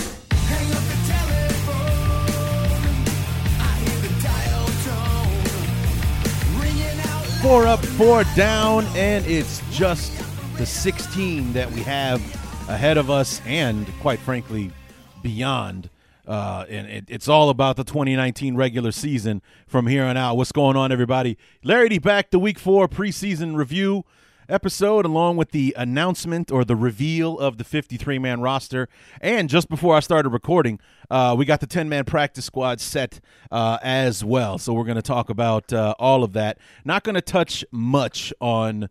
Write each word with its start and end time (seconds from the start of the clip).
Four 7.45 7.67
up, 7.67 7.85
four 7.85 8.23
down, 8.35 8.85
and 8.95 9.23
it's 9.27 9.61
just 9.69 10.11
the 10.57 10.65
16 10.65 11.53
that 11.53 11.69
we 11.69 11.81
have 11.81 12.19
ahead 12.67 12.97
of 12.97 13.11
us 13.11 13.39
and, 13.45 13.87
quite 13.99 14.17
frankly, 14.17 14.71
beyond 15.21 15.91
uh, 16.27 16.65
and 16.67 16.87
it, 16.87 17.05
it's 17.07 17.27
all 17.27 17.49
about 17.51 17.75
the 17.75 17.83
2019 17.83 18.55
regular 18.55 18.91
season 18.91 19.43
from 19.67 19.85
here 19.85 20.03
on 20.03 20.17
out. 20.17 20.37
What's 20.37 20.51
going 20.51 20.75
on, 20.75 20.91
everybody? 20.91 21.37
Larry 21.63 21.89
D 21.89 21.99
back 21.99 22.31
the 22.31 22.39
week 22.39 22.57
four 22.57 22.87
preseason 22.87 23.55
review 23.55 24.05
episode, 24.49 25.05
along 25.05 25.37
with 25.37 25.51
the 25.51 25.73
announcement 25.77 26.51
or 26.51 26.65
the 26.65 26.75
reveal 26.75 27.39
of 27.39 27.57
the 27.57 27.63
53 27.63 28.19
man 28.19 28.41
roster. 28.41 28.87
And 29.21 29.49
just 29.49 29.69
before 29.69 29.95
I 29.95 29.99
started 29.99 30.29
recording, 30.29 30.79
uh, 31.09 31.35
we 31.37 31.45
got 31.45 31.59
the 31.59 31.67
10 31.67 31.89
man 31.89 32.05
practice 32.05 32.45
squad 32.45 32.79
set 32.79 33.19
uh, 33.51 33.77
as 33.81 34.23
well. 34.23 34.57
So 34.57 34.73
we're 34.73 34.83
going 34.83 34.95
to 34.95 35.01
talk 35.01 35.29
about 35.29 35.71
uh, 35.73 35.95
all 35.99 36.23
of 36.23 36.33
that. 36.33 36.57
Not 36.83 37.03
going 37.03 37.15
to 37.15 37.21
touch 37.21 37.65
much 37.71 38.33
on 38.39 38.89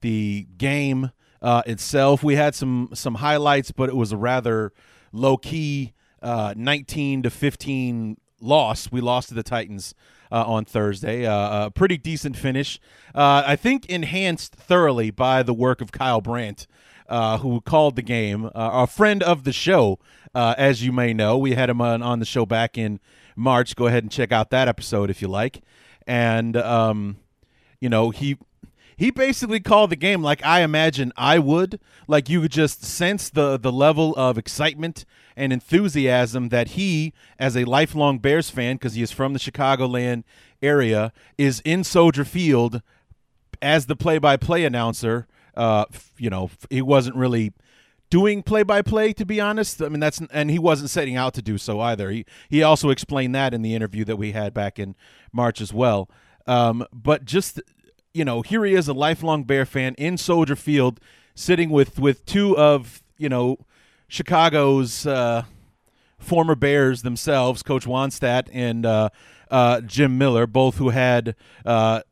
the 0.00 0.46
game 0.56 1.10
uh, 1.42 1.62
itself. 1.66 2.22
We 2.22 2.36
had 2.36 2.54
some 2.54 2.90
some 2.94 3.16
highlights, 3.16 3.70
but 3.70 3.88
it 3.88 3.96
was 3.96 4.12
a 4.12 4.16
rather 4.16 4.72
low 5.12 5.36
key 5.36 5.92
uh, 6.22 6.54
19 6.56 7.22
to 7.22 7.30
15 7.30 8.16
loss. 8.40 8.90
We 8.90 9.00
lost 9.00 9.28
to 9.28 9.34
the 9.34 9.42
Titans 9.42 9.94
uh, 10.30 10.44
on 10.44 10.64
Thursday. 10.64 11.26
Uh, 11.26 11.66
a 11.66 11.70
pretty 11.70 11.96
decent 11.96 12.36
finish. 12.36 12.80
Uh, 13.14 13.42
I 13.46 13.56
think 13.56 13.86
enhanced 13.86 14.54
thoroughly 14.54 15.10
by 15.10 15.42
the 15.42 15.54
work 15.54 15.80
of 15.80 15.92
Kyle 15.92 16.20
Brandt, 16.20 16.66
uh, 17.08 17.38
who 17.38 17.60
called 17.60 17.96
the 17.96 18.02
game. 18.02 18.46
Uh, 18.46 18.50
a 18.54 18.86
friend 18.86 19.22
of 19.22 19.44
the 19.44 19.52
show, 19.52 19.98
as 20.34 20.84
you 20.84 20.92
may 20.92 21.14
know. 21.14 21.38
We 21.38 21.54
had 21.54 21.70
him 21.70 21.80
on, 21.80 22.02
on, 22.02 22.18
the 22.18 22.26
show 22.26 22.46
back 22.46 22.76
in 22.76 23.00
March. 23.34 23.76
Go 23.76 23.86
ahead 23.86 24.04
and 24.04 24.12
check 24.12 24.32
out 24.32 24.50
that 24.50 24.68
episode 24.68 25.10
if 25.10 25.22
you 25.22 25.28
like. 25.28 25.62
And, 26.06 26.56
um, 26.56 27.16
you 27.80 27.88
know, 27.88 28.10
he 28.10 28.36
he 28.96 29.10
basically 29.10 29.60
called 29.60 29.90
the 29.90 29.96
game 29.96 30.22
like 30.22 30.44
I 30.44 30.62
imagine 30.62 31.12
I 31.16 31.38
would. 31.38 31.78
Like 32.08 32.28
you 32.28 32.40
could 32.40 32.50
just 32.50 32.82
sense 32.82 33.28
the 33.28 33.58
the 33.58 33.72
level 33.72 34.14
of 34.16 34.38
excitement 34.38 35.04
and 35.36 35.52
enthusiasm 35.52 36.48
that 36.48 36.68
he, 36.68 37.12
as 37.38 37.56
a 37.56 37.64
lifelong 37.64 38.18
Bears 38.18 38.50
fan, 38.50 38.76
because 38.76 38.94
he 38.94 39.02
is 39.02 39.12
from 39.12 39.32
the 39.32 39.38
Chicagoland 39.38 40.24
area, 40.62 41.12
is 41.36 41.60
in 41.64 41.84
Soldier 41.84 42.24
Field 42.24 42.82
as 43.60 43.86
the 43.86 43.96
play-by-play 43.96 44.64
announcer. 44.64 45.26
Uh, 45.54 45.84
you 46.18 46.30
know, 46.30 46.50
he 46.70 46.82
wasn't 46.82 47.16
really 47.16 47.52
doing 48.08 48.42
play-by-play 48.42 49.12
to 49.14 49.26
be 49.26 49.40
honest. 49.40 49.82
I 49.82 49.88
mean, 49.88 50.00
that's 50.00 50.20
and 50.30 50.50
he 50.50 50.58
wasn't 50.58 50.90
setting 50.90 51.16
out 51.16 51.34
to 51.34 51.42
do 51.42 51.58
so 51.58 51.80
either. 51.80 52.10
He 52.10 52.24
he 52.48 52.62
also 52.62 52.90
explained 52.90 53.34
that 53.34 53.52
in 53.52 53.62
the 53.62 53.74
interview 53.74 54.04
that 54.04 54.16
we 54.16 54.32
had 54.32 54.54
back 54.54 54.78
in 54.78 54.94
March 55.32 55.60
as 55.60 55.72
well. 55.72 56.08
Um, 56.46 56.86
but 56.92 57.24
just 57.24 57.60
you 58.14 58.24
know, 58.24 58.40
here 58.40 58.64
he 58.64 58.74
is, 58.74 58.88
a 58.88 58.94
lifelong 58.94 59.44
Bear 59.44 59.66
fan 59.66 59.94
in 59.96 60.16
Soldier 60.16 60.56
Field, 60.56 61.00
sitting 61.34 61.68
with 61.68 61.98
with 61.98 62.24
two 62.24 62.56
of 62.56 63.02
you 63.18 63.28
know 63.28 63.58
Chicago's 64.08 65.06
uh, 65.06 65.44
former 66.18 66.54
Bears 66.54 67.02
themselves, 67.02 67.62
Coach 67.62 67.86
Wannstedt 67.86 68.48
and 68.52 68.86
uh, 68.86 69.10
uh, 69.50 69.80
Jim 69.80 70.18
Miller, 70.18 70.46
both 70.46 70.76
who 70.76 70.90
had 70.90 71.34
uh, 71.64 72.02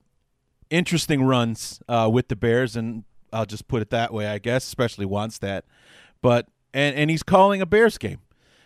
interesting 0.70 1.22
runs 1.24 1.80
uh, 1.88 2.08
with 2.12 2.28
the 2.28 2.36
Bears, 2.36 2.76
and 2.76 3.04
I'll 3.32 3.46
just 3.46 3.68
put 3.68 3.82
it 3.82 3.90
that 3.90 4.12
way, 4.12 4.26
I 4.26 4.38
guess, 4.38 4.64
especially 4.64 5.06
Wannstedt. 5.06 5.62
But 6.22 6.48
and 6.72 6.96
and 6.96 7.10
he's 7.10 7.22
calling 7.22 7.60
a 7.60 7.66
Bears 7.66 7.98
game 7.98 8.18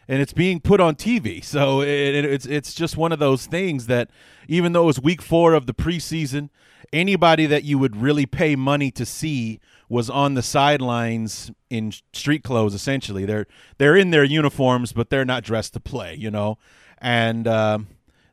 and 0.08 0.22
it's 0.22 0.32
being 0.32 0.58
put 0.60 0.80
on 0.80 0.96
TV. 0.96 1.44
So 1.44 1.82
it, 1.82 1.88
it, 1.88 2.24
it's 2.24 2.46
it's 2.46 2.74
just 2.74 2.96
one 2.96 3.12
of 3.12 3.18
those 3.18 3.46
things 3.46 3.86
that 3.86 4.10
even 4.48 4.72
though 4.72 4.88
it's 4.88 4.98
week 4.98 5.20
four 5.20 5.52
of 5.52 5.66
the 5.66 5.74
preseason, 5.74 6.48
anybody 6.92 7.46
that 7.46 7.64
you 7.64 7.78
would 7.78 7.94
really 7.94 8.26
pay 8.26 8.56
money 8.56 8.90
to 8.92 9.04
see 9.04 9.60
was 9.88 10.08
on 10.08 10.34
the 10.34 10.42
sidelines 10.42 11.50
in 11.70 11.92
street 12.12 12.42
clothes. 12.42 12.74
Essentially, 12.74 13.24
they're 13.24 13.46
they're 13.76 13.96
in 13.96 14.10
their 14.10 14.24
uniforms, 14.24 14.92
but 14.92 15.10
they're 15.10 15.24
not 15.24 15.44
dressed 15.44 15.74
to 15.74 15.80
play. 15.80 16.14
You 16.14 16.30
know, 16.30 16.58
and 16.98 17.46
uh, 17.46 17.80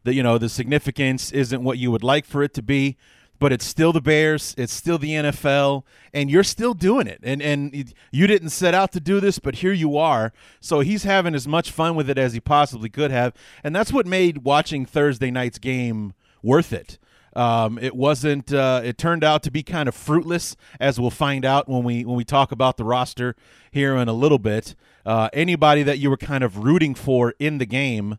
the 0.04 0.14
you 0.14 0.24
know 0.24 0.38
the 0.38 0.50
significance 0.50 1.32
isn't 1.32 1.64
what 1.64 1.78
you 1.78 1.92
would 1.92 2.04
like 2.04 2.26
for 2.26 2.42
it 2.42 2.54
to 2.54 2.62
be 2.62 2.96
but 3.40 3.52
it's 3.52 3.66
still 3.66 3.92
the 3.92 4.02
Bears, 4.02 4.56
it's 4.58 4.74
still 4.74 4.98
the 4.98 5.12
NFL, 5.12 5.84
and 6.14 6.30
you're 6.30 6.44
still 6.44 6.74
doing 6.74 7.08
it. 7.08 7.20
And 7.24 7.42
and 7.42 7.94
you 8.12 8.28
didn't 8.28 8.50
set 8.50 8.74
out 8.74 8.92
to 8.94 9.00
do 9.00 9.20
this, 9.20 9.40
but 9.40 9.56
here 9.56 9.74
you 9.74 9.98
are. 9.98 10.34
So 10.60 10.80
he's 10.80 11.04
having 11.04 11.36
as 11.36 11.48
much 11.48 11.72
fun 11.72 11.96
with 11.96 12.10
it 12.10 12.18
as 12.18 12.34
he 12.34 12.40
possibly 12.40 12.90
could 12.90 13.12
have, 13.12 13.34
and 13.64 13.76
that's 13.76 13.92
what 13.92 14.06
made 14.06 14.40
watching 14.40 14.86
Thursday 14.86 15.32
night's 15.32 15.60
game 15.60 16.14
worth 16.42 16.72
it. 16.72 16.98
Um, 17.36 17.78
it 17.80 17.96
wasn't. 17.96 18.54
Uh, 18.54 18.82
it 18.84 18.98
turned 18.98 19.24
out 19.24 19.44
to 19.44 19.52
be 19.52 19.62
kind 19.62 19.90
of 19.90 19.96
fruitless, 19.96 20.56
as 20.80 21.00
we'll 21.00 21.10
find 21.10 21.44
out 21.44 21.68
when 21.68 21.84
we 21.84 22.06
when 22.06 22.16
we 22.16 22.24
talk 22.24 22.52
about 22.52 22.78
the 22.78 22.86
roster 22.86 23.36
here 23.72 23.96
in 23.98 24.08
a 24.08 24.14
little 24.14 24.40
bit. 24.40 24.76
Uh, 25.06 25.30
anybody 25.34 25.84
that 25.84 26.00
you 26.00 26.10
were 26.10 26.18
kind 26.18 26.44
of 26.44 26.60
rooting 26.60 26.96
for 26.96 27.34
in 27.38 27.58
the 27.58 27.66
game, 27.66 28.18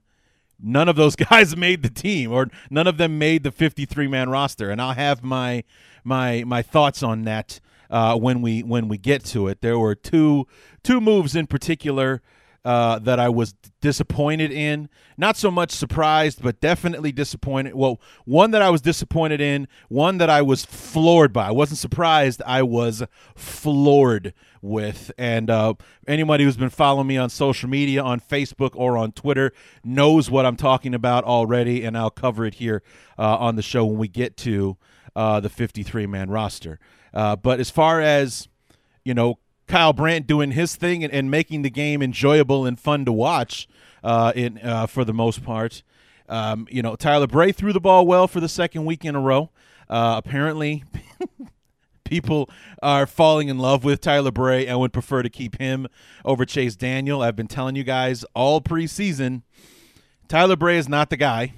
none 0.60 0.88
of 0.88 0.96
those 0.96 1.16
guys 1.30 1.56
made 1.56 1.82
the 1.82 1.90
team, 1.90 2.32
or 2.32 2.48
none 2.70 2.86
of 2.86 2.98
them 2.98 3.18
made 3.18 3.42
the 3.42 3.52
53 3.52 4.06
man 4.08 4.28
roster. 4.30 4.70
And 4.70 4.80
I'll 4.80 4.92
have 4.94 5.22
my 5.22 5.64
my 6.04 6.44
my 6.44 6.62
thoughts 6.62 7.02
on 7.02 7.22
that 7.24 7.60
uh, 7.90 8.16
when 8.16 8.42
we 8.42 8.62
when 8.62 8.88
we 8.88 8.98
get 8.98 9.24
to 9.26 9.48
it. 9.48 9.60
There 9.60 9.78
were 9.78 9.94
two 9.94 10.46
two 10.82 11.00
moves 11.00 11.34
in 11.36 11.46
particular 11.46 12.22
uh, 12.66 12.98
that 12.98 13.20
I 13.20 13.28
was 13.28 13.54
disappointed 13.80 14.50
in. 14.50 14.88
Not 15.16 15.36
so 15.36 15.52
much 15.52 15.70
surprised, 15.70 16.42
but 16.42 16.60
definitely 16.60 17.12
disappointed. 17.12 17.76
Well, 17.76 18.00
one 18.24 18.50
that 18.50 18.60
I 18.60 18.70
was 18.70 18.80
disappointed 18.80 19.40
in, 19.40 19.68
one 19.88 20.18
that 20.18 20.28
I 20.28 20.42
was 20.42 20.64
floored 20.64 21.32
by. 21.32 21.46
I 21.46 21.50
wasn't 21.52 21.78
surprised, 21.78 22.42
I 22.44 22.64
was 22.64 23.04
floored 23.36 24.34
with. 24.60 25.12
And 25.16 25.48
uh, 25.48 25.74
anybody 26.08 26.42
who's 26.42 26.56
been 26.56 26.70
following 26.70 27.06
me 27.06 27.16
on 27.16 27.30
social 27.30 27.68
media, 27.68 28.02
on 28.02 28.18
Facebook 28.18 28.72
or 28.74 28.98
on 28.98 29.12
Twitter, 29.12 29.52
knows 29.84 30.28
what 30.28 30.44
I'm 30.44 30.56
talking 30.56 30.92
about 30.92 31.22
already, 31.22 31.84
and 31.84 31.96
I'll 31.96 32.10
cover 32.10 32.44
it 32.46 32.54
here 32.54 32.82
uh, 33.16 33.36
on 33.36 33.54
the 33.54 33.62
show 33.62 33.84
when 33.84 33.98
we 33.98 34.08
get 34.08 34.36
to 34.38 34.76
uh, 35.14 35.38
the 35.38 35.48
53 35.48 36.08
man 36.08 36.30
roster. 36.30 36.80
Uh, 37.14 37.36
but 37.36 37.60
as 37.60 37.70
far 37.70 38.00
as 38.00 38.48
you 39.04 39.14
know, 39.14 39.38
Kyle 39.66 39.92
Brandt 39.92 40.26
doing 40.26 40.52
his 40.52 40.76
thing 40.76 41.02
and, 41.02 41.12
and 41.12 41.30
making 41.30 41.62
the 41.62 41.70
game 41.70 42.02
enjoyable 42.02 42.64
and 42.64 42.78
fun 42.78 43.04
to 43.04 43.12
watch 43.12 43.68
uh, 44.04 44.32
in 44.34 44.58
uh, 44.58 44.86
for 44.86 45.04
the 45.04 45.12
most 45.12 45.42
part. 45.44 45.82
Um, 46.28 46.66
you 46.70 46.82
know, 46.82 46.96
Tyler 46.96 47.26
Bray 47.26 47.52
threw 47.52 47.72
the 47.72 47.80
ball 47.80 48.06
well 48.06 48.28
for 48.28 48.40
the 48.40 48.48
second 48.48 48.84
week 48.84 49.04
in 49.04 49.14
a 49.14 49.20
row. 49.20 49.50
Uh, 49.88 50.20
apparently, 50.24 50.84
people 52.04 52.48
are 52.82 53.06
falling 53.06 53.48
in 53.48 53.58
love 53.58 53.84
with 53.84 54.00
Tyler 54.00 54.30
Bray 54.30 54.66
and 54.66 54.78
would 54.80 54.92
prefer 54.92 55.22
to 55.22 55.28
keep 55.28 55.58
him 55.58 55.86
over 56.24 56.44
Chase 56.44 56.76
Daniel. 56.76 57.22
I've 57.22 57.36
been 57.36 57.48
telling 57.48 57.76
you 57.76 57.84
guys 57.84 58.24
all 58.34 58.60
preseason, 58.60 59.42
Tyler 60.28 60.56
Bray 60.56 60.78
is 60.78 60.88
not 60.88 61.10
the 61.10 61.16
guy. 61.16 61.54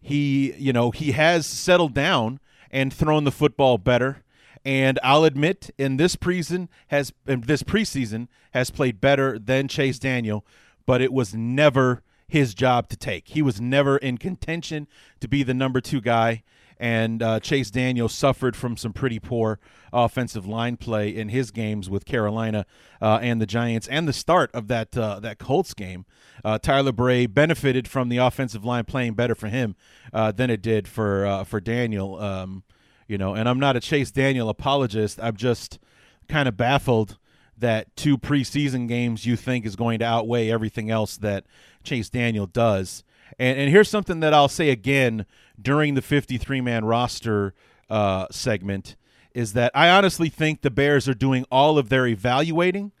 He, 0.00 0.54
you 0.54 0.72
know, 0.72 0.90
he 0.90 1.12
has 1.12 1.46
settled 1.46 1.92
down 1.92 2.40
and 2.70 2.92
thrown 2.92 3.24
the 3.24 3.32
football 3.32 3.76
better. 3.76 4.22
And 4.64 4.98
I'll 5.02 5.24
admit, 5.24 5.70
in 5.78 5.96
this 5.96 6.16
preseason 6.16 6.68
has 6.88 7.12
in 7.26 7.42
this 7.42 7.62
preseason 7.62 8.28
has 8.52 8.70
played 8.70 9.00
better 9.00 9.38
than 9.38 9.68
Chase 9.68 9.98
Daniel, 9.98 10.44
but 10.86 11.00
it 11.00 11.12
was 11.12 11.34
never 11.34 12.02
his 12.28 12.54
job 12.54 12.88
to 12.88 12.96
take. 12.96 13.28
He 13.28 13.42
was 13.42 13.60
never 13.60 13.96
in 13.96 14.18
contention 14.18 14.86
to 15.20 15.28
be 15.28 15.42
the 15.42 15.54
number 15.54 15.80
two 15.80 16.00
guy. 16.00 16.42
And 16.78 17.22
uh, 17.22 17.40
Chase 17.40 17.70
Daniel 17.70 18.08
suffered 18.08 18.56
from 18.56 18.78
some 18.78 18.94
pretty 18.94 19.18
poor 19.18 19.60
offensive 19.92 20.46
line 20.46 20.78
play 20.78 21.14
in 21.14 21.28
his 21.28 21.50
games 21.50 21.90
with 21.90 22.06
Carolina 22.06 22.64
uh, 23.02 23.18
and 23.20 23.38
the 23.38 23.46
Giants, 23.46 23.86
and 23.88 24.08
the 24.08 24.14
start 24.14 24.50
of 24.54 24.68
that 24.68 24.96
uh, 24.96 25.20
that 25.20 25.38
Colts 25.38 25.74
game. 25.74 26.06
Uh, 26.42 26.58
Tyler 26.58 26.92
Bray 26.92 27.26
benefited 27.26 27.86
from 27.86 28.08
the 28.08 28.16
offensive 28.16 28.64
line 28.64 28.86
playing 28.86 29.12
better 29.12 29.34
for 29.34 29.48
him 29.48 29.76
uh, 30.14 30.32
than 30.32 30.48
it 30.48 30.62
did 30.62 30.88
for 30.88 31.26
uh, 31.26 31.44
for 31.44 31.60
Daniel. 31.60 32.18
Um, 32.18 32.62
you 33.10 33.18
know, 33.18 33.34
and 33.34 33.48
I'm 33.48 33.58
not 33.58 33.74
a 33.74 33.80
Chase 33.80 34.12
Daniel 34.12 34.48
apologist. 34.48 35.18
I'm 35.20 35.36
just 35.36 35.80
kind 36.28 36.46
of 36.46 36.56
baffled 36.56 37.18
that 37.58 37.94
two 37.96 38.16
preseason 38.16 38.86
games 38.86 39.26
you 39.26 39.34
think 39.34 39.66
is 39.66 39.74
going 39.74 39.98
to 39.98 40.04
outweigh 40.04 40.48
everything 40.48 40.92
else 40.92 41.16
that 41.16 41.44
Chase 41.82 42.08
Daniel 42.08 42.46
does. 42.46 43.02
And, 43.36 43.58
and 43.58 43.68
here's 43.68 43.88
something 43.90 44.20
that 44.20 44.32
I'll 44.32 44.48
say 44.48 44.70
again 44.70 45.26
during 45.60 45.94
the 45.94 46.02
53 46.02 46.60
man 46.60 46.84
roster 46.84 47.52
uh, 47.90 48.26
segment 48.30 48.94
is 49.34 49.54
that 49.54 49.72
I 49.74 49.90
honestly 49.90 50.28
think 50.28 50.62
the 50.62 50.70
Bears 50.70 51.08
are 51.08 51.14
doing 51.14 51.44
all 51.50 51.78
of 51.78 51.88
their 51.88 52.06
evaluating 52.06 52.92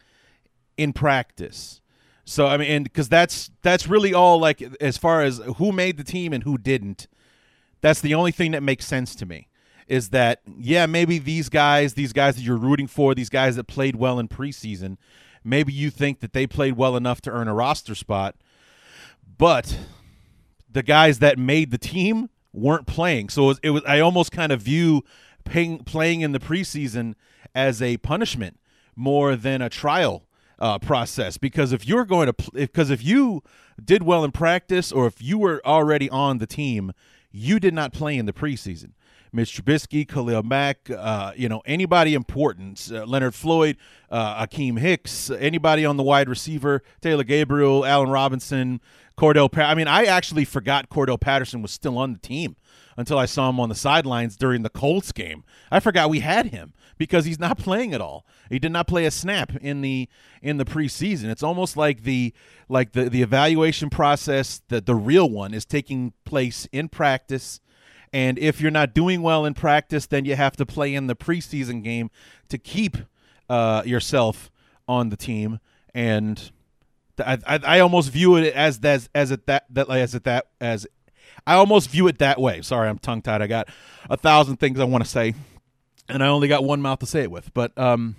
in 0.76 0.92
practice. 0.92 1.80
So 2.24 2.48
I 2.48 2.56
mean, 2.56 2.82
because 2.82 3.08
that's 3.08 3.52
that's 3.62 3.86
really 3.86 4.12
all 4.12 4.40
like 4.40 4.60
as 4.80 4.98
far 4.98 5.22
as 5.22 5.40
who 5.58 5.70
made 5.70 5.96
the 5.98 6.04
team 6.04 6.32
and 6.32 6.42
who 6.42 6.58
didn't. 6.58 7.06
That's 7.80 8.00
the 8.00 8.14
only 8.14 8.32
thing 8.32 8.50
that 8.50 8.62
makes 8.62 8.86
sense 8.86 9.14
to 9.14 9.24
me 9.24 9.46
is 9.90 10.10
that 10.10 10.40
yeah, 10.58 10.86
maybe 10.86 11.18
these 11.18 11.48
guys, 11.48 11.94
these 11.94 12.12
guys 12.12 12.36
that 12.36 12.42
you're 12.42 12.56
rooting 12.56 12.86
for, 12.86 13.12
these 13.12 13.28
guys 13.28 13.56
that 13.56 13.64
played 13.64 13.96
well 13.96 14.20
in 14.20 14.28
preseason, 14.28 14.96
maybe 15.42 15.72
you 15.72 15.90
think 15.90 16.20
that 16.20 16.32
they 16.32 16.46
played 16.46 16.76
well 16.76 16.96
enough 16.96 17.20
to 17.22 17.30
earn 17.30 17.48
a 17.48 17.54
roster 17.54 17.96
spot, 17.96 18.36
but 19.36 19.76
the 20.70 20.84
guys 20.84 21.18
that 21.18 21.38
made 21.38 21.72
the 21.72 21.78
team 21.78 22.30
weren't 22.52 22.86
playing. 22.86 23.30
So 23.30 23.42
it 23.42 23.46
was, 23.46 23.60
it 23.64 23.70
was 23.70 23.82
I 23.84 23.98
almost 23.98 24.30
kind 24.30 24.52
of 24.52 24.62
view 24.62 25.02
paying, 25.44 25.80
playing 25.80 26.20
in 26.20 26.30
the 26.30 26.38
preseason 26.38 27.14
as 27.52 27.82
a 27.82 27.96
punishment 27.96 28.60
more 28.94 29.34
than 29.34 29.60
a 29.60 29.68
trial 29.68 30.24
uh, 30.60 30.78
process 30.78 31.36
because 31.36 31.72
if 31.72 31.88
you're 31.88 32.04
going 32.04 32.32
to 32.32 32.50
because 32.52 32.90
if 32.90 33.02
you 33.02 33.42
did 33.82 34.04
well 34.04 34.22
in 34.22 34.30
practice 34.30 34.92
or 34.92 35.08
if 35.08 35.20
you 35.20 35.36
were 35.36 35.60
already 35.66 36.08
on 36.10 36.38
the 36.38 36.46
team, 36.46 36.92
you 37.32 37.58
did 37.58 37.74
not 37.74 37.92
play 37.92 38.16
in 38.16 38.26
the 38.26 38.32
preseason. 38.32 38.92
Mitch 39.32 39.56
Trubisky, 39.56 40.06
Khalil 40.08 40.42
Mack, 40.42 40.90
uh, 40.90 41.32
you 41.36 41.48
know, 41.48 41.62
anybody 41.64 42.14
important, 42.14 42.90
uh, 42.92 43.04
Leonard 43.04 43.34
Floyd, 43.34 43.76
uh, 44.10 44.44
Akiem 44.44 44.78
Hicks, 44.78 45.30
anybody 45.30 45.84
on 45.84 45.96
the 45.96 46.02
wide 46.02 46.28
receiver, 46.28 46.82
Taylor 47.00 47.24
Gabriel, 47.24 47.84
Allen 47.84 48.10
Robinson, 48.10 48.80
Cordell. 49.16 49.50
Pa- 49.50 49.68
I 49.68 49.74
mean, 49.74 49.86
I 49.86 50.04
actually 50.04 50.44
forgot 50.44 50.88
Cordarrelle 50.88 51.20
Patterson 51.20 51.62
was 51.62 51.70
still 51.70 51.98
on 51.98 52.12
the 52.12 52.18
team 52.18 52.56
until 52.96 53.18
I 53.18 53.26
saw 53.26 53.48
him 53.48 53.60
on 53.60 53.68
the 53.68 53.74
sidelines 53.74 54.36
during 54.36 54.62
the 54.62 54.70
Colts 54.70 55.12
game. 55.12 55.44
I 55.70 55.78
forgot 55.80 56.10
we 56.10 56.20
had 56.20 56.46
him 56.46 56.72
because 56.98 57.24
he's 57.24 57.38
not 57.38 57.58
playing 57.66 57.94
at 57.94 58.00
all. 58.00 58.26
He 58.48 58.58
did 58.58 58.72
not 58.72 58.88
play 58.88 59.04
a 59.04 59.10
snap 59.10 59.54
in 59.56 59.80
the 59.80 60.08
in 60.42 60.56
the 60.56 60.64
preseason. 60.64 61.24
It's 61.30 61.42
almost 61.42 61.76
like 61.76 62.02
the 62.02 62.32
like 62.68 62.92
the 62.92 63.08
the 63.08 63.22
evaluation 63.22 63.90
process, 63.90 64.62
the 64.68 64.80
the 64.80 64.94
real 64.94 65.28
one 65.28 65.54
is 65.54 65.64
taking 65.64 66.14
place 66.24 66.66
in 66.72 66.88
practice 66.88 67.60
and 68.12 68.38
if 68.38 68.60
you're 68.60 68.70
not 68.70 68.94
doing 68.94 69.22
well 69.22 69.44
in 69.44 69.54
practice, 69.54 70.06
then 70.06 70.24
you 70.24 70.36
have 70.36 70.56
to 70.56 70.66
play 70.66 70.94
in 70.94 71.06
the 71.06 71.14
preseason 71.14 71.82
game 71.82 72.10
to 72.48 72.58
keep 72.58 72.96
uh, 73.48 73.82
yourself 73.84 74.50
on 74.88 75.10
the 75.10 75.16
team. 75.16 75.60
And 75.94 76.50
I, 77.18 77.38
I, 77.46 77.60
I, 77.64 77.80
almost 77.80 78.10
view 78.10 78.36
it 78.36 78.54
as 78.54 78.80
as 78.82 79.08
as 79.14 79.30
it 79.30 79.46
that 79.46 79.66
that 79.70 79.88
as 79.90 80.14
it 80.14 80.24
that 80.24 80.46
as 80.60 80.86
I 81.46 81.54
almost 81.54 81.90
view 81.90 82.06
it 82.08 82.18
that 82.18 82.40
way. 82.40 82.62
Sorry, 82.62 82.88
I'm 82.88 82.98
tongue 82.98 83.22
tied. 83.22 83.42
I 83.42 83.46
got 83.46 83.68
a 84.08 84.16
thousand 84.16 84.56
things 84.56 84.80
I 84.80 84.84
want 84.84 85.04
to 85.04 85.10
say, 85.10 85.34
and 86.08 86.22
I 86.22 86.28
only 86.28 86.48
got 86.48 86.64
one 86.64 86.80
mouth 86.80 87.00
to 87.00 87.06
say 87.06 87.22
it 87.22 87.30
with. 87.30 87.52
But 87.54 87.76
um, 87.78 88.16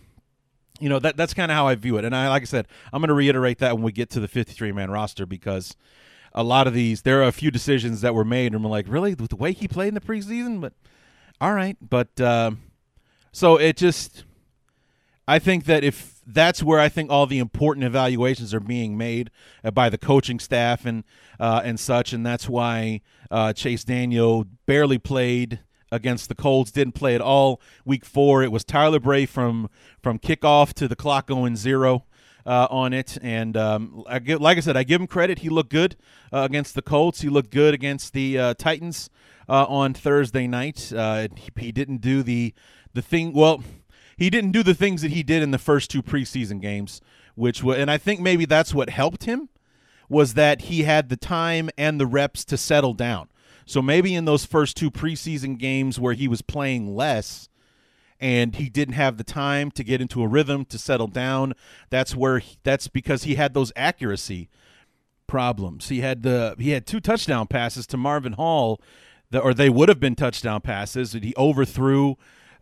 you 0.79 0.89
know 0.89 0.99
that 0.99 1.17
that's 1.17 1.33
kind 1.33 1.51
of 1.51 1.55
how 1.55 1.67
I 1.67 1.75
view 1.75 1.97
it. 1.97 2.05
And 2.05 2.15
I 2.15 2.29
like 2.29 2.43
I 2.43 2.45
said, 2.45 2.67
I'm 2.91 3.01
going 3.01 3.09
to 3.09 3.13
reiterate 3.13 3.59
that 3.59 3.75
when 3.75 3.83
we 3.83 3.91
get 3.91 4.09
to 4.11 4.19
the 4.19 4.27
53 4.27 4.71
man 4.71 4.91
roster 4.91 5.25
because 5.25 5.75
a 6.33 6.43
lot 6.43 6.67
of 6.67 6.73
these, 6.73 7.01
there 7.01 7.21
are 7.21 7.27
a 7.27 7.31
few 7.31 7.51
decisions 7.51 8.01
that 8.01 8.15
were 8.15 8.25
made, 8.25 8.53
and 8.53 8.63
we're 8.63 8.69
like, 8.69 8.85
really, 8.87 9.13
with 9.13 9.29
the 9.29 9.35
way 9.35 9.51
he 9.51 9.67
played 9.67 9.89
in 9.89 9.93
the 9.93 10.01
preseason, 10.01 10.61
but 10.61 10.73
all 11.39 11.53
right, 11.53 11.77
but 11.81 12.19
uh, 12.21 12.51
so 13.31 13.57
it 13.57 13.77
just, 13.77 14.23
I 15.27 15.39
think 15.39 15.65
that 15.65 15.83
if 15.83 16.21
that's 16.25 16.63
where 16.63 16.79
I 16.79 16.89
think 16.89 17.09
all 17.09 17.25
the 17.25 17.39
important 17.39 17.85
evaluations 17.85 18.53
are 18.53 18.59
being 18.59 18.97
made 18.97 19.31
uh, 19.63 19.71
by 19.71 19.89
the 19.89 19.97
coaching 19.97 20.39
staff 20.39 20.85
and 20.85 21.03
uh, 21.39 21.61
and 21.63 21.79
such, 21.79 22.13
and 22.13 22.25
that's 22.25 22.47
why 22.47 23.01
uh, 23.31 23.53
Chase 23.53 23.83
Daniel 23.83 24.45
barely 24.65 24.99
played 24.99 25.59
against 25.91 26.29
the 26.29 26.35
Colts, 26.35 26.71
didn't 26.71 26.93
play 26.93 27.15
at 27.15 27.21
all 27.21 27.59
week 27.83 28.05
four. 28.05 28.43
It 28.43 28.51
was 28.51 28.63
Tyler 28.63 28.99
Bray 28.99 29.25
from 29.25 29.69
from 30.01 30.19
kickoff 30.19 30.73
to 30.73 30.87
the 30.87 30.95
clock 30.95 31.27
going 31.27 31.55
zero 31.55 32.05
uh, 32.45 32.67
on 32.69 32.93
it. 32.93 33.17
And 33.21 33.55
um, 33.57 34.03
I 34.07 34.19
give, 34.19 34.41
like 34.41 34.57
I 34.57 34.61
said, 34.61 34.77
I 34.77 34.83
give 34.83 35.01
him 35.01 35.07
credit. 35.07 35.39
He 35.39 35.49
looked 35.49 35.71
good 35.71 35.95
uh, 36.31 36.39
against 36.39 36.75
the 36.75 36.81
Colts. 36.81 37.21
He 37.21 37.29
looked 37.29 37.51
good 37.51 37.73
against 37.73 38.13
the 38.13 38.37
uh, 38.37 38.53
Titans 38.55 39.09
uh, 39.47 39.65
on 39.65 39.93
Thursday 39.93 40.47
night. 40.47 40.91
Uh, 40.95 41.27
he, 41.35 41.49
he, 41.57 41.71
didn't 41.71 42.01
do 42.01 42.23
the 42.23 42.53
the 42.93 43.01
thing. 43.01 43.33
Well, 43.33 43.63
he 44.17 44.29
didn't 44.29 44.51
do 44.51 44.63
the 44.63 44.73
things 44.75 45.01
that 45.01 45.11
he 45.11 45.23
did 45.23 45.41
in 45.41 45.51
the 45.51 45.57
first 45.57 45.89
two 45.89 46.01
preseason 46.01 46.61
games, 46.61 47.01
which 47.35 47.63
and 47.63 47.89
I 47.89 47.97
think 47.97 48.19
maybe 48.19 48.45
that's 48.45 48.73
what 48.73 48.89
helped 48.89 49.23
him 49.25 49.49
was 50.09 50.33
that 50.33 50.63
he 50.63 50.83
had 50.83 51.07
the 51.07 51.15
time 51.15 51.69
and 51.77 51.99
the 51.99 52.05
reps 52.05 52.43
to 52.43 52.57
settle 52.57 52.93
down. 52.93 53.29
So 53.65 53.81
maybe 53.81 54.13
in 54.13 54.25
those 54.25 54.45
first 54.45 54.75
two 54.75 54.91
preseason 54.91 55.57
games 55.57 55.97
where 55.97 56.13
he 56.13 56.27
was 56.27 56.41
playing 56.41 56.93
less, 56.95 57.47
and 58.21 58.55
he 58.55 58.69
didn't 58.69 58.93
have 58.93 59.17
the 59.17 59.23
time 59.23 59.71
to 59.71 59.83
get 59.83 59.99
into 59.99 60.21
a 60.21 60.27
rhythm 60.27 60.63
to 60.65 60.77
settle 60.77 61.07
down. 61.07 61.53
That's 61.89 62.15
where 62.15 62.39
he, 62.39 62.57
that's 62.63 62.87
because 62.87 63.23
he 63.23 63.35
had 63.35 63.55
those 63.55 63.73
accuracy 63.75 64.47
problems. 65.25 65.89
He 65.89 66.01
had 66.01 66.21
the 66.21 66.55
he 66.59 66.69
had 66.69 66.85
two 66.85 66.99
touchdown 66.99 67.47
passes 67.47 67.87
to 67.87 67.97
Marvin 67.97 68.33
Hall, 68.33 68.79
or 69.33 69.53
they 69.53 69.69
would 69.69 69.89
have 69.89 69.99
been 69.99 70.15
touchdown 70.15 70.61
passes. 70.61 71.13
He 71.13 71.33
overthrew 71.35 72.15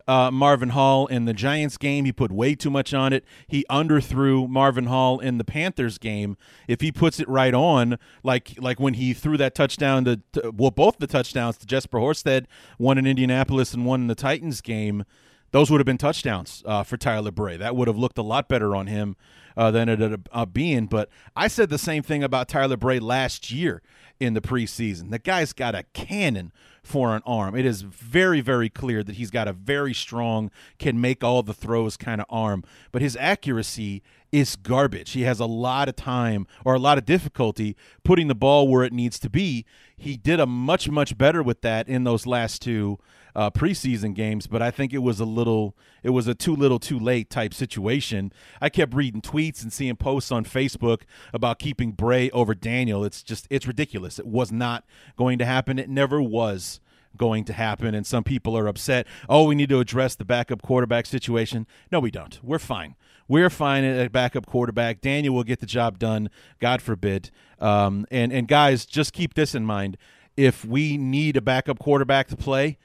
uh, 0.08 0.30
Marvin 0.30 0.70
Hall 0.70 1.06
in 1.06 1.26
the 1.26 1.34
Giants 1.34 1.76
game. 1.76 2.06
He 2.06 2.12
put 2.12 2.32
way 2.32 2.54
too 2.54 2.70
much 2.70 2.94
on 2.94 3.12
it. 3.12 3.24
He 3.46 3.66
underthrew 3.70 4.48
Marvin 4.48 4.86
Hall 4.86 5.20
in 5.20 5.36
the 5.36 5.44
Panthers 5.44 5.98
game. 5.98 6.38
If 6.66 6.80
he 6.80 6.90
puts 6.90 7.20
it 7.20 7.28
right 7.28 7.54
on, 7.54 7.98
like 8.22 8.54
like 8.58 8.80
when 8.80 8.94
he 8.94 9.12
threw 9.12 9.36
that 9.36 9.54
touchdown 9.54 10.06
to, 10.06 10.20
to 10.32 10.52
well, 10.56 10.70
both 10.70 10.98
the 10.98 11.06
touchdowns 11.06 11.58
to 11.58 11.66
Jesper 11.66 11.98
Horsted, 11.98 12.46
one 12.78 12.96
in 12.96 13.06
Indianapolis 13.06 13.74
and 13.74 13.84
one 13.84 14.00
in 14.00 14.06
the 14.06 14.14
Titans 14.14 14.62
game, 14.62 15.04
those 15.52 15.70
would 15.70 15.80
have 15.80 15.86
been 15.86 15.98
touchdowns 15.98 16.62
uh, 16.66 16.82
for 16.82 16.96
Tyler 16.96 17.30
Bray. 17.30 17.56
That 17.56 17.76
would 17.76 17.88
have 17.88 17.98
looked 17.98 18.18
a 18.18 18.22
lot 18.22 18.48
better 18.48 18.74
on 18.74 18.86
him 18.86 19.16
uh, 19.56 19.70
than 19.70 19.88
it 19.88 20.00
ended 20.00 20.28
up 20.32 20.52
being. 20.52 20.86
But 20.86 21.08
I 21.34 21.48
said 21.48 21.70
the 21.70 21.78
same 21.78 22.02
thing 22.02 22.22
about 22.22 22.48
Tyler 22.48 22.76
Bray 22.76 22.98
last 22.98 23.50
year 23.50 23.82
in 24.18 24.34
the 24.34 24.40
preseason. 24.40 25.10
The 25.10 25.18
guy's 25.18 25.52
got 25.52 25.74
a 25.74 25.84
cannon 25.92 26.52
for 26.82 27.14
an 27.14 27.22
arm. 27.26 27.56
It 27.56 27.66
is 27.66 27.82
very, 27.82 28.40
very 28.40 28.68
clear 28.68 29.02
that 29.02 29.16
he's 29.16 29.30
got 29.30 29.48
a 29.48 29.52
very 29.52 29.94
strong, 29.94 30.50
can 30.78 31.00
make 31.00 31.24
all 31.24 31.42
the 31.42 31.54
throws 31.54 31.96
kind 31.96 32.20
of 32.20 32.26
arm. 32.30 32.62
But 32.92 33.02
his 33.02 33.16
accuracy 33.16 34.02
is 34.32 34.56
garbage. 34.56 35.12
He 35.12 35.22
has 35.22 35.40
a 35.40 35.46
lot 35.46 35.88
of 35.88 35.96
time 35.96 36.46
or 36.64 36.74
a 36.74 36.78
lot 36.78 36.98
of 36.98 37.04
difficulty 37.04 37.76
putting 38.04 38.28
the 38.28 38.34
ball 38.34 38.68
where 38.68 38.84
it 38.84 38.92
needs 38.92 39.18
to 39.20 39.30
be. 39.30 39.64
He 39.96 40.16
did 40.16 40.40
a 40.40 40.46
much, 40.46 40.88
much 40.88 41.18
better 41.18 41.42
with 41.42 41.62
that 41.62 41.88
in 41.88 42.04
those 42.04 42.26
last 42.26 42.62
two 42.62 42.98
uh, 43.34 43.50
preseason 43.50 44.14
games, 44.14 44.46
but 44.46 44.62
I 44.62 44.70
think 44.70 44.92
it 44.92 44.98
was 44.98 45.20
a 45.20 45.24
little, 45.24 45.76
it 46.02 46.10
was 46.10 46.26
a 46.26 46.34
too 46.34 46.54
little, 46.54 46.78
too 46.78 46.98
late 46.98 47.30
type 47.30 47.54
situation. 47.54 48.32
I 48.60 48.68
kept 48.68 48.94
reading 48.94 49.20
tweets 49.20 49.62
and 49.62 49.72
seeing 49.72 49.96
posts 49.96 50.32
on 50.32 50.44
Facebook 50.44 51.02
about 51.32 51.58
keeping 51.58 51.92
Bray 51.92 52.30
over 52.30 52.54
Daniel. 52.54 53.04
It's 53.04 53.22
just, 53.22 53.46
it's 53.50 53.66
ridiculous. 53.66 54.18
It 54.18 54.26
was 54.26 54.50
not 54.50 54.84
going 55.16 55.38
to 55.38 55.44
happen. 55.44 55.78
It 55.78 55.88
never 55.88 56.20
was 56.20 56.80
going 57.16 57.44
to 57.44 57.52
happen. 57.52 57.94
And 57.94 58.06
some 58.06 58.24
people 58.24 58.56
are 58.56 58.66
upset. 58.66 59.06
Oh, 59.28 59.44
we 59.44 59.54
need 59.54 59.68
to 59.70 59.80
address 59.80 60.14
the 60.14 60.24
backup 60.24 60.62
quarterback 60.62 61.06
situation. 61.06 61.66
No, 61.90 62.00
we 62.00 62.10
don't. 62.10 62.38
We're 62.42 62.58
fine. 62.58 62.96
We're 63.28 63.50
fine 63.50 63.84
at 63.84 64.10
backup 64.10 64.46
quarterback. 64.46 65.00
Daniel 65.00 65.34
will 65.34 65.44
get 65.44 65.60
the 65.60 65.66
job 65.66 65.98
done. 65.98 66.30
God 66.58 66.82
forbid. 66.82 67.30
Um, 67.60 68.06
and 68.10 68.32
and 68.32 68.48
guys, 68.48 68.84
just 68.84 69.12
keep 69.12 69.34
this 69.34 69.54
in 69.54 69.64
mind. 69.64 69.96
If 70.36 70.64
we 70.64 70.96
need 70.96 71.36
a 71.36 71.40
backup 71.40 71.78
quarterback 71.78 72.28
to 72.28 72.36
play, 72.36 72.78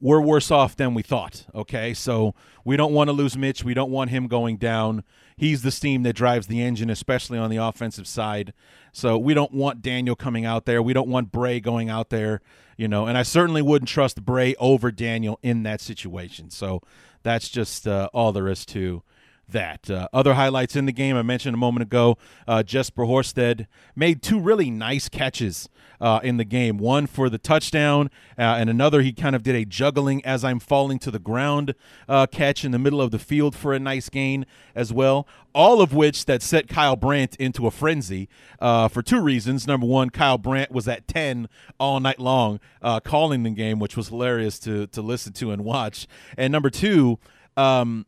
we're 0.00 0.20
worse 0.20 0.50
off 0.50 0.76
than 0.76 0.94
we 0.94 1.02
thought. 1.02 1.46
Okay, 1.54 1.94
so 1.94 2.34
we 2.64 2.76
don't 2.76 2.92
want 2.92 3.08
to 3.08 3.12
lose 3.12 3.36
Mitch. 3.36 3.64
We 3.64 3.74
don't 3.74 3.90
want 3.90 4.10
him 4.10 4.28
going 4.28 4.56
down. 4.56 5.04
He's 5.36 5.62
the 5.62 5.70
steam 5.70 6.02
that 6.02 6.14
drives 6.14 6.46
the 6.46 6.62
engine, 6.62 6.90
especially 6.90 7.38
on 7.38 7.50
the 7.50 7.56
offensive 7.56 8.06
side. 8.06 8.52
So 8.92 9.16
we 9.16 9.34
don't 9.34 9.52
want 9.52 9.82
Daniel 9.82 10.14
coming 10.14 10.44
out 10.44 10.66
there. 10.66 10.82
We 10.82 10.92
don't 10.92 11.08
want 11.08 11.32
Bray 11.32 11.60
going 11.60 11.88
out 11.88 12.10
there, 12.10 12.40
you 12.76 12.88
know. 12.88 13.06
And 13.06 13.16
I 13.16 13.22
certainly 13.22 13.62
wouldn't 13.62 13.88
trust 13.88 14.24
Bray 14.24 14.54
over 14.56 14.90
Daniel 14.90 15.38
in 15.42 15.62
that 15.62 15.80
situation. 15.80 16.50
So 16.50 16.80
that's 17.22 17.48
just 17.48 17.86
uh, 17.86 18.08
all 18.12 18.32
there 18.32 18.48
is 18.48 18.66
to 18.66 19.02
that. 19.52 19.88
Uh, 19.88 20.08
other 20.12 20.34
highlights 20.34 20.76
in 20.76 20.86
the 20.86 20.92
game 20.92 21.16
I 21.16 21.22
mentioned 21.22 21.54
a 21.54 21.58
moment 21.58 21.82
ago 21.82 22.18
uh, 22.46 22.62
Jesper 22.62 23.04
Horsted 23.04 23.66
made 23.94 24.22
two 24.22 24.40
really 24.40 24.70
nice 24.70 25.08
catches 25.08 25.68
uh, 26.00 26.18
in 26.24 26.36
the 26.36 26.44
game 26.44 26.78
one 26.78 27.06
for 27.06 27.30
the 27.30 27.38
touchdown, 27.38 28.10
uh, 28.36 28.42
and 28.42 28.68
another 28.68 29.02
he 29.02 29.12
kind 29.12 29.36
of 29.36 29.44
did 29.44 29.54
a 29.54 29.64
juggling 29.64 30.24
as 30.24 30.42
I'm 30.42 30.58
falling 30.58 30.98
to 31.00 31.12
the 31.12 31.20
ground 31.20 31.74
uh, 32.08 32.26
catch 32.26 32.64
in 32.64 32.72
the 32.72 32.78
middle 32.78 33.00
of 33.00 33.12
the 33.12 33.20
field 33.20 33.54
for 33.54 33.72
a 33.72 33.78
nice 33.78 34.08
gain 34.08 34.44
as 34.74 34.92
well. 34.92 35.28
All 35.54 35.80
of 35.80 35.94
which 35.94 36.24
that 36.24 36.42
set 36.42 36.66
Kyle 36.66 36.96
Brandt 36.96 37.36
into 37.36 37.66
a 37.66 37.70
frenzy 37.70 38.28
uh, 38.58 38.88
for 38.88 39.02
two 39.02 39.20
reasons. 39.20 39.66
Number 39.66 39.86
one, 39.86 40.10
Kyle 40.10 40.38
Brandt 40.38 40.72
was 40.72 40.88
at 40.88 41.06
10 41.06 41.48
all 41.78 42.00
night 42.00 42.18
long 42.18 42.58
calling 43.04 43.42
the 43.42 43.50
game, 43.50 43.78
which 43.78 43.96
was 43.96 44.08
hilarious 44.08 44.58
to, 44.60 44.86
to 44.88 45.02
listen 45.02 45.34
to 45.34 45.52
and 45.52 45.62
watch. 45.62 46.08
And 46.36 46.50
number 46.50 46.70
two, 46.70 47.18
um, 47.56 48.06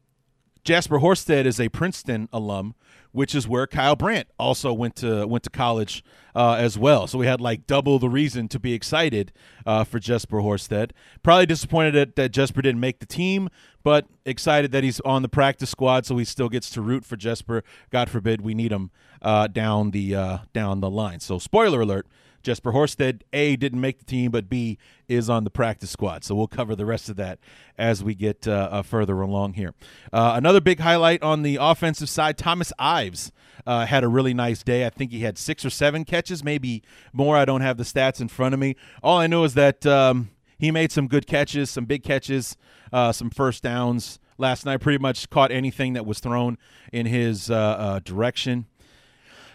Jesper 0.64 0.98
Horsted 0.98 1.44
is 1.44 1.60
a 1.60 1.68
Princeton 1.68 2.26
alum, 2.32 2.74
which 3.12 3.34
is 3.34 3.46
where 3.46 3.66
Kyle 3.66 3.96
Brandt 3.96 4.28
also 4.38 4.72
went 4.72 4.96
to 4.96 5.26
went 5.26 5.44
to 5.44 5.50
college 5.50 6.02
uh, 6.34 6.54
as 6.54 6.78
well. 6.78 7.06
So 7.06 7.18
we 7.18 7.26
had 7.26 7.40
like 7.40 7.66
double 7.66 7.98
the 7.98 8.08
reason 8.08 8.48
to 8.48 8.58
be 8.58 8.72
excited 8.72 9.30
uh, 9.66 9.84
for 9.84 9.98
Jesper 9.98 10.38
Horsted. 10.38 10.92
Probably 11.22 11.44
disappointed 11.44 11.94
that, 11.94 12.16
that 12.16 12.32
Jesper 12.32 12.62
didn't 12.62 12.80
make 12.80 12.98
the 12.98 13.06
team, 13.06 13.50
but 13.82 14.06
excited 14.24 14.72
that 14.72 14.82
he's 14.82 15.00
on 15.00 15.20
the 15.20 15.28
practice 15.28 15.68
squad, 15.68 16.06
so 16.06 16.16
he 16.16 16.24
still 16.24 16.48
gets 16.48 16.70
to 16.70 16.80
root 16.80 17.04
for 17.04 17.16
Jesper. 17.16 17.62
God 17.90 18.08
forbid 18.08 18.40
we 18.40 18.54
need 18.54 18.72
him 18.72 18.90
uh, 19.20 19.48
down 19.48 19.90
the 19.90 20.14
uh, 20.14 20.38
down 20.54 20.80
the 20.80 20.90
line. 20.90 21.20
So 21.20 21.38
spoiler 21.38 21.82
alert: 21.82 22.06
Jesper 22.44 22.72
Horsted, 22.72 23.22
A, 23.32 23.56
didn't 23.56 23.80
make 23.80 23.98
the 23.98 24.04
team, 24.04 24.30
but 24.30 24.48
B, 24.48 24.78
is 25.08 25.30
on 25.30 25.44
the 25.44 25.50
practice 25.50 25.90
squad. 25.90 26.24
So 26.24 26.34
we'll 26.34 26.46
cover 26.46 26.76
the 26.76 26.84
rest 26.86 27.08
of 27.08 27.16
that 27.16 27.38
as 27.78 28.04
we 28.04 28.14
get 28.14 28.46
uh, 28.46 28.68
uh, 28.70 28.82
further 28.82 29.20
along 29.20 29.54
here. 29.54 29.74
Uh, 30.12 30.34
another 30.36 30.60
big 30.60 30.80
highlight 30.80 31.22
on 31.22 31.42
the 31.42 31.58
offensive 31.60 32.08
side 32.08 32.36
Thomas 32.36 32.72
Ives 32.78 33.32
uh, 33.66 33.86
had 33.86 34.04
a 34.04 34.08
really 34.08 34.34
nice 34.34 34.62
day. 34.62 34.86
I 34.86 34.90
think 34.90 35.10
he 35.10 35.20
had 35.20 35.38
six 35.38 35.64
or 35.64 35.70
seven 35.70 36.04
catches, 36.04 36.44
maybe 36.44 36.82
more. 37.12 37.36
I 37.36 37.46
don't 37.46 37.62
have 37.62 37.78
the 37.78 37.84
stats 37.84 38.20
in 38.20 38.28
front 38.28 38.52
of 38.52 38.60
me. 38.60 38.76
All 39.02 39.18
I 39.18 39.26
know 39.26 39.44
is 39.44 39.54
that 39.54 39.86
um, 39.86 40.30
he 40.58 40.70
made 40.70 40.92
some 40.92 41.08
good 41.08 41.26
catches, 41.26 41.70
some 41.70 41.86
big 41.86 42.02
catches, 42.02 42.56
uh, 42.92 43.12
some 43.12 43.30
first 43.30 43.62
downs 43.62 44.20
last 44.36 44.66
night. 44.66 44.82
Pretty 44.82 44.98
much 44.98 45.30
caught 45.30 45.50
anything 45.50 45.94
that 45.94 46.04
was 46.04 46.20
thrown 46.20 46.58
in 46.92 47.06
his 47.06 47.50
uh, 47.50 48.00
direction. 48.04 48.66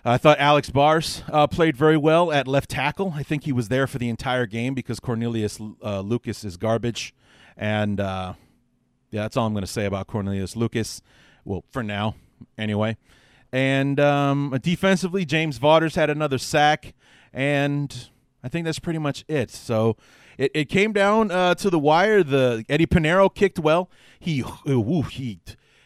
I 0.05 0.17
thought 0.17 0.39
Alex 0.39 0.69
Bars 0.69 1.23
uh, 1.29 1.47
played 1.47 1.75
very 1.75 1.97
well 1.97 2.31
at 2.31 2.47
left 2.47 2.69
tackle. 2.69 3.13
I 3.15 3.23
think 3.23 3.43
he 3.43 3.51
was 3.51 3.67
there 3.67 3.85
for 3.85 3.97
the 3.97 4.09
entire 4.09 4.45
game 4.45 4.73
because 4.73 4.99
Cornelius 4.99 5.59
uh, 5.83 5.99
Lucas 6.01 6.43
is 6.45 6.57
garbage. 6.57 7.13
And 7.57 7.99
uh, 7.99 8.33
yeah, 9.11 9.23
that's 9.23 9.35
all 9.35 9.45
I'm 9.45 9.53
going 9.53 9.65
to 9.65 9.67
say 9.67 9.85
about 9.85 10.07
Cornelius 10.07 10.55
Lucas. 10.55 11.01
Well, 11.43 11.65
for 11.71 11.83
now, 11.83 12.15
anyway. 12.57 12.97
And 13.51 13.99
um, 13.99 14.57
defensively, 14.61 15.25
James 15.25 15.57
Vaughters 15.57 15.95
had 15.95 16.09
another 16.09 16.37
sack. 16.37 16.93
And 17.33 18.09
I 18.43 18.47
think 18.47 18.65
that's 18.65 18.79
pretty 18.79 18.99
much 18.99 19.25
it. 19.27 19.51
So 19.51 19.97
it, 20.37 20.51
it 20.53 20.65
came 20.65 20.93
down 20.93 21.29
uh, 21.31 21.55
to 21.55 21.69
the 21.69 21.79
wire. 21.79 22.23
The 22.23 22.63
Eddy 22.69 22.85
Pineiro 22.85 23.33
kicked 23.33 23.59
well. 23.59 23.89
He, 24.19 24.43
ooh, 24.67 25.01
he 25.03 25.41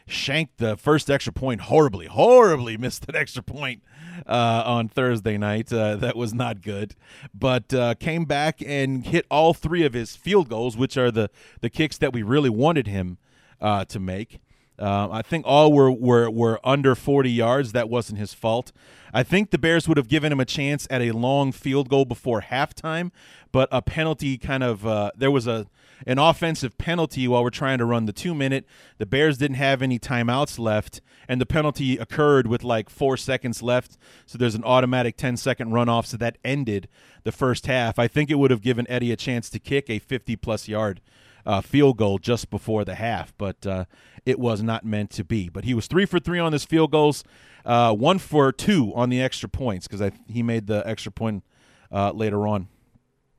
shanked 0.07 0.57
the 0.57 0.77
first 0.77 1.10
extra 1.10 1.33
point 1.33 1.62
horribly, 1.62 2.07
horribly 2.07 2.77
missed 2.77 3.05
an 3.07 3.15
extra 3.15 3.43
point 3.43 3.81
uh, 4.27 4.63
on 4.65 4.88
Thursday 4.88 5.38
night. 5.38 5.72
Uh, 5.72 5.95
that 5.95 6.15
was 6.15 6.33
not 6.33 6.62
good, 6.62 6.95
but 7.33 7.74
uh, 7.74 7.95
came 7.95 8.25
back 8.25 8.62
and 8.65 9.05
hit 9.05 9.25
all 9.29 9.53
three 9.53 9.83
of 9.83 9.93
his 9.93 10.15
field 10.15 10.50
goals, 10.50 10.77
which 10.77 10.98
are 10.98 11.12
the 11.12 11.29
the 11.62 11.69
kicks 11.69 11.98
that 11.98 12.13
we 12.13 12.24
really 12.24 12.50
wanted 12.50 12.88
him 12.88 13.17
uh, 13.62 13.86
to 13.86 14.00
make. 14.00 14.39
Uh, 14.79 15.07
I 15.12 15.22
think 15.22 15.45
all 15.45 15.72
were, 15.72 15.91
were 15.91 16.29
were 16.29 16.60
under 16.63 16.95
40 16.95 17.29
yards. 17.31 17.72
That 17.74 17.89
wasn't 17.89 18.19
his 18.19 18.33
fault. 18.33 18.72
I 19.13 19.22
think 19.22 19.51
the 19.51 19.60
Bears 19.60 19.88
would 19.88 19.98
have 19.98 20.07
given 20.07 20.31
him 20.31 20.39
a 20.39 20.45
chance 20.45 20.88
at 20.89 21.01
a 21.01 21.12
long 21.12 21.51
field 21.51 21.88
goal 21.89 22.05
before 22.05 22.41
halftime, 22.41 23.12
but 23.51 23.69
a 23.72 23.81
penalty 23.81 24.38
kind 24.39 24.63
of 24.63 24.86
uh, 24.88 25.12
there 25.15 25.29
was 25.29 25.45
a 25.45 25.67
an 26.05 26.19
offensive 26.19 26.77
penalty 26.77 27.27
while 27.27 27.43
we're 27.43 27.50
trying 27.50 27.77
to 27.77 27.86
run 27.86 28.05
the 28.05 28.13
two 28.13 28.33
minute. 28.33 28.65
The 28.98 29.05
Bears 29.05 29.38
didn't 29.38 29.57
have 29.57 29.81
any 29.81 30.00
timeouts 30.00 30.60
left, 30.60 31.01
and 31.27 31.39
the 31.39 31.45
penalty 31.45 31.98
occurred 31.98 32.48
with 32.48 32.63
like 32.63 32.89
four 32.89 33.17
seconds 33.17 33.62
left. 33.62 33.98
So 34.25 34.38
there's 34.38 34.55
an 34.55 34.63
automatic 34.63 35.17
10 35.17 35.38
second 35.38 35.72
runoff. 35.72 36.05
So 36.05 36.17
that 36.17 36.38
ended 36.43 36.88
the 37.24 37.31
first 37.31 37.65
half. 37.67 37.98
I 38.00 38.07
think 38.07 38.29
it 38.29 38.36
would 38.36 38.51
have 38.51 38.62
given 38.62 38.86
Eddie 38.89 39.12
a 39.12 39.15
chance 39.15 39.50
to 39.51 39.60
kick 39.60 39.89
a 39.89 40.00
50 40.00 40.36
plus 40.38 40.67
yard 40.67 41.01
uh, 41.45 41.62
field 41.62 41.98
goal 41.98 42.17
just 42.17 42.50
before 42.50 42.86
the 42.86 42.95
half, 42.95 43.33
but 43.38 43.65
uh, 43.65 43.86
it 44.25 44.39
was 44.39 44.63
not 44.63 44.86
meant 44.86 45.10
to 45.12 45.24
be. 45.24 45.50
But 45.50 45.65
he 45.65 45.74
was 45.74 45.88
three 45.88 46.05
for 46.05 46.19
three 46.19 46.39
on 46.39 46.53
his 46.53 46.63
field 46.63 46.91
goals, 46.91 47.24
uh, 47.65 47.93
one 47.93 48.19
for 48.19 48.51
two 48.51 48.93
on 48.95 49.10
the 49.10 49.22
extra 49.22 49.50
points 49.50 49.88
because 49.88 50.12
he 50.27 50.43
made 50.43 50.67
the 50.67 50.88
extra 50.88 51.12
point 51.12 51.43
uh, 51.91 52.12
later 52.12 52.48
on. 52.48 52.67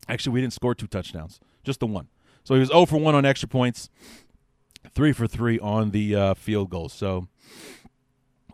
Actually, 0.09 0.35
we 0.35 0.41
didn't 0.43 0.53
score 0.53 0.75
two 0.75 0.87
touchdowns, 0.87 1.41
just 1.63 1.81
the 1.81 1.87
one. 1.87 2.09
So 2.45 2.55
he 2.55 2.61
was 2.61 2.69
0 2.69 2.87
for 2.87 2.99
1 2.99 3.15
on 3.15 3.25
extra 3.25 3.49
points, 3.49 3.89
3 4.95 5.13
for 5.13 5.27
3 5.27 5.59
on 5.61 5.91
the 5.91 6.15
uh, 6.15 6.35
field 6.35 6.71
goals. 6.71 6.93
So, 6.93 7.27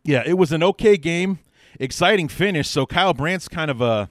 yeah, 0.05 0.23
it 0.25 0.35
was 0.35 0.53
an 0.53 0.63
okay 0.63 0.97
game. 0.97 1.41
Exciting 1.79 2.29
finish. 2.29 2.69
So 2.69 2.87
Kyle 2.87 3.15
Brandt's 3.15 3.49
kind 3.49 3.71
of 3.71 3.81
a 3.81 4.11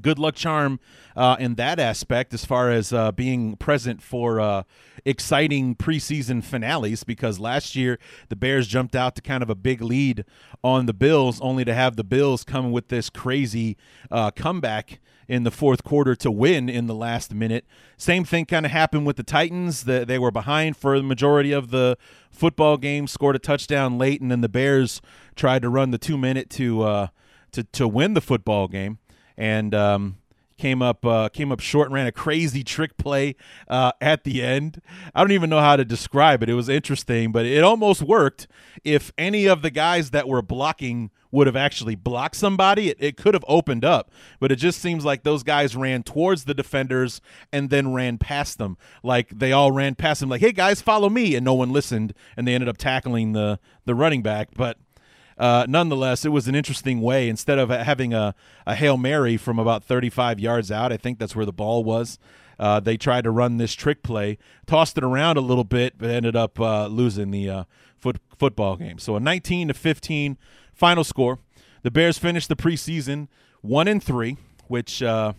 good 0.00 0.18
luck 0.18 0.34
charm 0.34 0.80
uh, 1.16 1.36
in 1.38 1.54
that 1.54 1.80
aspect 1.80 2.34
as 2.34 2.44
far 2.44 2.70
as 2.70 2.92
uh, 2.92 3.10
being 3.12 3.56
present 3.56 4.02
for 4.02 4.38
uh, 4.38 4.62
exciting 5.04 5.74
preseason 5.74 6.44
finales 6.44 7.04
because 7.04 7.40
last 7.40 7.74
year 7.74 7.98
the 8.28 8.36
Bears 8.36 8.66
jumped 8.66 8.94
out 8.94 9.16
to 9.16 9.22
kind 9.22 9.42
of 9.42 9.48
a 9.48 9.54
big 9.54 9.80
lead 9.80 10.24
on 10.62 10.86
the 10.86 10.92
Bills, 10.92 11.40
only 11.40 11.64
to 11.64 11.74
have 11.74 11.96
the 11.96 12.04
Bills 12.04 12.44
come 12.44 12.70
with 12.70 12.88
this 12.88 13.08
crazy 13.08 13.76
uh, 14.10 14.30
comeback 14.30 15.00
in 15.28 15.42
the 15.42 15.50
fourth 15.50 15.82
quarter 15.82 16.14
to 16.14 16.30
win 16.30 16.68
in 16.68 16.86
the 16.86 16.94
last 16.94 17.34
minute. 17.34 17.64
Same 17.96 18.24
thing 18.24 18.46
kind 18.46 18.64
of 18.64 18.70
happened 18.70 19.06
with 19.06 19.16
the 19.16 19.24
Titans. 19.24 19.84
The, 19.84 20.04
they 20.04 20.18
were 20.18 20.30
behind 20.30 20.76
for 20.76 20.96
the 20.96 21.02
majority 21.02 21.50
of 21.50 21.70
the 21.70 21.98
football 22.30 22.76
game, 22.76 23.08
scored 23.08 23.34
a 23.34 23.40
touchdown 23.40 23.98
late, 23.98 24.20
and 24.20 24.30
then 24.30 24.40
the 24.40 24.48
Bears 24.48 25.00
tried 25.34 25.62
to 25.62 25.68
run 25.68 25.90
the 25.90 25.98
two 25.98 26.16
minute 26.16 26.48
to 26.50 26.82
uh, 26.82 27.06
to 27.52 27.64
to 27.64 27.88
win 27.88 28.14
the 28.14 28.20
football 28.20 28.68
game 28.68 28.98
and 29.36 29.74
um, 29.74 30.16
came 30.58 30.82
up 30.82 31.04
uh, 31.04 31.28
came 31.28 31.52
up 31.52 31.60
short 31.60 31.88
and 31.88 31.94
ran 31.94 32.06
a 32.06 32.12
crazy 32.12 32.62
trick 32.62 32.96
play 32.96 33.36
uh, 33.68 33.92
at 34.00 34.24
the 34.24 34.42
end. 34.42 34.80
I 35.14 35.20
don't 35.20 35.32
even 35.32 35.50
know 35.50 35.60
how 35.60 35.76
to 35.76 35.84
describe 35.84 36.42
it. 36.42 36.48
It 36.48 36.54
was 36.54 36.68
interesting, 36.68 37.32
but 37.32 37.46
it 37.46 37.62
almost 37.62 38.02
worked. 38.02 38.48
If 38.84 39.12
any 39.18 39.46
of 39.46 39.62
the 39.62 39.70
guys 39.70 40.10
that 40.10 40.28
were 40.28 40.42
blocking 40.42 41.10
would 41.30 41.46
have 41.46 41.56
actually 41.56 41.94
blocked 41.94 42.36
somebody, 42.36 42.90
it, 42.90 42.96
it 42.98 43.16
could 43.16 43.34
have 43.34 43.44
opened 43.48 43.84
up. 43.84 44.10
But 44.40 44.52
it 44.52 44.56
just 44.56 44.80
seems 44.80 45.04
like 45.04 45.22
those 45.22 45.42
guys 45.42 45.76
ran 45.76 46.02
towards 46.02 46.44
the 46.44 46.54
defenders 46.54 47.20
and 47.52 47.68
then 47.68 47.92
ran 47.92 48.18
past 48.18 48.58
them. 48.58 48.78
Like 49.02 49.38
they 49.38 49.52
all 49.52 49.72
ran 49.72 49.94
past 49.94 50.20
them, 50.20 50.28
like, 50.28 50.40
"Hey 50.40 50.52
guys, 50.52 50.80
follow 50.80 51.08
me," 51.08 51.34
and 51.34 51.44
no 51.44 51.54
one 51.54 51.72
listened, 51.72 52.14
and 52.36 52.46
they 52.46 52.54
ended 52.54 52.68
up 52.68 52.78
tackling 52.78 53.32
the 53.32 53.58
the 53.84 53.94
running 53.94 54.22
back. 54.22 54.48
But 54.54 54.78
uh, 55.38 55.66
nonetheless, 55.68 56.24
it 56.24 56.30
was 56.30 56.48
an 56.48 56.54
interesting 56.54 57.00
way. 57.00 57.28
Instead 57.28 57.58
of 57.58 57.68
having 57.70 58.14
a, 58.14 58.34
a 58.66 58.74
Hail 58.74 58.96
Mary 58.96 59.36
from 59.36 59.58
about 59.58 59.84
35 59.84 60.40
yards 60.40 60.70
out, 60.70 60.92
I 60.92 60.96
think 60.96 61.18
that's 61.18 61.36
where 61.36 61.46
the 61.46 61.52
ball 61.52 61.84
was. 61.84 62.18
Uh, 62.58 62.80
they 62.80 62.96
tried 62.96 63.24
to 63.24 63.30
run 63.30 63.58
this 63.58 63.74
trick 63.74 64.02
play, 64.02 64.38
tossed 64.66 64.96
it 64.96 65.04
around 65.04 65.36
a 65.36 65.42
little 65.42 65.64
bit, 65.64 65.98
but 65.98 66.08
ended 66.08 66.34
up 66.34 66.58
uh, 66.58 66.86
losing 66.86 67.30
the 67.30 67.50
uh, 67.50 67.64
foot, 67.98 68.18
football 68.38 68.76
game. 68.76 68.98
So 68.98 69.16
a 69.16 69.20
19 69.20 69.68
to 69.68 69.74
15 69.74 70.38
final 70.72 71.04
score. 71.04 71.38
The 71.82 71.90
Bears 71.90 72.18
finished 72.18 72.48
the 72.48 72.56
preseason 72.56 73.28
one 73.60 73.88
and 73.88 74.02
three, 74.02 74.38
which 74.68 75.02
uh, 75.02 75.34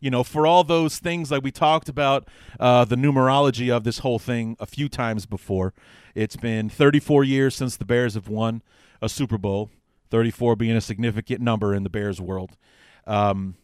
you 0.00 0.10
know, 0.10 0.24
for 0.24 0.46
all 0.46 0.64
those 0.64 0.98
things 0.98 1.30
like 1.30 1.44
we 1.44 1.50
talked 1.50 1.88
about 1.88 2.26
uh, 2.58 2.84
the 2.84 2.96
numerology 2.96 3.74
of 3.74 3.84
this 3.84 3.98
whole 3.98 4.18
thing 4.18 4.56
a 4.58 4.66
few 4.66 4.88
times 4.88 5.26
before. 5.26 5.74
It's 6.14 6.36
been 6.36 6.68
34 6.68 7.24
years 7.24 7.54
since 7.54 7.76
the 7.76 7.84
Bears 7.84 8.14
have 8.14 8.28
won 8.28 8.62
a 9.02 9.08
Super 9.08 9.36
Bowl, 9.36 9.68
34 10.10 10.56
being 10.56 10.76
a 10.76 10.80
significant 10.80 11.42
number 11.42 11.74
in 11.74 11.82
the 11.82 11.90
Bears 11.90 12.20
world. 12.20 12.56
Um, 13.06 13.56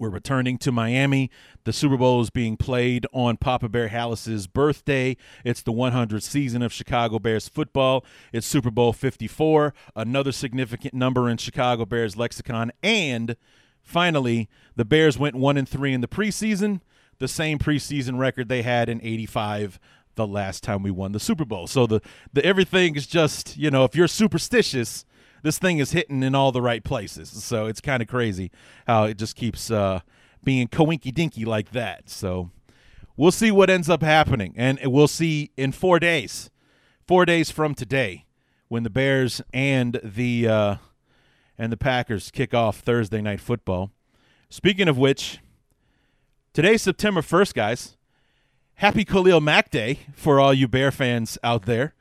we're 0.00 0.10
returning 0.10 0.58
to 0.58 0.72
Miami. 0.72 1.30
The 1.62 1.72
Super 1.72 1.96
Bowl 1.96 2.20
is 2.20 2.28
being 2.28 2.56
played 2.56 3.06
on 3.12 3.36
Papa 3.36 3.68
Bear 3.68 3.88
Halas's 3.88 4.48
birthday. 4.48 5.16
It's 5.44 5.62
the 5.62 5.72
100th 5.72 6.22
season 6.22 6.62
of 6.62 6.72
Chicago 6.72 7.20
Bears 7.20 7.48
football. 7.48 8.04
It's 8.32 8.46
Super 8.46 8.72
Bowl 8.72 8.92
54, 8.92 9.72
another 9.94 10.32
significant 10.32 10.94
number 10.94 11.30
in 11.30 11.36
Chicago 11.36 11.84
Bears 11.84 12.16
lexicon. 12.16 12.72
And 12.82 13.36
finally, 13.80 14.48
the 14.74 14.84
Bears 14.84 15.16
went 15.16 15.36
1 15.36 15.56
and 15.56 15.68
3 15.68 15.94
in 15.94 16.00
the 16.00 16.08
preseason, 16.08 16.80
the 17.20 17.28
same 17.28 17.58
preseason 17.60 18.18
record 18.18 18.48
they 18.48 18.62
had 18.62 18.88
in 18.88 19.00
85 19.00 19.78
the 20.14 20.26
last 20.26 20.62
time 20.62 20.82
we 20.82 20.90
won 20.90 21.12
the 21.12 21.20
Super 21.20 21.44
Bowl. 21.44 21.66
So 21.66 21.86
the, 21.86 22.00
the 22.32 22.44
everything 22.44 22.96
is 22.96 23.06
just, 23.06 23.56
you 23.56 23.70
know, 23.70 23.84
if 23.84 23.94
you're 23.94 24.08
superstitious, 24.08 25.04
this 25.42 25.58
thing 25.58 25.78
is 25.78 25.92
hitting 25.92 26.22
in 26.22 26.34
all 26.34 26.52
the 26.52 26.62
right 26.62 26.82
places. 26.82 27.30
So 27.30 27.66
it's 27.66 27.80
kind 27.80 28.02
of 28.02 28.08
crazy 28.08 28.50
how 28.86 29.04
it 29.04 29.18
just 29.18 29.36
keeps 29.36 29.70
uh, 29.70 30.00
being 30.42 30.68
coinky 30.68 31.12
dinky 31.12 31.44
like 31.44 31.70
that. 31.72 32.08
So 32.08 32.50
we'll 33.16 33.30
see 33.32 33.50
what 33.50 33.70
ends 33.70 33.90
up 33.90 34.02
happening. 34.02 34.54
And 34.56 34.78
we'll 34.84 35.08
see 35.08 35.50
in 35.56 35.72
four 35.72 35.98
days, 35.98 36.50
four 37.06 37.24
days 37.24 37.50
from 37.50 37.74
today, 37.74 38.24
when 38.68 38.82
the 38.82 38.90
Bears 38.90 39.42
and 39.52 40.00
the 40.02 40.48
uh, 40.48 40.76
and 41.58 41.70
the 41.70 41.76
Packers 41.76 42.30
kick 42.30 42.54
off 42.54 42.80
Thursday 42.80 43.20
night 43.20 43.40
football. 43.40 43.90
Speaking 44.48 44.88
of 44.88 44.98
which, 44.98 45.40
today's 46.52 46.82
September 46.82 47.20
1st, 47.20 47.54
guys 47.54 47.96
happy 48.76 49.04
Khalil 49.04 49.40
Mack 49.40 49.70
Day 49.70 50.00
for 50.14 50.40
all 50.40 50.52
you 50.52 50.68
Bear 50.68 50.90
fans 50.90 51.38
out 51.42 51.62
there. 51.62 51.94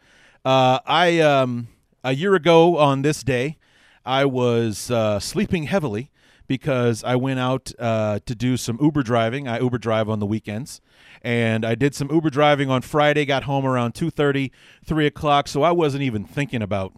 Uh, 0.44 0.80
I 0.86 1.20
um, 1.20 1.68
a 2.04 2.14
year 2.14 2.36
ago 2.36 2.78
on 2.78 3.02
this 3.02 3.24
day, 3.24 3.58
I 4.06 4.26
was 4.26 4.92
uh, 4.92 5.20
sleeping 5.20 5.64
heavily 5.64 6.12
because 6.48 7.04
I 7.04 7.16
went 7.16 7.40
out 7.40 7.72
uh, 7.80 8.20
to 8.26 8.36
do 8.36 8.58
some 8.58 8.78
Uber 8.82 9.04
driving. 9.04 9.48
I 9.48 9.60
Uber 9.60 9.78
drive 9.78 10.10
on 10.10 10.20
the 10.20 10.26
weekends, 10.26 10.82
and 11.22 11.66
I 11.66 11.76
did 11.76 11.96
some 11.96 12.12
Uber 12.12 12.30
driving 12.30 12.70
on 12.70 12.82
Friday. 12.82 13.26
Got 13.26 13.44
home 13.44 13.66
around 13.66 13.94
2:30, 13.94 14.52
3 14.86 15.06
o'clock, 15.06 15.48
so 15.48 15.64
I 15.64 15.72
wasn't 15.72 16.04
even 16.04 16.26
thinking 16.26 16.62
about 16.62 16.94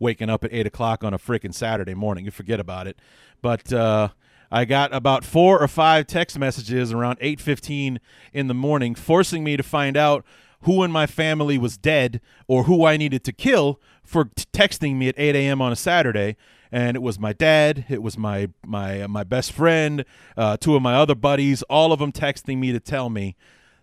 waking 0.00 0.30
up 0.30 0.44
at 0.44 0.52
8 0.52 0.66
o'clock 0.66 1.04
on 1.04 1.12
a 1.12 1.18
freaking 1.18 1.54
Saturday 1.54 1.94
morning. 1.94 2.24
You 2.24 2.30
forget 2.30 2.60
about 2.60 2.86
it. 2.86 2.98
But 3.42 3.72
uh, 3.72 4.08
I 4.50 4.64
got 4.64 4.94
about 4.94 5.24
four 5.24 5.60
or 5.60 5.68
five 5.68 6.06
text 6.06 6.38
messages 6.38 6.92
around 6.92 7.18
8:15 7.20 7.98
in 8.32 8.46
the 8.48 8.54
morning 8.54 8.94
forcing 8.94 9.44
me 9.44 9.56
to 9.56 9.62
find 9.62 9.96
out 9.96 10.24
who 10.62 10.82
in 10.82 10.90
my 10.90 11.06
family 11.06 11.58
was 11.58 11.76
dead 11.76 12.20
or 12.46 12.64
who 12.64 12.84
I 12.84 12.96
needed 12.96 13.24
to 13.24 13.32
kill 13.32 13.80
for 14.02 14.24
t- 14.24 14.44
texting 14.52 14.96
me 14.96 15.08
at 15.08 15.14
8 15.18 15.36
a.m. 15.36 15.62
on 15.62 15.70
a 15.70 15.76
Saturday. 15.76 16.36
And 16.72 16.96
it 16.96 17.00
was 17.00 17.18
my 17.18 17.32
dad, 17.32 17.86
it 17.88 18.02
was 18.02 18.18
my 18.18 18.48
my 18.66 19.02
uh, 19.02 19.08
my 19.08 19.24
best 19.24 19.52
friend, 19.52 20.04
uh, 20.36 20.56
two 20.56 20.76
of 20.76 20.82
my 20.82 20.94
other 20.94 21.14
buddies, 21.14 21.62
all 21.62 21.92
of 21.92 22.00
them 22.00 22.12
texting 22.12 22.58
me 22.58 22.72
to 22.72 22.80
tell 22.80 23.08
me 23.08 23.36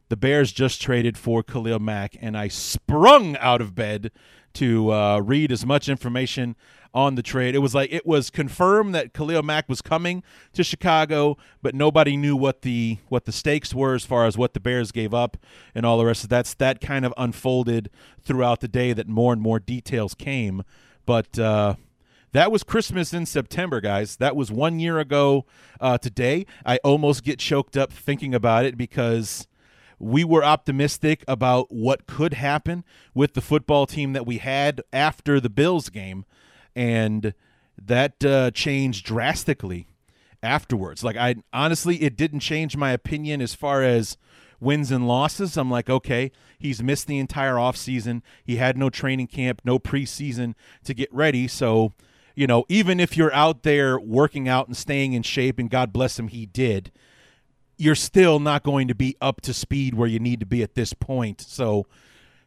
the 0.09 0.17
Bears 0.17 0.51
just 0.51 0.81
traded 0.81 1.17
for 1.17 1.41
Khalil 1.41 1.79
Mack, 1.79 2.15
and 2.21 2.37
I 2.37 2.47
sprung 2.47 3.35
out 3.37 3.59
of 3.59 3.73
bed 3.73 4.11
to 4.53 4.93
uh, 4.93 5.19
read 5.19 5.51
as 5.51 5.65
much 5.65 5.89
information 5.89 6.55
on 6.95 7.15
the 7.15 7.21
trade. 7.21 7.53
It 7.53 7.59
was 7.59 7.75
like 7.75 7.91
it 7.91 8.07
was 8.07 8.29
confirmed 8.29 8.95
that 8.95 9.13
Khalil 9.13 9.43
Mack 9.43 9.67
was 9.67 9.81
coming 9.81 10.23
to 10.53 10.63
Chicago, 10.63 11.37
but 11.61 11.75
nobody 11.75 12.15
knew 12.15 12.37
what 12.37 12.61
the 12.61 12.97
what 13.09 13.25
the 13.25 13.33
stakes 13.33 13.75
were 13.75 13.93
as 13.93 14.05
far 14.05 14.25
as 14.25 14.37
what 14.37 14.53
the 14.53 14.61
Bears 14.61 14.93
gave 14.93 15.13
up 15.13 15.35
and 15.75 15.85
all 15.85 15.97
the 15.97 16.05
rest 16.05 16.23
of 16.23 16.29
that's 16.29 16.53
that 16.55 16.79
kind 16.79 17.05
of 17.05 17.13
unfolded 17.17 17.89
throughout 18.21 18.61
the 18.61 18.69
day 18.69 18.93
that 18.93 19.09
more 19.09 19.33
and 19.33 19.41
more 19.41 19.59
details 19.59 20.15
came. 20.15 20.63
But 21.05 21.37
uh, 21.37 21.75
that 22.31 22.51
was 22.51 22.63
Christmas 22.63 23.13
in 23.13 23.25
September, 23.25 23.81
guys. 23.81 24.15
That 24.15 24.35
was 24.35 24.49
one 24.49 24.79
year 24.79 24.97
ago 24.97 25.45
uh, 25.81 25.97
today. 25.97 26.45
I 26.65 26.77
almost 26.77 27.25
get 27.25 27.39
choked 27.39 27.75
up 27.75 27.91
thinking 27.91 28.33
about 28.33 28.63
it 28.63 28.77
because 28.77 29.47
we 29.99 30.23
were 30.23 30.43
optimistic 30.43 31.25
about 31.27 31.73
what 31.73 32.07
could 32.07 32.35
happen 32.35 32.85
with 33.13 33.33
the 33.33 33.41
football 33.41 33.85
team 33.85 34.13
that 34.13 34.25
we 34.25 34.37
had 34.37 34.81
after 34.93 35.41
the 35.41 35.49
Bills 35.49 35.89
game 35.89 36.25
and 36.75 37.33
that 37.81 38.23
uh, 38.23 38.51
changed 38.51 39.05
drastically 39.05 39.87
afterwards. 40.43 41.03
Like 41.03 41.17
I 41.17 41.35
honestly, 41.51 42.01
it 42.03 42.15
didn't 42.15 42.39
change 42.41 42.77
my 42.77 42.91
opinion 42.91 43.41
as 43.41 43.53
far 43.53 43.83
as 43.83 44.17
wins 44.59 44.91
and 44.91 45.07
losses. 45.07 45.57
I'm 45.57 45.71
like, 45.71 45.89
okay, 45.89 46.31
he's 46.57 46.81
missed 46.81 47.07
the 47.07 47.19
entire 47.19 47.55
offseason. 47.55 48.21
He 48.43 48.57
had 48.57 48.77
no 48.77 48.89
training 48.89 49.27
camp, 49.27 49.61
no 49.63 49.79
preseason 49.79 50.55
to 50.83 50.93
get 50.93 51.13
ready. 51.13 51.47
So, 51.47 51.93
you 52.35 52.47
know, 52.47 52.65
even 52.69 52.99
if 52.99 53.17
you're 53.17 53.33
out 53.33 53.63
there 53.63 53.99
working 53.99 54.47
out 54.47 54.67
and 54.67 54.75
staying 54.75 55.13
in 55.13 55.23
shape, 55.23 55.59
and 55.59 55.69
God 55.69 55.91
bless 55.93 56.19
him, 56.19 56.29
he 56.29 56.45
did, 56.45 56.91
you're 57.77 57.95
still 57.95 58.39
not 58.39 58.63
going 58.63 58.87
to 58.87 58.95
be 58.95 59.17
up 59.19 59.41
to 59.41 59.53
speed 59.53 59.95
where 59.95 60.07
you 60.07 60.19
need 60.19 60.39
to 60.39 60.45
be 60.45 60.63
at 60.63 60.75
this 60.75 60.93
point. 60.93 61.41
So, 61.41 61.85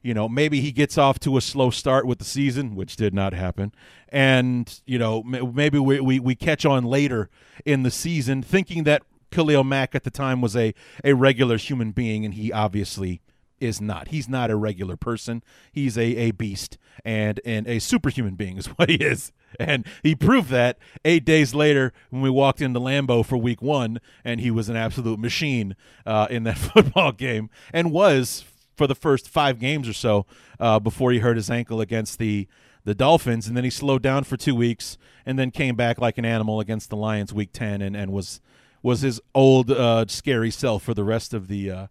you 0.08 0.14
know, 0.14 0.26
maybe 0.26 0.62
he 0.62 0.72
gets 0.72 0.96
off 0.96 1.20
to 1.20 1.36
a 1.36 1.40
slow 1.42 1.68
start 1.68 2.06
with 2.06 2.18
the 2.18 2.24
season, 2.24 2.74
which 2.74 2.96
did 2.96 3.12
not 3.12 3.34
happen. 3.34 3.74
And, 4.08 4.80
you 4.86 4.98
know, 4.98 5.22
maybe 5.22 5.78
we, 5.78 6.00
we, 6.00 6.18
we 6.18 6.34
catch 6.34 6.64
on 6.64 6.84
later 6.84 7.28
in 7.66 7.82
the 7.82 7.90
season 7.90 8.42
thinking 8.42 8.84
that 8.84 9.02
Khalil 9.30 9.64
Mack 9.64 9.94
at 9.94 10.04
the 10.04 10.10
time 10.10 10.40
was 10.40 10.56
a, 10.56 10.72
a 11.04 11.12
regular 11.12 11.58
human 11.58 11.90
being, 11.90 12.24
and 12.24 12.32
he 12.32 12.50
obviously 12.50 13.20
is 13.60 13.82
not. 13.82 14.08
He's 14.08 14.30
not 14.30 14.50
a 14.50 14.56
regular 14.56 14.96
person. 14.96 15.42
He's 15.70 15.98
a, 15.98 16.16
a 16.16 16.30
beast 16.30 16.78
and, 17.04 17.38
and 17.44 17.66
a 17.66 17.78
superhuman 17.78 18.34
being 18.34 18.56
is 18.56 18.66
what 18.76 18.88
he 18.88 18.96
is. 18.96 19.30
And 19.60 19.84
he 20.02 20.14
proved 20.14 20.48
that 20.48 20.78
eight 21.04 21.26
days 21.26 21.54
later 21.54 21.92
when 22.08 22.22
we 22.22 22.30
walked 22.30 22.62
into 22.62 22.80
Lambeau 22.80 23.26
for 23.26 23.36
week 23.36 23.60
one, 23.60 24.00
and 24.24 24.40
he 24.40 24.50
was 24.50 24.70
an 24.70 24.76
absolute 24.76 25.18
machine 25.18 25.76
uh, 26.06 26.28
in 26.30 26.44
that 26.44 26.56
football 26.72 27.12
game 27.12 27.50
and 27.74 27.92
was 27.92 28.46
for 28.78 28.86
the 28.86 28.94
first 28.94 29.28
five 29.28 29.58
games 29.58 29.88
or 29.88 29.92
so 29.92 30.24
uh, 30.60 30.78
before 30.78 31.10
he 31.10 31.18
hurt 31.18 31.36
his 31.36 31.50
ankle 31.50 31.82
against 31.82 32.18
the 32.18 32.48
the 32.84 32.94
Dolphins, 32.94 33.46
and 33.46 33.54
then 33.54 33.64
he 33.64 33.70
slowed 33.70 34.00
down 34.00 34.24
for 34.24 34.38
two 34.38 34.54
weeks, 34.54 34.96
and 35.26 35.38
then 35.38 35.50
came 35.50 35.74
back 35.74 36.00
like 36.00 36.16
an 36.16 36.24
animal 36.24 36.58
against 36.58 36.88
the 36.88 36.96
Lions 36.96 37.34
week 37.34 37.50
ten, 37.52 37.82
and, 37.82 37.94
and 37.94 38.12
was 38.12 38.40
was 38.82 39.02
his 39.02 39.20
old 39.34 39.70
uh, 39.70 40.06
scary 40.06 40.50
self 40.50 40.84
for 40.84 40.94
the 40.94 41.04
rest 41.04 41.34
of 41.34 41.48
the 41.48 41.70
uh, 41.70 41.86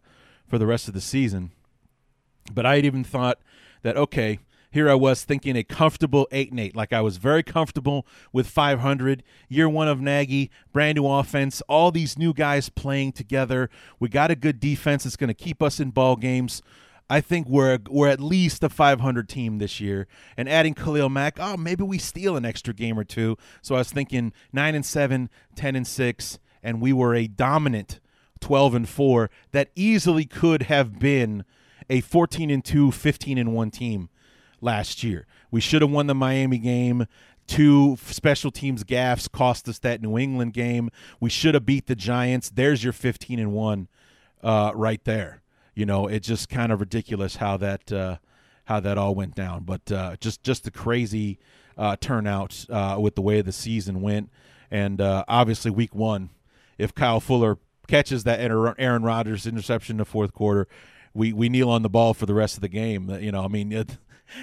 for 0.48 0.58
the 0.58 0.66
rest 0.66 0.88
of 0.88 0.96
the 0.96 1.02
season. 1.02 1.52
But 2.52 2.66
I 2.66 2.78
had 2.78 2.86
even 2.86 3.04
thought 3.04 3.38
that 3.84 3.98
okay, 3.98 4.40
here 4.72 4.90
I 4.90 4.96
was 4.96 5.24
thinking 5.24 5.56
a 5.56 5.64
comfortable 5.64 6.28
eight 6.32 6.52
and 6.52 6.60
eight, 6.60 6.76
like 6.76 6.94
I 6.94 7.02
was 7.02 7.18
very 7.18 7.44
comfortable 7.44 8.06
with 8.34 8.48
500. 8.48 9.24
Year 9.48 9.70
one 9.70 9.88
of 9.88 10.02
Nagy, 10.02 10.52
brand 10.74 10.98
new 10.98 11.08
offense, 11.08 11.62
all 11.70 11.92
these 11.92 12.18
new 12.18 12.34
guys 12.34 12.70
playing 12.70 13.14
together. 13.14 13.70
We 14.00 14.10
got 14.10 14.32
a 14.32 14.36
good 14.36 14.60
defense 14.60 15.04
that's 15.04 15.16
going 15.16 15.30
to 15.30 15.34
keep 15.34 15.64
us 15.64 15.80
in 15.80 15.92
ball 15.92 16.16
games. 16.16 16.62
I 17.10 17.22
think 17.22 17.48
we're 17.48 17.80
we're 17.90 18.10
at 18.10 18.20
least 18.20 18.64
a 18.64 18.70
500 18.70 19.30
team 19.30 19.60
this 19.60 19.80
year, 19.80 20.08
and 20.36 20.50
adding 20.50 20.74
Khalil 20.74 21.08
Mack, 21.08 21.38
oh 21.40 21.56
maybe 21.56 21.84
we 21.84 21.98
steal 21.98 22.36
an 22.36 22.44
extra 22.44 22.74
game 22.74 23.00
or 23.00 23.06
two. 23.06 23.38
So 23.62 23.76
I 23.76 23.78
was 23.78 23.92
thinking 23.92 24.34
nine 24.52 24.76
and 24.76 24.86
seven, 24.86 25.30
10 25.56 25.78
and 25.78 25.88
six, 25.88 26.38
and 26.62 26.82
we 26.82 26.92
were 26.92 27.16
a 27.16 27.28
dominant 27.28 28.02
12 28.42 28.76
and 28.76 28.90
four 28.90 29.30
that 29.52 29.70
easily 29.76 30.26
could 30.26 30.64
have 30.64 31.00
been 31.00 31.46
a 31.90 32.02
14 32.02 32.50
and 32.50 32.64
two, 32.64 32.92
15 32.92 33.38
and 33.38 33.54
one 33.54 33.72
team 33.72 34.10
last 34.62 35.04
year. 35.04 35.26
We 35.52 35.62
should 35.62 35.82
have 35.82 35.92
won 35.92 36.08
the 36.08 36.16
Miami 36.16 36.58
game. 36.58 37.08
Two 37.48 37.98
special 38.02 38.52
teams 38.52 38.84
gaffes 38.84 39.32
cost 39.32 39.70
us 39.70 39.80
that 39.80 40.02
New 40.02 40.18
England 40.18 40.54
game. 40.54 40.90
We 41.20 41.30
should 41.30 41.54
have 41.54 41.66
beat 41.66 41.88
the 41.88 41.96
Giants. 41.96 42.50
There's 42.50 42.84
your 42.84 42.92
15 42.92 43.40
and 43.40 43.54
one, 43.54 43.88
uh, 44.44 44.72
right 44.76 45.04
there. 45.06 45.42
You 45.74 45.86
know, 45.86 46.08
it's 46.08 46.28
just 46.28 46.50
kind 46.50 46.72
of 46.72 46.82
ridiculous 46.82 47.38
how 47.38 47.56
that 47.58 47.92
uh, 47.92 48.18
how 48.66 48.80
that 48.82 48.98
all 48.98 49.16
went 49.16 49.36
down. 49.36 49.64
But 49.64 49.92
uh, 49.92 50.18
just 50.20 50.44
just 50.44 50.68
a 50.68 50.72
crazy 50.72 51.40
uh, 51.78 51.96
turnout 52.02 52.66
uh, 52.70 52.98
with 53.00 53.16
the 53.16 53.22
way 53.22 53.42
the 53.42 53.52
season 53.54 54.02
went, 54.02 54.30
and 54.70 55.00
uh, 55.00 55.24
obviously 55.28 55.72
week 55.72 55.96
one, 55.96 56.32
if 56.78 56.94
Kyle 56.94 57.20
Fuller 57.20 57.60
catches 57.88 58.26
that 58.26 58.40
Aaron 58.42 59.04
Rodgers 59.04 59.48
interception 59.48 59.94
in 59.94 59.98
the 60.00 60.06
fourth 60.06 60.34
quarter, 60.34 60.68
we 61.14 61.32
we 61.32 61.48
kneel 61.48 61.70
on 61.70 61.84
the 61.84 61.90
ball 61.90 62.14
for 62.14 62.26
the 62.26 62.34
rest 62.34 62.56
of 62.56 62.62
the 62.62 62.70
game. 62.70 63.10
You 63.10 63.32
know, 63.32 63.46
I 63.46 63.48
mean. 63.48 63.72
It, 63.72 63.98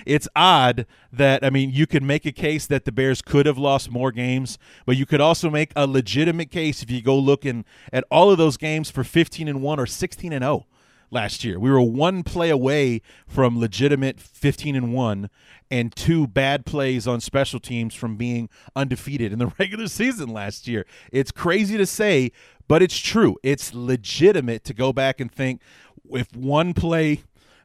it's 0.07 0.29
odd 0.35 0.87
that 1.13 1.45
I 1.45 1.51
mean 1.51 1.71
you 1.71 1.87
could 1.87 2.03
make 2.03 2.27
a 2.27 2.33
case 2.33 2.67
that 2.67 2.85
the 2.85 2.93
Bears 2.93 3.23
could 3.23 3.47
have 3.47 3.59
lost 3.59 3.91
more 3.91 4.13
games, 4.13 4.59
but 4.87 4.97
you 4.97 5.07
could 5.07 5.21
also 5.21 5.51
make 5.51 5.73
a 5.77 5.87
legitimate 5.87 6.51
case 6.51 6.83
if 6.83 6.91
you 6.91 7.03
go 7.03 7.19
looking 7.19 7.65
at 7.93 8.05
all 8.11 8.31
of 8.31 8.39
those 8.39 8.57
games 8.57 8.91
for 8.91 9.05
15 9.05 9.49
and 9.49 9.63
1 9.63 9.81
or 9.81 9.87
16 9.87 10.33
and 10.33 10.43
0 10.43 10.67
last 11.11 11.45
year. 11.45 11.59
We 11.59 11.71
were 11.71 11.81
one 11.81 12.23
play 12.23 12.51
away 12.51 13.01
from 13.27 13.59
legitimate 13.59 14.21
15 14.21 14.77
and 14.77 14.93
1 14.93 15.31
and 15.71 15.95
two 15.95 16.27
bad 16.27 16.67
plays 16.67 17.07
on 17.07 17.21
special 17.21 17.61
teams 17.61 17.95
from 17.95 18.17
being 18.17 18.49
undefeated 18.77 19.33
in 19.33 19.39
the 19.39 19.47
regular 19.59 19.89
season 19.89 20.29
last 20.29 20.69
year. 20.69 20.85
It's 21.13 21.31
crazy 21.31 21.79
to 21.79 21.87
say, 21.87 22.33
but 22.69 22.83
it's 22.83 22.99
true. 22.99 23.37
It's 23.43 23.73
legitimate 23.73 24.65
to 24.65 24.75
go 24.75 24.93
back 24.93 25.21
and 25.21 25.33
think 25.33 25.63
if 26.11 26.35
one 26.35 26.75
play 26.75 27.23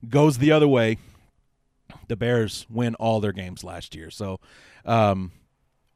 goes 0.07 0.37
the 0.37 0.51
other 0.51 0.67
way, 0.67 0.97
the 2.09 2.17
Bears 2.17 2.65
win 2.69 2.95
all 2.95 3.21
their 3.21 3.31
games 3.31 3.63
last 3.63 3.95
year. 3.95 4.09
So, 4.09 4.39
um, 4.85 5.31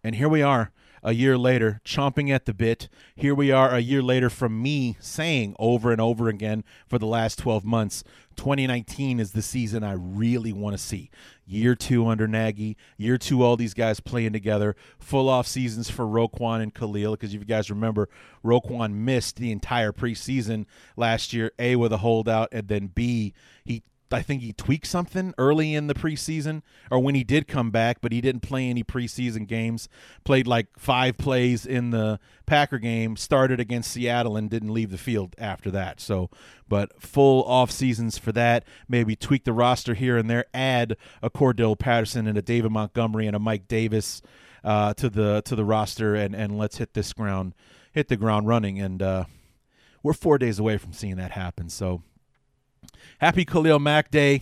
and 0.03 0.15
here 0.15 0.29
we 0.29 0.41
are 0.41 0.71
a 1.03 1.13
year 1.13 1.37
later, 1.37 1.81
chomping 1.83 2.29
at 2.29 2.45
the 2.45 2.53
bit. 2.53 2.87
Here 3.15 3.35
we 3.35 3.51
are 3.51 3.75
a 3.75 3.79
year 3.79 4.01
later 4.01 4.29
from 4.29 4.61
me 4.61 4.95
saying 5.01 5.53
over 5.59 5.91
and 5.91 5.99
over 5.99 6.29
again 6.29 6.63
for 6.87 6.97
the 6.97 7.05
last 7.05 7.39
12 7.39 7.65
months 7.65 8.05
2019 8.35 9.19
is 9.19 9.31
the 9.31 9.41
season 9.41 9.83
I 9.83 9.93
really 9.93 10.53
want 10.53 10.75
to 10.75 10.81
see. 10.81 11.09
Year 11.45 11.75
two 11.75 12.07
under 12.07 12.27
Nagy, 12.27 12.77
year 12.97 13.17
two, 13.17 13.43
all 13.43 13.57
these 13.57 13.73
guys 13.73 13.99
playing 13.99 14.33
together, 14.33 14.75
full 14.99 15.29
off 15.29 15.45
seasons 15.45 15.89
for 15.89 16.05
Roquan 16.05 16.61
and 16.61 16.73
Khalil. 16.73 17.11
Because 17.11 17.33
if 17.33 17.41
you 17.41 17.45
guys 17.45 17.69
remember, 17.69 18.09
Roquan 18.43 18.93
missed 18.93 19.35
the 19.37 19.51
entire 19.51 19.91
preseason 19.91 20.65
last 20.95 21.33
year, 21.33 21.51
A, 21.59 21.75
with 21.75 21.91
a 21.91 21.97
holdout, 21.97 22.49
and 22.51 22.67
then 22.67 22.87
B, 22.87 23.33
he 23.65 23.83
I 24.13 24.21
think 24.21 24.41
he 24.41 24.53
tweaked 24.53 24.87
something 24.87 25.33
early 25.37 25.75
in 25.75 25.87
the 25.87 25.93
preseason 25.93 26.61
or 26.91 26.99
when 26.99 27.15
he 27.15 27.23
did 27.23 27.47
come 27.47 27.71
back, 27.71 27.99
but 28.01 28.11
he 28.11 28.21
didn't 28.21 28.41
play 28.41 28.69
any 28.69 28.83
preseason 28.83 29.47
games. 29.47 29.89
Played 30.23 30.47
like 30.47 30.67
five 30.77 31.17
plays 31.17 31.65
in 31.65 31.91
the 31.91 32.19
Packer 32.45 32.79
game, 32.79 33.15
started 33.15 33.59
against 33.59 33.91
Seattle 33.91 34.37
and 34.37 34.49
didn't 34.49 34.73
leave 34.73 34.91
the 34.91 34.97
field 34.97 35.35
after 35.37 35.71
that. 35.71 35.99
So, 35.99 36.29
but 36.67 37.01
full 37.01 37.43
off 37.43 37.71
seasons 37.71 38.17
for 38.17 38.31
that. 38.33 38.65
Maybe 38.87 39.15
tweak 39.15 39.43
the 39.43 39.53
roster 39.53 39.93
here 39.93 40.17
and 40.17 40.29
there, 40.29 40.45
add 40.53 40.97
a 41.21 41.29
Cordell 41.29 41.77
Patterson 41.77 42.27
and 42.27 42.37
a 42.37 42.41
David 42.41 42.71
Montgomery 42.71 43.27
and 43.27 43.35
a 43.35 43.39
Mike 43.39 43.67
Davis 43.67 44.21
uh, 44.63 44.93
to 44.95 45.09
the 45.09 45.41
to 45.43 45.55
the 45.55 45.65
roster 45.65 46.15
and 46.15 46.33
and 46.33 46.57
let's 46.57 46.77
hit 46.77 46.93
this 46.93 47.11
ground 47.11 47.53
hit 47.91 48.07
the 48.07 48.15
ground 48.17 48.47
running 48.47 48.79
and 48.79 49.01
uh, 49.01 49.25
we're 50.01 50.13
four 50.13 50.37
days 50.37 50.59
away 50.59 50.77
from 50.77 50.93
seeing 50.93 51.17
that 51.17 51.31
happen. 51.31 51.69
So 51.69 52.01
happy 53.19 53.45
Khalil 53.45 53.79
Mack 53.79 54.11
Day. 54.11 54.41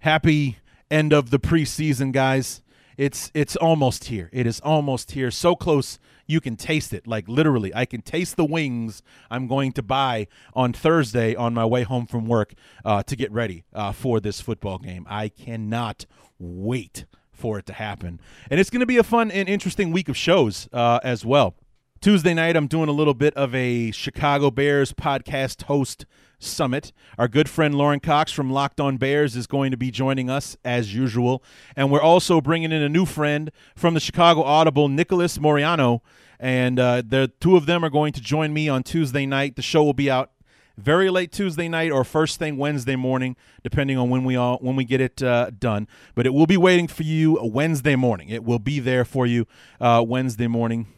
Happy 0.00 0.58
end 0.90 1.12
of 1.12 1.30
the 1.30 1.38
preseason, 1.38 2.12
guys. 2.12 2.62
It's 2.96 3.30
it's 3.34 3.56
almost 3.56 4.04
here. 4.04 4.30
It 4.32 4.46
is 4.46 4.60
almost 4.60 5.12
here. 5.12 5.30
So 5.30 5.56
close 5.56 5.98
you 6.26 6.40
can 6.40 6.56
taste 6.56 6.92
it. 6.92 7.06
Like 7.06 7.28
literally, 7.28 7.74
I 7.74 7.84
can 7.84 8.02
taste 8.02 8.36
the 8.36 8.44
wings 8.44 9.02
I'm 9.30 9.46
going 9.46 9.72
to 9.72 9.82
buy 9.82 10.26
on 10.54 10.72
Thursday 10.72 11.34
on 11.34 11.54
my 11.54 11.64
way 11.64 11.82
home 11.82 12.06
from 12.06 12.26
work 12.26 12.54
uh, 12.84 13.02
to 13.04 13.16
get 13.16 13.30
ready 13.32 13.64
uh, 13.72 13.92
for 13.92 14.20
this 14.20 14.40
football 14.40 14.78
game. 14.78 15.06
I 15.08 15.28
cannot 15.28 16.06
wait 16.38 17.04
for 17.32 17.58
it 17.58 17.66
to 17.66 17.72
happen, 17.72 18.20
and 18.50 18.60
it's 18.60 18.70
going 18.70 18.80
to 18.80 18.86
be 18.86 18.96
a 18.96 19.02
fun 19.02 19.30
and 19.30 19.48
interesting 19.48 19.90
week 19.90 20.08
of 20.08 20.16
shows 20.16 20.68
uh, 20.72 21.00
as 21.02 21.24
well. 21.24 21.54
Tuesday 22.00 22.34
night, 22.34 22.54
I'm 22.54 22.66
doing 22.66 22.88
a 22.88 22.92
little 22.92 23.14
bit 23.14 23.34
of 23.34 23.54
a 23.54 23.90
Chicago 23.90 24.50
Bears 24.50 24.92
podcast 24.92 25.62
host 25.64 26.04
summit. 26.44 26.92
Our 27.18 27.28
good 27.28 27.48
friend 27.48 27.74
Lauren 27.74 28.00
Cox 28.00 28.32
from 28.32 28.50
Locked 28.50 28.80
On 28.80 28.96
Bears 28.96 29.36
is 29.36 29.46
going 29.46 29.70
to 29.70 29.76
be 29.76 29.90
joining 29.90 30.30
us 30.30 30.56
as 30.64 30.94
usual. 30.94 31.42
And 31.76 31.90
we're 31.90 32.02
also 32.02 32.40
bringing 32.40 32.72
in 32.72 32.82
a 32.82 32.88
new 32.88 33.06
friend 33.06 33.50
from 33.74 33.94
the 33.94 34.00
Chicago 34.00 34.42
Audible, 34.42 34.88
Nicholas 34.88 35.38
Moriano. 35.38 36.00
And 36.38 36.78
uh, 36.78 37.02
the 37.06 37.32
two 37.40 37.56
of 37.56 37.66
them 37.66 37.84
are 37.84 37.90
going 37.90 38.12
to 38.12 38.20
join 38.20 38.52
me 38.52 38.68
on 38.68 38.82
Tuesday 38.82 39.26
night. 39.26 39.56
The 39.56 39.62
show 39.62 39.82
will 39.82 39.94
be 39.94 40.10
out 40.10 40.30
very 40.76 41.08
late 41.10 41.32
Tuesday 41.32 41.68
night 41.68 41.90
or 41.90 42.04
first 42.04 42.38
thing 42.38 42.56
Wednesday 42.56 42.96
morning, 42.96 43.36
depending 43.62 43.96
on 43.96 44.10
when 44.10 44.24
we 44.24 44.36
all 44.36 44.58
when 44.58 44.76
we 44.76 44.84
get 44.84 45.00
it 45.00 45.22
uh, 45.22 45.50
done. 45.58 45.86
But 46.14 46.26
it 46.26 46.34
will 46.34 46.46
be 46.46 46.56
waiting 46.56 46.88
for 46.88 47.04
you 47.04 47.38
Wednesday 47.42 47.96
morning. 47.96 48.28
It 48.28 48.44
will 48.44 48.58
be 48.58 48.80
there 48.80 49.04
for 49.04 49.26
you 49.26 49.46
uh, 49.80 50.04
Wednesday 50.06 50.48
morning 50.48 50.88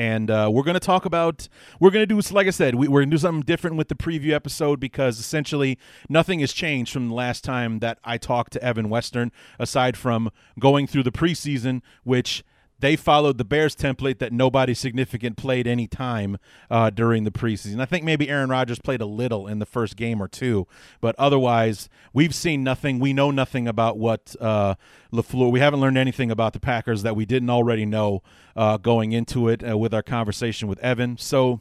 and 0.00 0.30
uh, 0.30 0.48
we're 0.50 0.62
going 0.62 0.72
to 0.72 0.80
talk 0.80 1.04
about 1.04 1.46
we're 1.78 1.90
going 1.90 2.02
to 2.02 2.06
do 2.06 2.18
like 2.34 2.46
i 2.46 2.50
said 2.50 2.74
we, 2.74 2.86
are 2.86 2.90
going 2.90 3.10
to 3.10 3.14
do 3.14 3.18
something 3.18 3.42
different 3.42 3.76
with 3.76 3.88
the 3.88 3.94
preview 3.94 4.32
episode 4.32 4.80
because 4.80 5.20
essentially 5.20 5.78
nothing 6.08 6.40
has 6.40 6.54
changed 6.54 6.90
from 6.90 7.08
the 7.08 7.14
last 7.14 7.44
time 7.44 7.80
that 7.80 7.98
i 8.02 8.16
talked 8.16 8.54
to 8.54 8.64
evan 8.64 8.88
western 8.88 9.30
aside 9.58 9.98
from 9.98 10.30
going 10.58 10.86
through 10.86 11.02
the 11.02 11.12
preseason 11.12 11.82
which 12.02 12.42
they 12.80 12.96
followed 12.96 13.38
the 13.38 13.44
Bears 13.44 13.76
template 13.76 14.18
that 14.18 14.32
nobody 14.32 14.74
significant 14.74 15.36
played 15.36 15.66
any 15.66 15.86
time 15.86 16.38
uh, 16.70 16.90
during 16.90 17.24
the 17.24 17.30
preseason. 17.30 17.80
I 17.80 17.84
think 17.84 18.04
maybe 18.04 18.28
Aaron 18.28 18.50
Rodgers 18.50 18.78
played 18.78 19.00
a 19.00 19.06
little 19.06 19.46
in 19.46 19.58
the 19.58 19.66
first 19.66 19.96
game 19.96 20.22
or 20.22 20.28
two, 20.28 20.66
but 21.00 21.14
otherwise, 21.18 21.88
we've 22.12 22.34
seen 22.34 22.64
nothing. 22.64 22.98
We 22.98 23.12
know 23.12 23.30
nothing 23.30 23.68
about 23.68 23.98
what 23.98 24.34
uh, 24.40 24.74
LaFleur. 25.12 25.52
We 25.52 25.60
haven't 25.60 25.80
learned 25.80 25.98
anything 25.98 26.30
about 26.30 26.52
the 26.52 26.60
Packers 26.60 27.02
that 27.02 27.14
we 27.14 27.26
didn't 27.26 27.50
already 27.50 27.86
know 27.86 28.22
uh, 28.56 28.76
going 28.78 29.12
into 29.12 29.48
it 29.48 29.68
uh, 29.68 29.76
with 29.76 29.94
our 29.94 30.02
conversation 30.02 30.68
with 30.68 30.78
Evan. 30.80 31.18
So, 31.18 31.60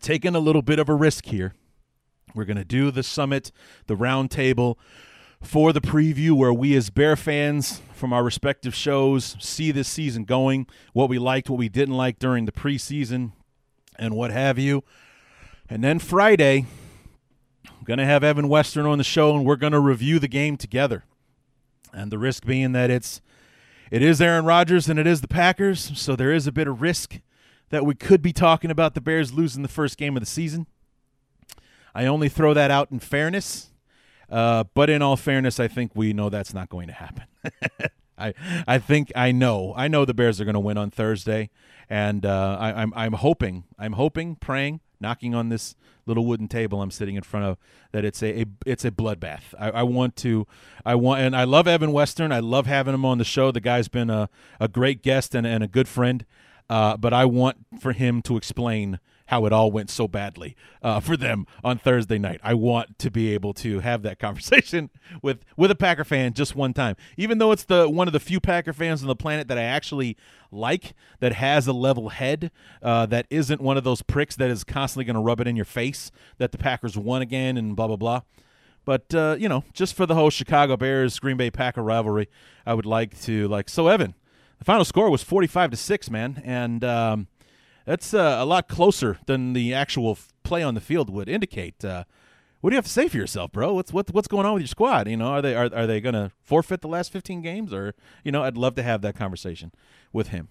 taking 0.00 0.34
a 0.34 0.40
little 0.40 0.62
bit 0.62 0.78
of 0.78 0.88
a 0.88 0.94
risk 0.94 1.26
here. 1.26 1.54
We're 2.34 2.44
going 2.44 2.56
to 2.56 2.64
do 2.64 2.90
the 2.90 3.02
summit, 3.02 3.52
the 3.86 3.96
roundtable 3.96 4.76
for 5.42 5.72
the 5.72 5.80
preview 5.80 6.32
where 6.32 6.52
we 6.52 6.74
as 6.76 6.88
Bear 6.88 7.16
fans 7.16 7.82
from 7.92 8.12
our 8.12 8.24
respective 8.24 8.74
shows 8.74 9.36
see 9.38 9.70
this 9.70 9.88
season 9.88 10.24
going, 10.24 10.66
what 10.92 11.08
we 11.08 11.18
liked, 11.18 11.50
what 11.50 11.58
we 11.58 11.68
didn't 11.68 11.96
like 11.96 12.18
during 12.18 12.46
the 12.46 12.52
preseason, 12.52 13.32
and 13.98 14.14
what 14.14 14.30
have 14.30 14.58
you. 14.58 14.82
And 15.68 15.82
then 15.82 15.98
Friday, 15.98 16.66
I'm 17.68 17.84
going 17.84 17.98
to 17.98 18.04
have 18.04 18.24
Evan 18.24 18.48
Western 18.48 18.86
on 18.86 18.98
the 18.98 19.04
show 19.04 19.36
and 19.36 19.44
we're 19.44 19.56
going 19.56 19.72
to 19.72 19.80
review 19.80 20.18
the 20.18 20.28
game 20.28 20.56
together. 20.56 21.04
And 21.92 22.10
the 22.10 22.18
risk 22.18 22.46
being 22.46 22.72
that 22.72 22.90
it's 22.90 23.20
it 23.90 24.02
is 24.02 24.22
Aaron 24.22 24.46
Rodgers 24.46 24.88
and 24.88 24.98
it 24.98 25.06
is 25.06 25.20
the 25.20 25.28
Packers, 25.28 25.98
so 25.98 26.16
there 26.16 26.32
is 26.32 26.46
a 26.46 26.52
bit 26.52 26.66
of 26.66 26.80
risk 26.80 27.20
that 27.68 27.84
we 27.84 27.94
could 27.94 28.22
be 28.22 28.32
talking 28.32 28.70
about 28.70 28.94
the 28.94 29.00
Bears 29.02 29.32
losing 29.34 29.62
the 29.62 29.68
first 29.68 29.98
game 29.98 30.16
of 30.16 30.22
the 30.22 30.26
season. 30.26 30.66
I 31.94 32.06
only 32.06 32.30
throw 32.30 32.54
that 32.54 32.70
out 32.70 32.90
in 32.90 33.00
fairness 33.00 33.71
uh, 34.32 34.64
but 34.74 34.90
in 34.90 35.02
all 35.02 35.16
fairness, 35.16 35.60
I 35.60 35.68
think 35.68 35.92
we 35.94 36.12
know 36.12 36.28
that's 36.28 36.54
not 36.54 36.68
going 36.68 36.88
to 36.88 36.94
happen. 36.94 37.24
I 38.18 38.34
I 38.66 38.78
think 38.78 39.12
I 39.14 39.32
know 39.32 39.74
I 39.76 39.88
know 39.88 40.04
the 40.04 40.14
Bears 40.14 40.40
are 40.40 40.44
going 40.44 40.54
to 40.54 40.60
win 40.60 40.78
on 40.78 40.90
Thursday, 40.90 41.50
and 41.88 42.26
uh, 42.26 42.56
I, 42.58 42.82
I'm 42.82 42.92
I'm 42.96 43.12
hoping 43.14 43.64
I'm 43.78 43.92
hoping 43.92 44.36
praying 44.36 44.80
knocking 45.02 45.34
on 45.34 45.48
this 45.50 45.74
little 46.06 46.24
wooden 46.24 46.48
table 46.48 46.80
I'm 46.80 46.90
sitting 46.90 47.16
in 47.16 47.22
front 47.22 47.44
of 47.46 47.58
that 47.90 48.04
it's 48.04 48.22
a, 48.22 48.42
a 48.42 48.46
it's 48.64 48.84
a 48.84 48.90
bloodbath. 48.90 49.42
I, 49.58 49.70
I, 49.70 49.82
want 49.82 50.16
to 50.16 50.46
I 50.86 50.94
want 50.94 51.20
and 51.20 51.36
I 51.36 51.44
love 51.44 51.68
Evan 51.68 51.92
Western. 51.92 52.32
I 52.32 52.40
love 52.40 52.66
having 52.66 52.94
him 52.94 53.04
on 53.04 53.18
the 53.18 53.24
show. 53.24 53.50
The 53.50 53.60
guy's 53.60 53.88
been 53.88 54.08
a, 54.08 54.30
a 54.58 54.68
great 54.68 55.02
guest 55.02 55.34
and, 55.34 55.46
and 55.46 55.62
a 55.62 55.68
good 55.68 55.88
friend. 55.88 56.24
Uh, 56.70 56.96
but 56.96 57.12
I 57.12 57.24
want 57.24 57.58
for 57.80 57.92
him 57.92 58.22
to 58.22 58.36
explain 58.36 58.98
how 59.32 59.46
it 59.46 59.52
all 59.52 59.72
went 59.72 59.88
so 59.88 60.06
badly 60.06 60.54
uh, 60.82 61.00
for 61.00 61.16
them 61.16 61.46
on 61.64 61.78
Thursday 61.78 62.18
night. 62.18 62.38
I 62.44 62.52
want 62.52 62.98
to 62.98 63.10
be 63.10 63.32
able 63.32 63.54
to 63.54 63.80
have 63.80 64.02
that 64.02 64.18
conversation 64.18 64.90
with 65.22 65.42
with 65.56 65.70
a 65.70 65.74
Packer 65.74 66.04
fan 66.04 66.34
just 66.34 66.54
one 66.54 66.74
time, 66.74 66.96
even 67.16 67.38
though 67.38 67.50
it's 67.50 67.64
the 67.64 67.88
one 67.88 68.06
of 68.06 68.12
the 68.12 68.20
few 68.20 68.40
Packer 68.40 68.74
fans 68.74 69.00
on 69.00 69.08
the 69.08 69.16
planet 69.16 69.48
that 69.48 69.56
I 69.56 69.62
actually 69.62 70.18
like, 70.50 70.92
that 71.20 71.32
has 71.32 71.66
a 71.66 71.72
level 71.72 72.10
head, 72.10 72.50
uh, 72.82 73.06
that 73.06 73.24
isn't 73.30 73.62
one 73.62 73.78
of 73.78 73.84
those 73.84 74.02
pricks 74.02 74.36
that 74.36 74.50
is 74.50 74.64
constantly 74.64 75.06
going 75.06 75.16
to 75.16 75.22
rub 75.22 75.40
it 75.40 75.48
in 75.48 75.56
your 75.56 75.64
face 75.64 76.10
that 76.36 76.52
the 76.52 76.58
Packers 76.58 76.98
won 76.98 77.22
again 77.22 77.56
and 77.56 77.74
blah 77.74 77.86
blah 77.86 77.96
blah. 77.96 78.20
But 78.84 79.14
uh, 79.14 79.36
you 79.38 79.48
know, 79.48 79.64
just 79.72 79.94
for 79.94 80.04
the 80.04 80.14
whole 80.14 80.28
Chicago 80.28 80.76
Bears 80.76 81.18
Green 81.18 81.38
Bay 81.38 81.50
Packer 81.50 81.82
rivalry, 81.82 82.28
I 82.66 82.74
would 82.74 82.84
like 82.84 83.18
to 83.22 83.48
like. 83.48 83.70
So 83.70 83.88
Evan, 83.88 84.14
the 84.58 84.66
final 84.66 84.84
score 84.84 85.08
was 85.08 85.22
forty-five 85.22 85.70
to 85.70 85.76
six, 85.78 86.10
man, 86.10 86.42
and 86.44 86.84
um, 86.84 87.28
that's 87.84 88.14
uh, 88.14 88.36
a 88.38 88.44
lot 88.44 88.68
closer 88.68 89.18
than 89.26 89.52
the 89.52 89.74
actual 89.74 90.18
play 90.42 90.62
on 90.62 90.74
the 90.74 90.80
field 90.80 91.10
would 91.10 91.28
indicate. 91.28 91.84
Uh, 91.84 92.04
what 92.60 92.70
do 92.70 92.74
you 92.74 92.78
have 92.78 92.84
to 92.84 92.90
say 92.90 93.08
for 93.08 93.16
yourself, 93.16 93.50
bro? 93.52 93.74
What's 93.74 93.92
what, 93.92 94.12
what's 94.12 94.28
going 94.28 94.46
on 94.46 94.54
with 94.54 94.62
your 94.62 94.68
squad? 94.68 95.08
You 95.08 95.16
know, 95.16 95.26
are 95.26 95.42
they 95.42 95.54
are, 95.54 95.68
are 95.74 95.86
they 95.86 96.00
going 96.00 96.14
to 96.14 96.30
forfeit 96.42 96.80
the 96.80 96.88
last 96.88 97.12
15 97.12 97.42
games 97.42 97.72
or 97.72 97.94
you 98.24 98.30
know, 98.30 98.44
I'd 98.44 98.56
love 98.56 98.76
to 98.76 98.82
have 98.82 99.02
that 99.02 99.16
conversation 99.16 99.72
with 100.12 100.28
him, 100.28 100.48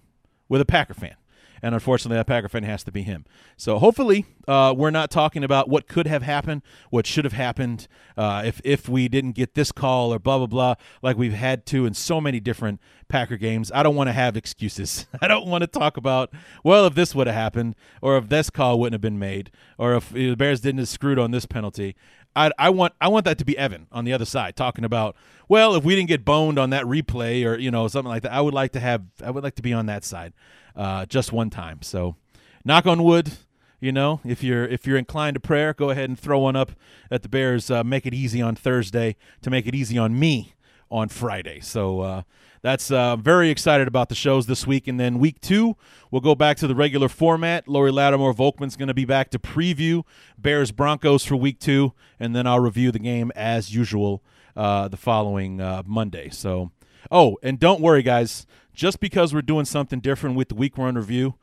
with 0.48 0.60
a 0.60 0.66
Packer 0.66 0.94
fan 0.94 1.16
and 1.62 1.74
unfortunately, 1.74 2.16
that 2.16 2.26
Packer 2.26 2.48
fan 2.48 2.64
has 2.64 2.82
to 2.84 2.92
be 2.92 3.02
him. 3.02 3.24
So 3.56 3.78
hopefully, 3.78 4.26
uh, 4.48 4.74
we're 4.76 4.90
not 4.90 5.10
talking 5.10 5.44
about 5.44 5.68
what 5.68 5.86
could 5.86 6.08
have 6.08 6.22
happened, 6.22 6.62
what 6.90 7.06
should 7.06 7.24
have 7.24 7.32
happened, 7.32 7.86
uh, 8.16 8.42
if 8.44 8.60
if 8.64 8.88
we 8.88 9.08
didn't 9.08 9.32
get 9.32 9.54
this 9.54 9.70
call 9.70 10.12
or 10.12 10.18
blah 10.18 10.38
blah 10.38 10.48
blah, 10.48 10.74
like 11.02 11.16
we've 11.16 11.32
had 11.32 11.64
to 11.66 11.86
in 11.86 11.94
so 11.94 12.20
many 12.20 12.40
different 12.40 12.80
Packer 13.08 13.36
games. 13.36 13.70
I 13.72 13.82
don't 13.82 13.94
want 13.94 14.08
to 14.08 14.12
have 14.12 14.36
excuses. 14.36 15.06
I 15.20 15.28
don't 15.28 15.46
want 15.46 15.62
to 15.62 15.68
talk 15.68 15.96
about 15.96 16.32
well, 16.64 16.86
if 16.86 16.94
this 16.94 17.14
would 17.14 17.28
have 17.28 17.36
happened, 17.36 17.76
or 18.00 18.16
if 18.16 18.28
this 18.28 18.50
call 18.50 18.80
wouldn't 18.80 18.94
have 18.94 19.00
been 19.00 19.18
made, 19.18 19.52
or 19.78 19.94
if 19.94 20.10
the 20.10 20.34
Bears 20.34 20.60
didn't 20.60 20.80
have 20.80 20.88
screwed 20.88 21.18
on 21.18 21.30
this 21.30 21.46
penalty. 21.46 21.94
I, 22.34 22.50
I 22.58 22.70
want 22.70 22.94
I 23.00 23.08
want 23.08 23.24
that 23.26 23.38
to 23.38 23.44
be 23.44 23.56
Evan 23.58 23.86
on 23.92 24.04
the 24.04 24.12
other 24.12 24.24
side 24.24 24.56
talking 24.56 24.84
about 24.84 25.16
well 25.48 25.74
if 25.74 25.84
we 25.84 25.94
didn't 25.94 26.08
get 26.08 26.24
boned 26.24 26.58
on 26.58 26.70
that 26.70 26.84
replay 26.84 27.44
or 27.44 27.58
you 27.58 27.70
know 27.70 27.88
something 27.88 28.08
like 28.08 28.22
that 28.22 28.32
I 28.32 28.40
would 28.40 28.54
like 28.54 28.72
to 28.72 28.80
have 28.80 29.02
I 29.22 29.30
would 29.30 29.44
like 29.44 29.56
to 29.56 29.62
be 29.62 29.74
on 29.74 29.84
that 29.86 30.02
side 30.02 30.32
uh, 30.76 31.06
just 31.06 31.32
one 31.32 31.50
time. 31.50 31.82
So, 31.82 32.16
knock 32.64 32.86
on 32.86 33.02
wood. 33.02 33.32
You 33.80 33.90
know, 33.90 34.20
if 34.24 34.44
you're 34.44 34.64
if 34.64 34.86
you're 34.86 34.96
inclined 34.96 35.34
to 35.34 35.40
prayer, 35.40 35.74
go 35.74 35.90
ahead 35.90 36.08
and 36.08 36.18
throw 36.18 36.38
one 36.38 36.54
up 36.54 36.70
at 37.10 37.22
the 37.22 37.28
Bears. 37.28 37.70
Uh, 37.70 37.82
make 37.82 38.06
it 38.06 38.14
easy 38.14 38.40
on 38.40 38.54
Thursday 38.54 39.16
to 39.40 39.50
make 39.50 39.66
it 39.66 39.74
easy 39.74 39.98
on 39.98 40.18
me 40.18 40.54
on 40.92 41.08
Friday. 41.08 41.58
So 41.58 42.00
uh, 42.00 42.22
that's 42.60 42.92
uh, 42.92 43.16
very 43.16 43.50
excited 43.50 43.88
about 43.88 44.08
the 44.08 44.14
shows 44.14 44.46
this 44.46 44.66
week. 44.66 44.86
And 44.86 45.00
then 45.00 45.18
week 45.18 45.40
two, 45.40 45.76
we'll 46.10 46.20
go 46.20 46.34
back 46.34 46.58
to 46.58 46.68
the 46.68 46.74
regular 46.76 47.08
format. 47.08 47.66
Lori 47.66 47.90
Lattimore 47.90 48.34
Volkman's 48.34 48.76
going 48.76 48.88
to 48.88 48.94
be 48.94 49.06
back 49.06 49.30
to 49.30 49.38
preview 49.38 50.04
Bears 50.38 50.70
Broncos 50.70 51.24
for 51.24 51.34
week 51.34 51.58
two, 51.58 51.92
and 52.20 52.36
then 52.36 52.46
I'll 52.46 52.60
review 52.60 52.92
the 52.92 53.00
game 53.00 53.32
as 53.34 53.74
usual 53.74 54.22
uh, 54.54 54.86
the 54.88 54.98
following 54.98 55.60
uh, 55.60 55.82
Monday. 55.86 56.28
So, 56.28 56.70
oh, 57.10 57.36
and 57.42 57.58
don't 57.58 57.80
worry, 57.80 58.02
guys 58.02 58.46
just 58.74 59.00
because 59.00 59.34
we're 59.34 59.42
doing 59.42 59.64
something 59.64 60.00
different 60.00 60.36
with 60.36 60.48
the 60.48 60.54
week 60.54 60.78
one 60.78 60.94
review 60.94 61.34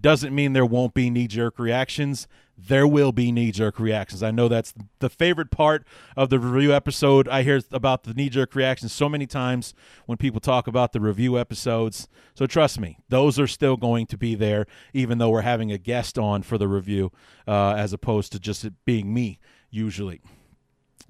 doesn't 0.00 0.34
mean 0.34 0.52
there 0.52 0.66
won't 0.66 0.94
be 0.94 1.10
knee 1.10 1.28
jerk 1.28 1.58
reactions. 1.58 2.26
There 2.58 2.86
will 2.86 3.12
be 3.12 3.32
knee 3.32 3.52
jerk 3.52 3.78
reactions. 3.78 4.22
I 4.22 4.30
know 4.30 4.48
that's 4.48 4.74
the 4.98 5.08
favorite 5.08 5.50
part 5.50 5.86
of 6.16 6.28
the 6.28 6.38
review 6.38 6.74
episode. 6.74 7.28
I 7.28 7.42
hear 7.42 7.60
about 7.70 8.02
the 8.02 8.12
knee 8.12 8.28
jerk 8.28 8.54
reactions 8.54 8.92
so 8.92 9.08
many 9.08 9.26
times 9.26 9.74
when 10.06 10.18
people 10.18 10.40
talk 10.40 10.66
about 10.66 10.92
the 10.92 11.00
review 11.00 11.38
episodes. 11.38 12.08
So 12.34 12.46
trust 12.46 12.80
me, 12.80 12.98
those 13.08 13.38
are 13.38 13.46
still 13.46 13.76
going 13.76 14.06
to 14.06 14.18
be 14.18 14.34
there, 14.34 14.66
even 14.92 15.18
though 15.18 15.30
we're 15.30 15.42
having 15.42 15.70
a 15.72 15.78
guest 15.78 16.18
on 16.18 16.42
for 16.42 16.58
the 16.58 16.68
review, 16.68 17.12
uh, 17.46 17.74
as 17.74 17.92
opposed 17.92 18.32
to 18.32 18.40
just 18.40 18.64
it 18.64 18.74
being 18.84 19.14
me 19.14 19.38
usually. 19.70 20.20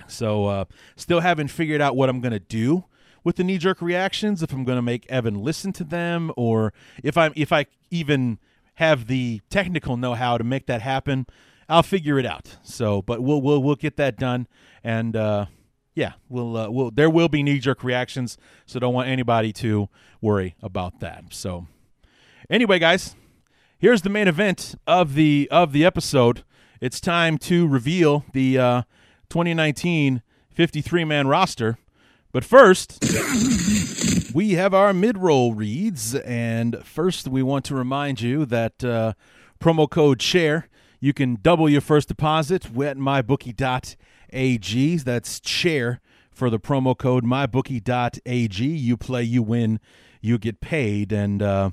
So 0.06 0.46
uh, 0.46 0.64
still 0.96 1.20
haven't 1.20 1.48
figured 1.48 1.80
out 1.80 1.96
what 1.96 2.08
I'm 2.08 2.20
going 2.20 2.32
to 2.32 2.38
do 2.40 2.84
with 3.24 3.36
the 3.36 3.44
knee 3.44 3.58
jerk 3.58 3.80
reactions, 3.80 4.42
if 4.42 4.52
I'm 4.52 4.64
going 4.64 4.76
to 4.76 4.82
make 4.82 5.06
Evan 5.10 5.42
listen 5.42 5.72
to 5.74 5.84
them, 5.84 6.32
or 6.36 6.72
if 7.02 7.16
I'm 7.16 7.32
if 7.36 7.52
I 7.52 7.66
even 7.90 8.38
have 8.74 9.06
the 9.06 9.40
technical 9.50 9.96
know 9.96 10.14
how 10.14 10.38
to 10.38 10.44
make 10.44 10.66
that 10.66 10.82
happen, 10.82 11.26
I'll 11.68 11.82
figure 11.82 12.18
it 12.18 12.26
out. 12.26 12.56
So, 12.62 13.02
but 13.02 13.22
we'll 13.22 13.40
we'll 13.40 13.62
we'll 13.62 13.76
get 13.76 13.96
that 13.96 14.16
done, 14.16 14.46
and 14.82 15.16
uh, 15.16 15.46
yeah, 15.94 16.14
we'll 16.28 16.56
uh, 16.56 16.70
we'll 16.70 16.90
there 16.90 17.10
will 17.10 17.28
be 17.28 17.42
knee 17.42 17.58
jerk 17.58 17.84
reactions. 17.84 18.36
So 18.66 18.78
don't 18.78 18.94
want 18.94 19.08
anybody 19.08 19.52
to 19.54 19.88
worry 20.20 20.54
about 20.62 21.00
that. 21.00 21.24
So, 21.30 21.66
anyway, 22.50 22.78
guys, 22.78 23.14
here's 23.78 24.02
the 24.02 24.10
main 24.10 24.28
event 24.28 24.74
of 24.86 25.14
the 25.14 25.48
of 25.50 25.72
the 25.72 25.84
episode. 25.84 26.44
It's 26.80 27.00
time 27.00 27.38
to 27.38 27.68
reveal 27.68 28.24
the 28.32 28.58
uh, 28.58 28.82
2019 29.28 30.22
53 30.50 31.04
man 31.04 31.28
roster. 31.28 31.78
But 32.32 32.44
first, 32.44 33.04
we 34.34 34.52
have 34.52 34.72
our 34.72 34.94
mid 34.94 35.18
roll 35.18 35.54
reads. 35.54 36.14
And 36.14 36.84
first, 36.84 37.28
we 37.28 37.42
want 37.42 37.66
to 37.66 37.74
remind 37.74 38.22
you 38.22 38.46
that 38.46 38.82
uh, 38.82 39.12
promo 39.60 39.88
code 39.88 40.22
SHARE, 40.22 40.68
you 40.98 41.12
can 41.12 41.38
double 41.42 41.68
your 41.68 41.82
first 41.82 42.08
deposit 42.08 42.64
at 42.64 42.96
mybookie.ag. 42.96 44.96
That's 44.96 45.46
SHARE 45.46 46.00
for 46.30 46.48
the 46.48 46.58
promo 46.58 46.96
code 46.96 47.24
mybookie.ag. 47.24 48.64
You 48.64 48.96
play, 48.96 49.22
you 49.22 49.42
win, 49.42 49.78
you 50.22 50.38
get 50.38 50.60
paid. 50.60 51.12
And 51.12 51.42
uh, 51.42 51.70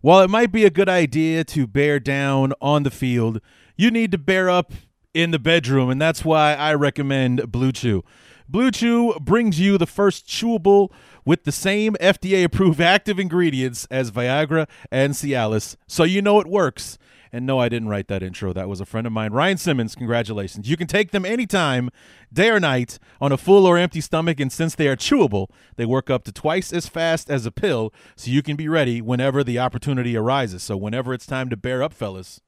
while 0.00 0.22
it 0.22 0.30
might 0.30 0.50
be 0.50 0.64
a 0.64 0.70
good 0.70 0.88
idea 0.88 1.44
to 1.44 1.68
bear 1.68 2.00
down 2.00 2.54
on 2.60 2.82
the 2.82 2.90
field, 2.90 3.40
you 3.76 3.92
need 3.92 4.10
to 4.10 4.18
bear 4.18 4.50
up 4.50 4.72
in 5.14 5.30
the 5.30 5.38
bedroom. 5.38 5.90
And 5.90 6.02
that's 6.02 6.24
why 6.24 6.54
I 6.54 6.74
recommend 6.74 7.52
Blue 7.52 7.70
Chew. 7.70 8.02
Blue 8.48 8.70
Chew 8.70 9.14
brings 9.20 9.60
you 9.60 9.78
the 9.78 9.86
first 9.86 10.26
chewable 10.26 10.90
with 11.24 11.44
the 11.44 11.52
same 11.52 11.94
FDA 12.00 12.44
approved 12.44 12.80
active 12.82 13.18
ingredients 13.18 13.86
as 13.90 14.10
Viagra 14.10 14.68
and 14.90 15.14
Cialis, 15.14 15.76
so 15.86 16.04
you 16.04 16.22
know 16.22 16.40
it 16.40 16.46
works. 16.46 16.98
And 17.34 17.46
no, 17.46 17.58
I 17.58 17.70
didn't 17.70 17.88
write 17.88 18.08
that 18.08 18.22
intro. 18.22 18.52
That 18.52 18.68
was 18.68 18.80
a 18.82 18.84
friend 18.84 19.06
of 19.06 19.12
mine, 19.12 19.32
Ryan 19.32 19.56
Simmons. 19.56 19.94
Congratulations. 19.94 20.68
You 20.68 20.76
can 20.76 20.86
take 20.86 21.12
them 21.12 21.24
anytime, 21.24 21.88
day 22.30 22.50
or 22.50 22.60
night, 22.60 22.98
on 23.22 23.32
a 23.32 23.38
full 23.38 23.64
or 23.64 23.78
empty 23.78 24.02
stomach. 24.02 24.38
And 24.38 24.52
since 24.52 24.74
they 24.74 24.86
are 24.86 24.96
chewable, 24.96 25.48
they 25.76 25.86
work 25.86 26.10
up 26.10 26.24
to 26.24 26.32
twice 26.32 26.74
as 26.74 26.88
fast 26.88 27.30
as 27.30 27.46
a 27.46 27.50
pill, 27.50 27.90
so 28.16 28.30
you 28.30 28.42
can 28.42 28.54
be 28.54 28.68
ready 28.68 29.00
whenever 29.00 29.42
the 29.42 29.58
opportunity 29.58 30.14
arises. 30.14 30.62
So, 30.62 30.76
whenever 30.76 31.14
it's 31.14 31.24
time 31.24 31.48
to 31.48 31.56
bear 31.56 31.82
up, 31.82 31.94
fellas, 31.94 32.42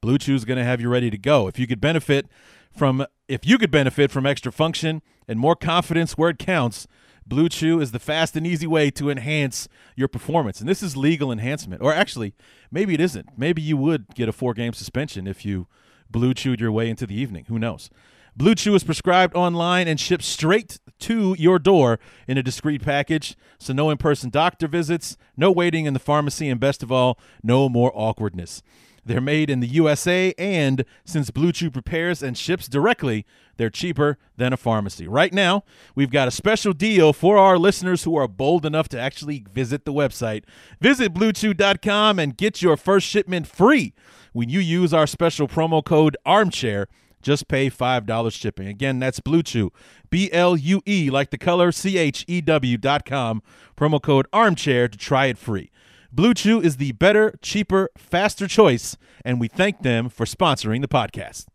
Blue 0.00 0.16
Chew's 0.16 0.46
going 0.46 0.58
to 0.58 0.64
have 0.64 0.80
you 0.80 0.88
ready 0.88 1.10
to 1.10 1.18
go. 1.18 1.46
If 1.46 1.58
you 1.58 1.66
could 1.66 1.80
benefit 1.80 2.26
from 2.74 3.06
if 3.28 3.46
you 3.46 3.58
could 3.58 3.70
benefit 3.70 4.10
from 4.10 4.26
extra 4.26 4.52
function 4.52 5.02
and 5.28 5.38
more 5.38 5.56
confidence 5.56 6.12
where 6.12 6.30
it 6.30 6.38
counts, 6.38 6.86
Blue 7.26 7.48
Chew 7.48 7.80
is 7.80 7.92
the 7.92 7.98
fast 7.98 8.36
and 8.36 8.46
easy 8.46 8.66
way 8.66 8.90
to 8.90 9.08
enhance 9.08 9.68
your 9.96 10.08
performance. 10.08 10.60
And 10.60 10.68
this 10.68 10.82
is 10.82 10.96
legal 10.96 11.30
enhancement. 11.30 11.82
Or 11.82 11.92
actually, 11.92 12.34
maybe 12.70 12.94
it 12.94 13.00
isn't. 13.00 13.30
Maybe 13.36 13.62
you 13.62 13.76
would 13.76 14.14
get 14.14 14.28
a 14.28 14.32
four 14.32 14.54
game 14.54 14.72
suspension 14.72 15.26
if 15.26 15.44
you 15.44 15.66
Blue 16.10 16.34
Chewed 16.34 16.60
your 16.60 16.72
way 16.72 16.90
into 16.90 17.06
the 17.06 17.14
evening. 17.14 17.46
Who 17.48 17.58
knows? 17.58 17.90
Blue 18.34 18.54
Chew 18.54 18.74
is 18.74 18.84
prescribed 18.84 19.34
online 19.34 19.86
and 19.86 20.00
shipped 20.00 20.24
straight 20.24 20.80
to 21.00 21.36
your 21.38 21.58
door 21.58 21.98
in 22.26 22.38
a 22.38 22.42
discreet 22.42 22.82
package. 22.82 23.36
So, 23.58 23.72
no 23.72 23.90
in 23.90 23.98
person 23.98 24.30
doctor 24.30 24.66
visits, 24.66 25.16
no 25.36 25.52
waiting 25.52 25.84
in 25.84 25.92
the 25.92 26.00
pharmacy, 26.00 26.48
and 26.48 26.58
best 26.58 26.82
of 26.82 26.90
all, 26.90 27.18
no 27.42 27.68
more 27.68 27.92
awkwardness. 27.94 28.62
They're 29.04 29.20
made 29.20 29.50
in 29.50 29.60
the 29.60 29.66
USA, 29.66 30.32
and 30.38 30.84
since 31.04 31.30
Blue 31.30 31.50
Chew 31.50 31.70
prepares 31.70 32.22
and 32.22 32.38
ships 32.38 32.68
directly, 32.68 33.26
they're 33.56 33.70
cheaper 33.70 34.16
than 34.36 34.52
a 34.52 34.56
pharmacy. 34.56 35.08
Right 35.08 35.32
now, 35.32 35.64
we've 35.94 36.10
got 36.10 36.28
a 36.28 36.32
special 36.32 36.72
deal 36.72 37.12
for 37.12 37.36
our 37.36 37.58
listeners 37.58 38.04
who 38.04 38.16
are 38.16 38.28
bold 38.28 38.64
enough 38.64 38.88
to 38.90 39.00
actually 39.00 39.44
visit 39.52 39.84
the 39.84 39.92
website. 39.92 40.44
Visit 40.80 41.12
BlueChew.com 41.14 42.18
and 42.18 42.36
get 42.36 42.62
your 42.62 42.76
first 42.76 43.06
shipment 43.06 43.46
free 43.46 43.92
when 44.32 44.48
you 44.48 44.60
use 44.60 44.94
our 44.94 45.06
special 45.06 45.48
promo 45.48 45.84
code 45.84 46.16
ARMCHAIR. 46.24 46.86
Just 47.22 47.46
pay 47.48 47.70
$5 47.70 48.32
shipping. 48.32 48.66
Again, 48.66 48.98
that's 48.98 49.20
Blue 49.20 49.42
Chew, 49.42 49.72
B 50.10 50.28
L 50.32 50.56
U 50.56 50.82
E, 50.86 51.08
like 51.10 51.30
the 51.30 51.38
color, 51.38 51.70
C 51.70 51.96
H 51.96 52.24
E 52.26 52.40
W 52.40 52.76
dot 52.76 53.04
com. 53.04 53.42
Promo 53.76 54.00
code 54.00 54.26
ARMCHAIR 54.32 54.90
to 54.90 54.98
try 54.98 55.26
it 55.26 55.38
free. 55.38 55.70
Blue 56.14 56.34
Chew 56.34 56.60
is 56.60 56.76
the 56.76 56.92
better, 56.92 57.32
cheaper, 57.40 57.88
faster 57.96 58.46
choice, 58.46 58.98
and 59.24 59.40
we 59.40 59.48
thank 59.48 59.80
them 59.80 60.10
for 60.10 60.26
sponsoring 60.26 60.82
the 60.82 60.88
podcast. 60.88 61.46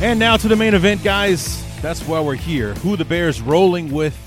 And 0.00 0.20
now 0.20 0.36
to 0.36 0.46
the 0.46 0.54
main 0.54 0.74
event, 0.74 1.02
guys. 1.02 1.58
That's 1.82 2.06
why 2.06 2.20
we're 2.20 2.36
here. 2.36 2.74
Who 2.74 2.96
the 2.96 3.04
Bears 3.04 3.40
rolling 3.40 3.90
with 3.90 4.21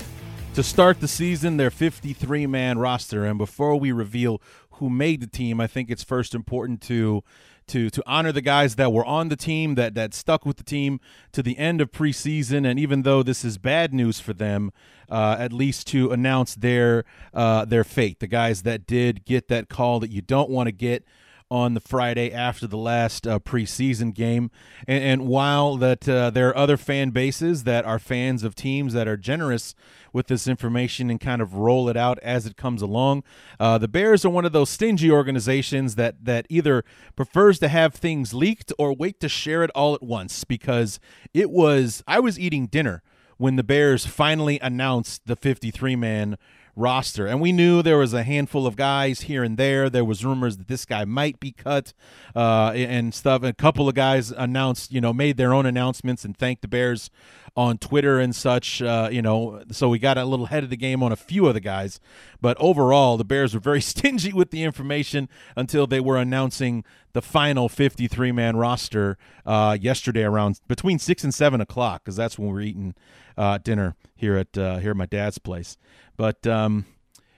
to 0.56 0.62
start 0.62 1.00
the 1.00 1.08
season, 1.08 1.58
their 1.58 1.70
53 1.70 2.46
man 2.46 2.78
roster. 2.78 3.26
And 3.26 3.36
before 3.36 3.76
we 3.78 3.92
reveal 3.92 4.40
who 4.70 4.88
made 4.88 5.20
the 5.20 5.26
team, 5.26 5.60
I 5.60 5.66
think 5.66 5.90
it's 5.90 6.02
first 6.02 6.34
important 6.34 6.80
to 6.82 7.22
to 7.66 7.90
to 7.90 8.02
honor 8.06 8.32
the 8.32 8.40
guys 8.40 8.76
that 8.76 8.90
were 8.90 9.04
on 9.04 9.28
the 9.28 9.36
team 9.36 9.74
that 9.74 9.94
that 9.96 10.14
stuck 10.14 10.46
with 10.46 10.56
the 10.56 10.62
team 10.62 10.98
to 11.32 11.42
the 11.42 11.58
end 11.58 11.82
of 11.82 11.92
preseason. 11.92 12.66
And 12.66 12.80
even 12.80 13.02
though 13.02 13.22
this 13.22 13.44
is 13.44 13.58
bad 13.58 13.92
news 13.92 14.18
for 14.18 14.32
them, 14.32 14.72
uh, 15.10 15.36
at 15.38 15.52
least 15.52 15.88
to 15.88 16.10
announce 16.10 16.54
their 16.54 17.04
uh, 17.34 17.66
their 17.66 17.84
fate. 17.84 18.20
The 18.20 18.26
guys 18.26 18.62
that 18.62 18.86
did 18.86 19.26
get 19.26 19.48
that 19.48 19.68
call 19.68 20.00
that 20.00 20.10
you 20.10 20.22
don't 20.22 20.48
want 20.48 20.68
to 20.68 20.72
get 20.72 21.04
on 21.50 21.74
the 21.74 21.80
Friday 21.80 22.32
after 22.32 22.66
the 22.66 22.76
last 22.76 23.26
uh, 23.26 23.38
preseason 23.38 24.12
game. 24.12 24.50
And, 24.86 25.02
and 25.02 25.26
while 25.26 25.76
that 25.76 26.08
uh, 26.08 26.30
there 26.30 26.48
are 26.48 26.56
other 26.56 26.76
fan 26.76 27.10
bases 27.10 27.64
that 27.64 27.84
are 27.84 27.98
fans 27.98 28.42
of 28.42 28.54
teams 28.54 28.92
that 28.94 29.06
are 29.06 29.16
generous 29.16 29.74
with 30.12 30.26
this 30.26 30.48
information 30.48 31.10
and 31.10 31.20
kind 31.20 31.40
of 31.40 31.54
roll 31.54 31.88
it 31.88 31.96
out 31.96 32.18
as 32.20 32.46
it 32.46 32.56
comes 32.56 32.82
along, 32.82 33.22
uh, 33.60 33.78
the 33.78 33.88
Bears 33.88 34.24
are 34.24 34.30
one 34.30 34.44
of 34.44 34.52
those 34.52 34.70
stingy 34.70 35.10
organizations 35.10 35.94
that 35.94 36.24
that 36.24 36.46
either 36.48 36.84
prefers 37.14 37.58
to 37.60 37.68
have 37.68 37.94
things 37.94 38.34
leaked 38.34 38.72
or 38.78 38.94
wait 38.94 39.20
to 39.20 39.28
share 39.28 39.62
it 39.62 39.70
all 39.74 39.94
at 39.94 40.02
once. 40.02 40.44
Because 40.44 40.98
it 41.32 41.50
was 41.50 42.02
I 42.06 42.18
was 42.18 42.38
eating 42.38 42.66
dinner 42.66 43.02
when 43.36 43.56
the 43.56 43.62
Bears 43.62 44.06
finally 44.06 44.58
announced 44.60 45.26
the 45.26 45.36
53 45.36 45.96
man 45.96 46.38
roster. 46.76 47.26
And 47.26 47.40
we 47.40 47.50
knew 47.50 47.82
there 47.82 47.98
was 47.98 48.12
a 48.12 48.22
handful 48.22 48.66
of 48.66 48.76
guys 48.76 49.22
here 49.22 49.42
and 49.42 49.56
there. 49.56 49.88
There 49.88 50.04
was 50.04 50.24
rumors 50.24 50.58
that 50.58 50.68
this 50.68 50.84
guy 50.84 51.04
might 51.06 51.40
be 51.40 51.50
cut 51.50 51.94
uh, 52.36 52.72
and 52.74 53.14
stuff. 53.14 53.42
A 53.42 53.54
couple 53.54 53.88
of 53.88 53.94
guys 53.94 54.30
announced, 54.30 54.92
you 54.92 55.00
know, 55.00 55.12
made 55.12 55.38
their 55.38 55.54
own 55.54 55.64
announcements 55.64 56.24
and 56.24 56.36
thanked 56.36 56.62
the 56.62 56.68
Bears 56.68 57.10
on 57.56 57.78
Twitter 57.78 58.20
and 58.20 58.36
such. 58.36 58.82
Uh, 58.82 59.08
you 59.10 59.22
know, 59.22 59.62
so 59.70 59.88
we 59.88 59.98
got 59.98 60.18
a 60.18 60.24
little 60.26 60.44
ahead 60.44 60.62
of 60.62 60.70
the 60.70 60.76
game 60.76 61.02
on 61.02 61.10
a 61.10 61.16
few 61.16 61.46
of 61.46 61.54
the 61.54 61.60
guys. 61.60 61.98
But 62.40 62.56
overall, 62.60 63.16
the 63.16 63.24
Bears 63.24 63.54
were 63.54 63.60
very 63.60 63.80
stingy 63.80 64.32
with 64.32 64.50
the 64.50 64.62
information 64.62 65.28
until 65.56 65.86
they 65.86 66.00
were 66.00 66.18
announcing 66.18 66.84
the 67.14 67.22
final 67.22 67.70
53 67.70 68.30
man 68.32 68.56
roster 68.56 69.16
uh, 69.46 69.78
yesterday 69.80 70.22
around 70.22 70.60
between 70.68 70.98
six 70.98 71.24
and 71.24 71.32
seven 71.32 71.62
o'clock 71.62 72.04
because 72.04 72.16
that's 72.16 72.38
when 72.38 72.48
we 72.48 72.54
we're 72.54 72.60
eating 72.60 72.94
uh, 73.36 73.58
dinner 73.58 73.94
here 74.14 74.36
at 74.36 74.56
uh, 74.56 74.78
here 74.78 74.90
at 74.90 74.96
my 74.96 75.06
dad's 75.06 75.38
place. 75.38 75.76
But 76.16 76.46
um, 76.46 76.86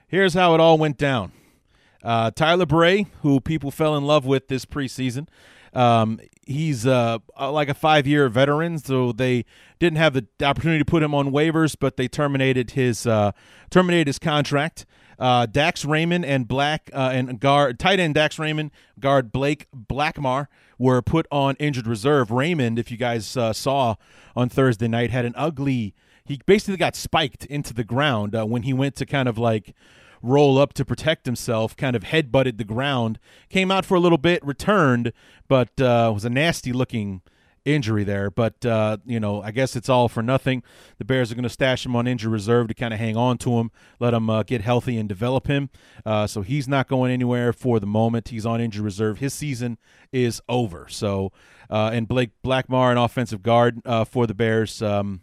here's 0.07 0.35
how 0.35 0.55
it 0.55 0.61
all 0.61 0.79
went 0.79 0.99
down. 0.99 1.33
Uh, 2.03 2.31
Tyler 2.31 2.67
Bray, 2.67 3.07
who 3.23 3.41
people 3.41 3.71
fell 3.71 3.97
in 3.97 4.05
love 4.05 4.25
with 4.25 4.49
this 4.49 4.65
preseason, 4.65 5.27
um, 5.75 6.21
he's 6.47 6.87
uh, 6.87 7.19
like 7.39 7.69
a 7.69 7.75
five-year 7.75 8.29
veteran, 8.29 8.79
so 8.79 9.13
they 9.13 9.45
didn't 9.79 9.99
have 9.99 10.15
the 10.15 10.27
opportunity 10.45 10.79
to 10.79 10.85
put 10.85 11.03
him 11.03 11.15
on 11.15 11.31
waivers, 11.31 11.77
but 11.79 11.97
they 11.97 12.09
terminated 12.09 12.73
his 12.73 13.07
uh, 13.07 13.33
terminated 13.71 14.07
his 14.07 14.19
contract. 14.19 14.87
Uh, 15.19 15.47
Dax 15.47 15.85
Raymond 15.85 16.25
and 16.25 16.47
Black 16.47 16.91
uh, 16.93 17.11
and 17.13 17.41
guard 17.41 17.79
tight 17.79 17.99
end 17.99 18.15
Dax 18.15 18.39
Raymond, 18.39 18.71
guard 19.01 19.33
Blake 19.33 19.67
Blackmar 19.75 20.47
were 20.79 21.03
put 21.03 21.27
on 21.33 21.57
injured 21.57 21.87
reserve. 21.87 22.31
Raymond, 22.31 22.79
if 22.79 22.91
you 22.91 22.97
guys 22.97 23.37
uh, 23.37 23.53
saw 23.53 23.97
on 24.37 24.49
Thursday 24.49 24.87
night, 24.87 25.11
had 25.11 25.25
an 25.25 25.35
ugly 25.37 25.95
he 26.29 26.39
basically 26.45 26.77
got 26.77 26.95
spiked 26.95 27.47
into 27.47 27.73
the 27.73 27.83
ground 27.83 28.35
uh, 28.35 28.45
when 28.45 28.63
he 28.63 28.75
went 28.75 28.95
to 28.97 29.07
kind 29.07 29.29
of 29.29 29.39
like 29.39 29.75
roll 30.23 30.59
up 30.59 30.75
to 30.75 30.85
protect 30.85 31.25
himself, 31.25 31.77
kind 31.77 31.97
of 31.97 32.03
head 32.03 32.31
butted 32.31 32.59
the 32.59 32.65
ground, 32.65 33.19
came 33.49 33.71
out 33.71 33.87
for 33.87 33.95
a 33.95 34.01
little 34.01 34.19
bit, 34.19 34.45
returned, 34.45 35.13
but 35.49 35.81
uh, 35.81 36.11
was 36.13 36.25
a 36.25 36.31
nasty 36.31 36.73
looking 36.73 37.23
injury 37.75 38.05
there. 38.05 38.31
But, 38.31 38.65
uh, 38.65 38.99
you 39.05 39.21
know, 39.21 39.43
I 39.43 39.51
guess 39.51 39.77
it's 39.77 39.89
all 39.89 40.09
for 40.09 40.23
nothing. 40.23 40.63
The 40.99 41.05
Bears 41.05 41.31
are 41.31 41.35
going 41.35 41.43
to 41.45 41.49
stash 41.49 41.85
him 41.85 41.95
on 41.95 42.07
injury 42.07 42.33
reserve 42.33 42.69
to 42.69 42.75
kind 42.75 42.95
of 42.95 43.01
hang 43.01 43.17
on 43.17 43.39
to 43.39 43.59
him, 43.59 43.71
let 44.01 44.15
him 44.15 44.31
uh, 44.31 44.43
get 44.43 44.63
healthy 44.63 44.97
and 44.97 45.09
develop 45.09 45.47
him. 45.47 45.71
Uh, 46.05 46.27
so 46.27 46.43
he's 46.43 46.67
not 46.67 46.89
going 46.89 47.13
anywhere 47.13 47.53
for 47.53 47.79
the 47.79 47.87
moment. 47.87 48.29
He's 48.29 48.47
on 48.47 48.61
injury 48.61 48.85
reserve. 48.85 49.19
His 49.19 49.35
season 49.35 49.79
is 50.13 50.41
over. 50.49 50.87
So, 50.89 51.33
uh, 51.71 51.91
and 51.93 52.09
Blake 52.09 52.31
Blackmar, 52.43 52.91
an 52.91 52.99
offensive 52.99 53.43
guard 53.43 53.81
uh, 53.85 54.05
for 54.05 54.27
the 54.27 54.35
Bears. 54.35 54.81
Um, 54.83 55.23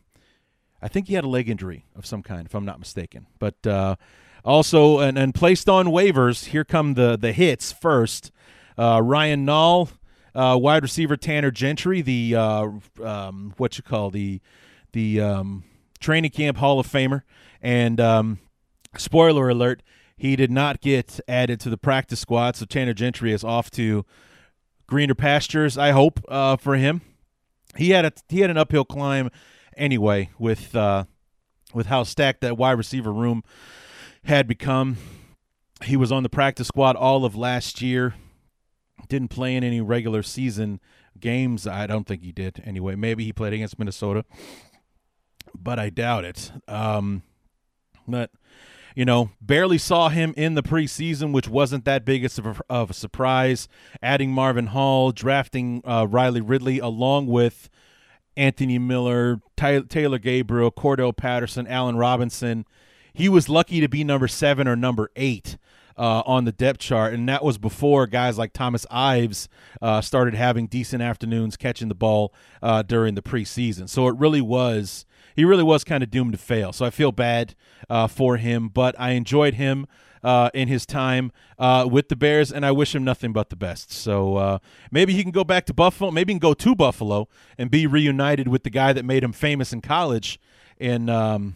I 0.81 0.87
think 0.87 1.07
he 1.07 1.15
had 1.15 1.23
a 1.23 1.29
leg 1.29 1.49
injury 1.49 1.85
of 1.95 2.05
some 2.05 2.21
kind, 2.21 2.45
if 2.45 2.53
I'm 2.53 2.65
not 2.65 2.79
mistaken. 2.79 3.25
But 3.39 3.65
uh, 3.65 3.95
also, 4.43 4.99
and, 4.99 5.17
and 5.17 5.33
placed 5.33 5.67
on 5.67 5.87
waivers. 5.87 6.45
Here 6.45 6.63
come 6.63 6.93
the 6.93 7.17
the 7.17 7.31
hits 7.31 7.71
first. 7.71 8.31
Ryan 8.77 9.45
Nall, 9.45 9.89
uh, 10.35 10.57
wide 10.61 10.83
receiver 10.83 11.15
Tanner 11.15 11.51
Gentry, 11.51 12.01
the 12.01 12.35
uh, 12.35 12.69
um, 13.03 13.53
what 13.57 13.77
you 13.77 13.83
call 13.83 14.11
the 14.11 14.41
the 14.91 15.21
um, 15.21 15.63
training 15.99 16.31
camp 16.31 16.57
Hall 16.57 16.79
of 16.79 16.87
Famer, 16.87 17.21
and 17.61 17.99
um, 17.99 18.39
spoiler 18.97 19.49
alert, 19.49 19.81
he 20.17 20.35
did 20.35 20.51
not 20.51 20.81
get 20.81 21.19
added 21.27 21.59
to 21.61 21.69
the 21.69 21.77
practice 21.77 22.19
squad. 22.19 22.55
So 22.55 22.65
Tanner 22.65 22.93
Gentry 22.93 23.31
is 23.31 23.43
off 23.43 23.71
to 23.71 24.05
greener 24.87 25.15
pastures. 25.15 25.77
I 25.77 25.91
hope 25.91 26.19
uh, 26.27 26.57
for 26.57 26.75
him. 26.75 27.01
He 27.77 27.91
had 27.91 28.05
a 28.05 28.11
he 28.29 28.41
had 28.41 28.49
an 28.49 28.57
uphill 28.57 28.85
climb 28.85 29.29
anyway 29.77 30.29
with 30.37 30.75
uh, 30.75 31.05
with 31.73 31.87
how 31.87 32.03
stacked 32.03 32.41
that 32.41 32.57
wide 32.57 32.73
receiver 32.73 33.11
room 33.11 33.43
had 34.25 34.47
become. 34.47 34.97
He 35.83 35.97
was 35.97 36.11
on 36.11 36.23
the 36.23 36.29
practice 36.29 36.67
squad 36.67 36.95
all 36.95 37.25
of 37.25 37.35
last 37.35 37.81
year. 37.81 38.15
Didn't 39.07 39.29
play 39.29 39.55
in 39.55 39.63
any 39.63 39.81
regular 39.81 40.23
season 40.23 40.79
games. 41.19 41.67
I 41.67 41.87
don't 41.87 42.05
think 42.05 42.21
he 42.21 42.31
did 42.31 42.61
anyway. 42.65 42.95
Maybe 42.95 43.23
he 43.23 43.33
played 43.33 43.53
against 43.53 43.79
Minnesota, 43.79 44.25
but 45.53 45.79
I 45.79 45.89
doubt 45.89 46.25
it. 46.25 46.51
Um, 46.67 47.23
but 48.07 48.31
you 48.95 49.03
know, 49.03 49.31
barely 49.41 49.77
saw 49.77 50.09
him 50.09 50.33
in 50.37 50.55
the 50.55 50.63
preseason, 50.63 51.33
which 51.33 51.49
wasn't 51.49 51.83
that 51.85 52.05
big 52.05 52.23
of 52.25 52.61
a, 52.69 52.93
surprise. 52.93 53.67
Adding 54.01 54.31
Marvin 54.31 54.67
Hall, 54.67 55.11
drafting 55.11 55.81
uh, 55.85 56.07
Riley 56.09 56.41
Ridley, 56.41 56.79
along 56.79 57.27
with 57.27 57.69
Anthony 58.37 58.79
Miller, 58.79 59.41
Ty- 59.57 59.81
Taylor 59.81 60.17
Gabriel, 60.17 60.71
Cordarrelle 60.71 61.15
Patterson, 61.15 61.67
Allen 61.67 61.97
Robinson. 61.97 62.65
He 63.13 63.27
was 63.27 63.49
lucky 63.49 63.81
to 63.81 63.89
be 63.89 64.03
number 64.03 64.27
seven 64.27 64.67
or 64.67 64.75
number 64.75 65.09
eight 65.15 65.57
uh, 65.97 66.23
on 66.25 66.45
the 66.45 66.51
depth 66.51 66.79
chart, 66.79 67.13
and 67.13 67.27
that 67.29 67.43
was 67.43 67.57
before 67.57 68.07
guys 68.07 68.37
like 68.37 68.53
Thomas 68.53 68.85
Ives 68.91 69.47
uh, 69.81 70.01
started 70.01 70.33
having 70.33 70.67
decent 70.67 71.01
afternoons 71.01 71.55
catching 71.57 71.87
the 71.87 71.95
ball 71.95 72.33
uh, 72.61 72.81
during 72.81 73.15
the 73.15 73.21
preseason. 73.21 73.89
So 73.89 74.07
it 74.07 74.15
really 74.17 74.41
was 74.41 75.05
he 75.35 75.43
really 75.43 75.63
was 75.63 75.83
kind 75.83 76.01
of 76.01 76.09
doomed 76.09 76.31
to 76.31 76.37
fail. 76.37 76.71
So 76.71 76.85
I 76.85 76.89
feel 76.89 77.11
bad 77.11 77.55
uh, 77.89 78.07
for 78.07 78.37
him, 78.37 78.69
but 78.69 78.95
I 78.97 79.11
enjoyed 79.11 79.55
him 79.55 79.85
uh, 80.23 80.49
in 80.53 80.69
his 80.69 80.85
time 80.85 81.31
uh, 81.59 81.87
with 81.89 82.07
the 82.07 82.15
Bears, 82.15 82.51
and 82.53 82.65
I 82.65 82.71
wish 82.71 82.95
him 82.95 83.03
nothing 83.03 83.33
but 83.33 83.49
the 83.49 83.57
best. 83.57 83.91
So 83.91 84.59
maybe 84.91 85.13
he 85.13 85.23
can 85.23 85.31
go 85.31 85.43
back 85.43 85.65
to 85.65 85.73
Buffalo. 85.73 86.11
Maybe 86.11 86.33
he 86.33 86.39
can 86.39 86.49
go 86.49 86.53
to 86.53 86.75
Buffalo 86.75 87.27
and 87.57 87.69
be 87.69 87.85
reunited 87.85 88.47
with 88.47 88.63
the 88.63 88.69
guy 88.69 88.93
that 88.93 89.03
made 89.05 89.23
him 89.23 89.33
famous 89.33 89.71
in 89.73 89.81
college, 89.81 90.39
in 90.77 91.09
um, 91.09 91.55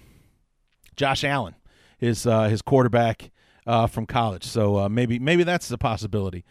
Josh 0.96 1.24
Allen, 1.24 1.56
his 1.98 2.24
his 2.24 2.62
quarterback 2.62 3.32
uh, 3.70 3.88
from 3.88 4.06
college. 4.06 4.44
So 4.44 4.78
uh, 4.78 4.90
maybe 4.90 5.20
maybe 5.20 5.44
that's 5.44 5.70
a 5.72 5.78
possibility 5.78 6.44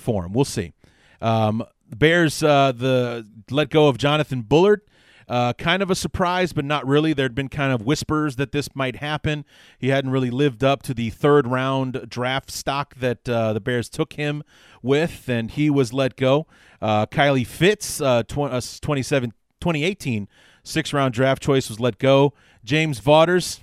for 0.00 0.24
him. 0.24 0.32
We'll 0.32 0.44
see. 0.44 0.72
Um, 1.20 1.64
the 1.88 1.96
Bears, 1.96 2.40
the 2.40 3.26
let 3.50 3.70
go 3.70 3.88
of 3.88 3.98
Jonathan 3.98 4.42
Bullard. 4.42 4.82
Uh, 5.28 5.52
kind 5.54 5.82
of 5.82 5.90
a 5.90 5.94
surprise, 5.94 6.52
but 6.52 6.64
not 6.64 6.86
really. 6.86 7.12
There'd 7.12 7.34
been 7.34 7.48
kind 7.48 7.72
of 7.72 7.82
whispers 7.82 8.36
that 8.36 8.52
this 8.52 8.74
might 8.74 8.96
happen. 8.96 9.44
He 9.78 9.88
hadn't 9.88 10.10
really 10.10 10.30
lived 10.30 10.64
up 10.64 10.82
to 10.82 10.94
the 10.94 11.10
third 11.10 11.46
round 11.46 12.06
draft 12.08 12.50
stock 12.50 12.94
that 12.96 13.28
uh, 13.28 13.52
the 13.52 13.60
Bears 13.60 13.88
took 13.88 14.14
him 14.14 14.42
with, 14.82 15.28
and 15.28 15.50
he 15.50 15.70
was 15.70 15.92
let 15.92 16.16
go. 16.16 16.46
Uh, 16.80 17.06
Kylie 17.06 17.46
Fitts, 17.46 18.00
uh, 18.00 18.24
tw- 18.24 18.40
uh, 18.40 18.60
2018 18.60 20.28
six 20.64 20.92
round 20.92 21.14
draft 21.14 21.42
choice, 21.42 21.68
was 21.68 21.80
let 21.80 21.98
go. 21.98 22.34
James 22.64 22.98
Vaughters, 22.98 23.60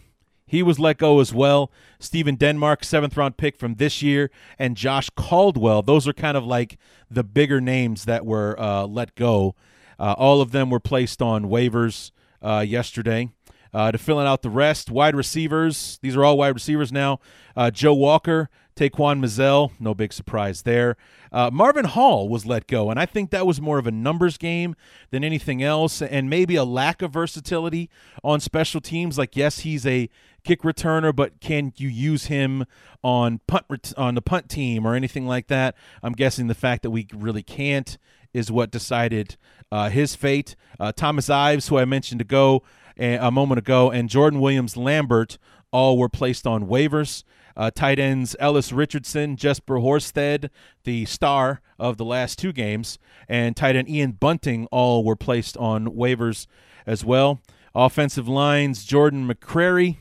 he 0.49 0.63
was 0.63 0.79
let 0.79 0.97
go 0.97 1.19
as 1.19 1.33
well. 1.33 1.71
Steven 1.99 2.35
Denmark, 2.35 2.83
seventh 2.83 3.15
round 3.15 3.37
pick 3.37 3.57
from 3.57 3.75
this 3.75 4.01
year, 4.01 4.31
and 4.57 4.75
Josh 4.75 5.09
Caldwell. 5.11 5.81
Those 5.81 6.07
are 6.07 6.13
kind 6.13 6.35
of 6.35 6.45
like 6.45 6.77
the 7.09 7.23
bigger 7.23 7.61
names 7.61 8.05
that 8.05 8.25
were 8.25 8.59
uh, 8.59 8.85
let 8.85 9.15
go 9.15 9.55
uh, 9.99 10.15
all 10.17 10.41
of 10.41 10.51
them 10.51 10.69
were 10.69 10.79
placed 10.79 11.21
on 11.21 11.45
waivers 11.45 12.11
uh, 12.41 12.63
yesterday. 12.65 13.29
Uh, 13.71 13.91
to 13.91 13.99
fill 13.99 14.17
out 14.17 14.41
the 14.41 14.49
rest, 14.49 14.89
wide 14.89 15.15
receivers. 15.15 15.99
These 16.01 16.15
are 16.15 16.25
all 16.25 16.39
wide 16.39 16.55
receivers 16.55 16.91
now. 16.91 17.19
Uh, 17.55 17.69
Joe 17.69 17.93
Walker, 17.93 18.49
Taquan 18.75 19.19
Mizzell, 19.19 19.69
no 19.79 19.93
big 19.93 20.11
surprise 20.11 20.63
there. 20.63 20.97
Uh, 21.31 21.51
Marvin 21.53 21.85
Hall 21.85 22.27
was 22.27 22.47
let 22.47 22.65
go, 22.65 22.89
and 22.89 22.99
I 22.99 23.05
think 23.05 23.29
that 23.29 23.45
was 23.45 23.61
more 23.61 23.77
of 23.77 23.85
a 23.85 23.91
numbers 23.91 24.39
game 24.39 24.75
than 25.11 25.23
anything 25.23 25.61
else, 25.61 26.01
and 26.01 26.31
maybe 26.31 26.55
a 26.55 26.63
lack 26.63 27.03
of 27.03 27.13
versatility 27.13 27.91
on 28.23 28.39
special 28.39 28.81
teams. 28.81 29.19
Like, 29.19 29.35
yes, 29.35 29.59
he's 29.59 29.85
a 29.85 30.09
kick 30.43 30.61
returner, 30.61 31.15
but 31.15 31.39
can 31.39 31.73
you 31.77 31.89
use 31.89 32.25
him 32.25 32.65
on 33.03 33.39
punt 33.47 33.93
on 33.97 34.15
the 34.15 34.21
punt 34.21 34.49
team 34.49 34.85
or 34.85 34.95
anything 34.95 35.25
like 35.27 35.47
that? 35.47 35.75
I'm 36.03 36.13
guessing 36.13 36.47
the 36.47 36.55
fact 36.55 36.83
that 36.83 36.91
we 36.91 37.07
really 37.13 37.43
can't 37.43 37.97
is 38.33 38.51
what 38.51 38.71
decided 38.71 39.37
uh, 39.71 39.89
his 39.89 40.15
fate. 40.15 40.55
Uh, 40.79 40.91
Thomas 40.91 41.29
Ives, 41.29 41.67
who 41.67 41.77
I 41.77 41.85
mentioned 41.85 42.19
to 42.19 42.25
go 42.25 42.63
a 42.97 43.31
moment 43.31 43.59
ago, 43.59 43.91
and 43.91 44.09
Jordan 44.09 44.39
Williams 44.39 44.75
Lambert 44.75 45.37
all 45.71 45.97
were 45.97 46.09
placed 46.09 46.45
on 46.45 46.67
waivers. 46.67 47.23
Uh, 47.55 47.71
tight 47.71 47.99
ends 47.99 48.35
Ellis 48.39 48.71
Richardson, 48.71 49.35
Jesper 49.35 49.75
Horsted, 49.75 50.49
the 50.83 51.05
star 51.05 51.61
of 51.77 51.97
the 51.97 52.05
last 52.05 52.39
two 52.39 52.53
games, 52.53 52.99
and 53.27 53.55
tight 53.55 53.75
end 53.75 53.89
Ian 53.89 54.11
Bunting 54.13 54.67
all 54.71 55.03
were 55.03 55.15
placed 55.15 55.57
on 55.57 55.87
waivers 55.87 56.47
as 56.85 57.03
well. 57.03 57.41
Offensive 57.75 58.27
lines 58.27 58.85
Jordan 58.85 59.27
McCrary, 59.27 59.97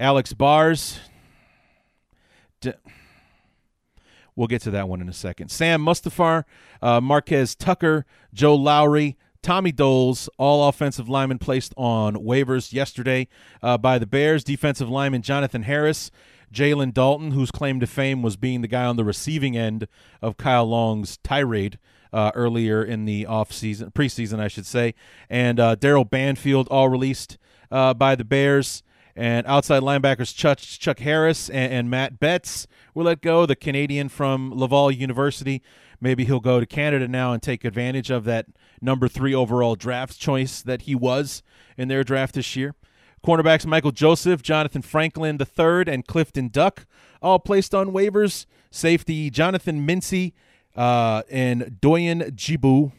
Alex 0.00 0.32
Bars. 0.32 0.98
We'll 4.34 4.46
get 4.46 4.62
to 4.62 4.70
that 4.70 4.88
one 4.88 5.02
in 5.02 5.08
a 5.08 5.12
second. 5.12 5.50
Sam 5.50 5.84
Mustipher, 5.84 6.44
uh, 6.80 7.00
Marquez 7.00 7.54
Tucker, 7.54 8.06
Joe 8.32 8.54
Lowry, 8.54 9.18
Tommy 9.42 9.72
Doles, 9.72 10.28
all 10.38 10.66
offensive 10.66 11.08
linemen 11.08 11.38
placed 11.38 11.74
on 11.76 12.14
waivers 12.16 12.72
yesterday 12.72 13.28
uh, 13.62 13.76
by 13.76 13.98
the 13.98 14.06
Bears. 14.06 14.42
Defensive 14.42 14.88
lineman 14.88 15.20
Jonathan 15.20 15.64
Harris, 15.64 16.10
Jalen 16.52 16.94
Dalton, 16.94 17.32
whose 17.32 17.50
claim 17.50 17.80
to 17.80 17.86
fame 17.86 18.22
was 18.22 18.36
being 18.36 18.62
the 18.62 18.68
guy 18.68 18.84
on 18.84 18.96
the 18.96 19.04
receiving 19.04 19.56
end 19.56 19.86
of 20.22 20.38
Kyle 20.38 20.66
Long's 20.66 21.18
tirade 21.18 21.78
uh, 22.12 22.32
earlier 22.34 22.82
in 22.82 23.04
the 23.04 23.24
offseason, 23.24 23.92
preseason, 23.92 24.40
I 24.40 24.48
should 24.48 24.66
say, 24.66 24.94
and 25.28 25.60
uh, 25.60 25.74
Darrell 25.74 26.06
Banfield, 26.06 26.66
all 26.68 26.88
released 26.88 27.36
uh, 27.70 27.92
by 27.92 28.14
the 28.14 28.24
Bears. 28.24 28.82
And 29.16 29.46
outside 29.46 29.82
linebackers 29.82 30.34
Chuck, 30.34 30.58
Chuck 30.58 31.00
Harris 31.00 31.48
and, 31.50 31.72
and 31.72 31.90
Matt 31.90 32.18
Betts 32.20 32.66
were 32.94 33.04
let 33.04 33.20
go, 33.20 33.46
the 33.46 33.56
Canadian 33.56 34.08
from 34.08 34.52
Laval 34.54 34.90
University. 34.90 35.62
Maybe 36.00 36.24
he'll 36.24 36.40
go 36.40 36.60
to 36.60 36.66
Canada 36.66 37.08
now 37.08 37.32
and 37.32 37.42
take 37.42 37.64
advantage 37.64 38.10
of 38.10 38.24
that 38.24 38.46
number 38.80 39.08
three 39.08 39.34
overall 39.34 39.74
draft 39.74 40.18
choice 40.18 40.62
that 40.62 40.82
he 40.82 40.94
was 40.94 41.42
in 41.76 41.88
their 41.88 42.04
draft 42.04 42.34
this 42.34 42.56
year. 42.56 42.74
Cornerbacks 43.24 43.66
Michael 43.66 43.90
Joseph, 43.90 44.42
Jonathan 44.42 44.80
Franklin 44.80 45.38
III, 45.38 45.92
and 45.92 46.06
Clifton 46.06 46.48
Duck 46.48 46.86
all 47.20 47.38
placed 47.38 47.74
on 47.74 47.88
waivers. 47.88 48.46
Safety 48.70 49.30
Jonathan 49.30 49.86
Mincy 49.86 50.32
uh, 50.76 51.22
and 51.30 51.80
Doyen 51.80 52.20
Jibu, 52.36 52.92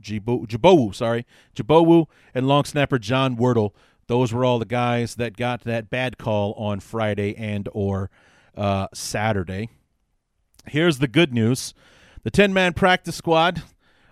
Jibowu, 0.00 0.94
sorry, 0.94 1.26
Jibowu, 1.54 2.06
and 2.34 2.48
long 2.48 2.64
snapper 2.64 2.98
John 2.98 3.36
Wirtel. 3.36 3.72
Those 4.08 4.32
were 4.32 4.44
all 4.44 4.58
the 4.58 4.64
guys 4.64 5.14
that 5.14 5.36
got 5.36 5.62
that 5.62 5.88
bad 5.88 6.18
call 6.18 6.54
on 6.54 6.80
Friday 6.80 7.36
and 7.36 7.68
or 7.72 8.10
uh, 8.56 8.88
Saturday. 8.92 9.68
Here's 10.66 10.98
the 10.98 11.08
good 11.08 11.32
news: 11.32 11.74
the 12.24 12.30
ten-man 12.30 12.72
practice 12.72 13.16
squad, 13.16 13.62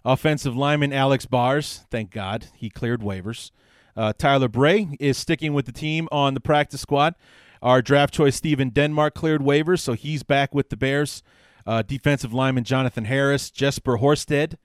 offensive 0.04 0.56
lineman 0.56 0.92
Alex 0.92 1.26
Bars, 1.26 1.84
thank 1.90 2.10
God 2.10 2.46
he 2.54 2.70
cleared 2.70 3.00
waivers. 3.00 3.50
Uh, 3.96 4.12
Tyler 4.16 4.48
Bray 4.48 4.96
is 5.00 5.16
sticking 5.16 5.54
with 5.54 5.66
the 5.66 5.72
team 5.72 6.08
on 6.12 6.34
the 6.34 6.40
practice 6.40 6.82
squad. 6.82 7.14
Our 7.62 7.80
draft 7.80 8.12
choice 8.12 8.36
Steven 8.36 8.68
Denmark 8.68 9.14
cleared 9.14 9.40
waivers, 9.40 9.80
so 9.80 9.94
he's 9.94 10.22
back 10.22 10.54
with 10.54 10.68
the 10.68 10.76
Bears. 10.76 11.22
Uh, 11.66 11.82
defensive 11.82 12.34
lineman 12.34 12.64
Jonathan 12.64 13.06
Harris, 13.06 13.50
Jesper 13.50 13.96
Horsted. 13.96 14.56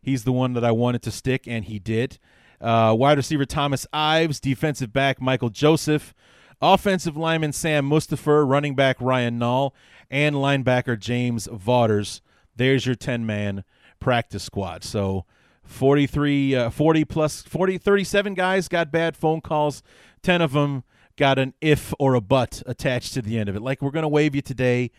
He's 0.00 0.22
the 0.22 0.32
one 0.32 0.52
that 0.52 0.64
I 0.64 0.70
wanted 0.70 1.02
to 1.02 1.10
stick, 1.10 1.48
and 1.48 1.64
he 1.64 1.80
did. 1.80 2.18
Uh, 2.60 2.94
wide 2.98 3.16
receiver 3.16 3.44
Thomas 3.44 3.86
Ives, 3.92 4.40
defensive 4.40 4.92
back 4.92 5.20
Michael 5.20 5.50
Joseph, 5.50 6.14
offensive 6.60 7.16
lineman 7.16 7.52
Sam 7.52 7.88
Mustipher, 7.88 8.48
running 8.48 8.74
back 8.74 9.00
Ryan 9.00 9.38
Nall, 9.38 9.72
and 10.10 10.36
linebacker 10.36 10.98
James 10.98 11.46
Vaughters. 11.46 12.20
There's 12.56 12.86
your 12.86 12.96
10 12.96 13.24
man 13.24 13.64
practice 14.00 14.42
squad. 14.42 14.82
So 14.82 15.24
43, 15.62 16.54
uh, 16.56 16.70
40 16.70 17.04
plus 17.04 17.42
40, 17.42 17.78
37 17.78 18.34
guys 18.34 18.68
got 18.68 18.90
bad 18.90 19.16
phone 19.16 19.40
calls. 19.40 19.82
10 20.22 20.42
of 20.42 20.52
them 20.52 20.82
got 21.16 21.38
an 21.38 21.54
if 21.60 21.92
or 21.98 22.14
a 22.14 22.20
but 22.20 22.62
attached 22.66 23.14
to 23.14 23.22
the 23.22 23.38
end 23.38 23.48
of 23.48 23.56
it. 23.56 23.62
Like, 23.62 23.82
we're 23.82 23.90
going 23.90 24.02
to 24.02 24.08
waive 24.08 24.34
you 24.34 24.42
today. 24.42 24.90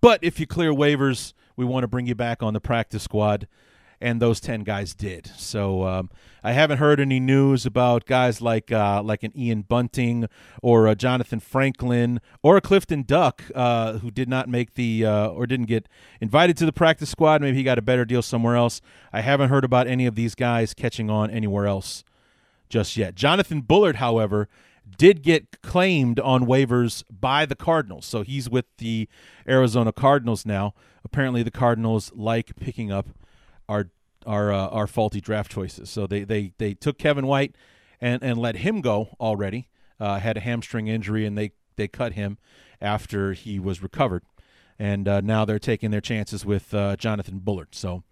But 0.00 0.22
if 0.22 0.38
you 0.38 0.46
clear 0.46 0.72
waivers, 0.72 1.32
we 1.56 1.64
want 1.64 1.84
to 1.84 1.88
bring 1.88 2.06
you 2.06 2.14
back 2.14 2.42
on 2.42 2.52
the 2.52 2.60
practice 2.60 3.02
squad. 3.02 3.48
And 4.00 4.20
those 4.20 4.40
10 4.40 4.64
guys 4.64 4.94
did. 4.94 5.30
So 5.36 5.84
um, 5.84 6.10
I 6.42 6.52
haven't 6.52 6.78
heard 6.78 7.00
any 7.00 7.20
news 7.20 7.64
about 7.64 8.04
guys 8.04 8.42
like 8.42 8.70
uh, 8.70 9.02
like 9.02 9.22
an 9.22 9.32
Ian 9.36 9.62
Bunting 9.62 10.28
or 10.62 10.86
a 10.86 10.94
Jonathan 10.94 11.40
Franklin 11.40 12.20
or 12.42 12.56
a 12.56 12.60
Clifton 12.60 13.02
Duck 13.02 13.42
uh, 13.54 13.94
who 13.98 14.10
did 14.10 14.28
not 14.28 14.48
make 14.48 14.74
the 14.74 15.06
uh, 15.06 15.28
or 15.28 15.46
didn't 15.46 15.66
get 15.66 15.88
invited 16.20 16.56
to 16.58 16.66
the 16.66 16.72
practice 16.72 17.08
squad. 17.08 17.40
Maybe 17.40 17.56
he 17.56 17.62
got 17.62 17.78
a 17.78 17.82
better 17.82 18.04
deal 18.04 18.20
somewhere 18.20 18.56
else. 18.56 18.80
I 19.12 19.22
haven't 19.22 19.48
heard 19.48 19.64
about 19.64 19.86
any 19.86 20.06
of 20.06 20.16
these 20.16 20.34
guys 20.34 20.74
catching 20.74 21.08
on 21.08 21.30
anywhere 21.30 21.66
else 21.66 22.04
just 22.68 22.96
yet. 22.96 23.14
Jonathan 23.14 23.60
Bullard, 23.60 23.96
however, 23.96 24.48
did 24.98 25.22
get 25.22 25.62
claimed 25.62 26.20
on 26.20 26.46
waivers 26.46 27.04
by 27.08 27.46
the 27.46 27.54
Cardinals. 27.54 28.04
So 28.04 28.22
he's 28.22 28.50
with 28.50 28.66
the 28.78 29.08
Arizona 29.48 29.92
Cardinals 29.92 30.44
now. 30.44 30.74
Apparently, 31.04 31.42
the 31.42 31.50
Cardinals 31.50 32.12
like 32.14 32.56
picking 32.56 32.92
up 32.92 33.08
our 33.68 33.90
our 34.26 34.52
uh, 34.52 34.68
our 34.68 34.86
faulty 34.86 35.20
draft 35.20 35.50
choices. 35.50 35.90
So 35.90 36.06
they 36.06 36.24
they 36.24 36.52
they 36.58 36.74
took 36.74 36.98
Kevin 36.98 37.26
White 37.26 37.54
and 38.00 38.22
and 38.22 38.38
let 38.38 38.56
him 38.56 38.80
go 38.80 39.10
already. 39.20 39.68
Uh, 40.00 40.18
had 40.18 40.36
a 40.36 40.40
hamstring 40.40 40.88
injury 40.88 41.24
and 41.24 41.38
they 41.38 41.52
they 41.76 41.88
cut 41.88 42.12
him 42.12 42.38
after 42.80 43.32
he 43.32 43.58
was 43.58 43.82
recovered. 43.82 44.24
And 44.78 45.06
uh, 45.06 45.20
now 45.20 45.44
they're 45.44 45.60
taking 45.60 45.90
their 45.90 46.00
chances 46.00 46.44
with 46.44 46.74
uh, 46.74 46.96
Jonathan 46.96 47.38
Bullard. 47.38 47.74
So 47.74 48.02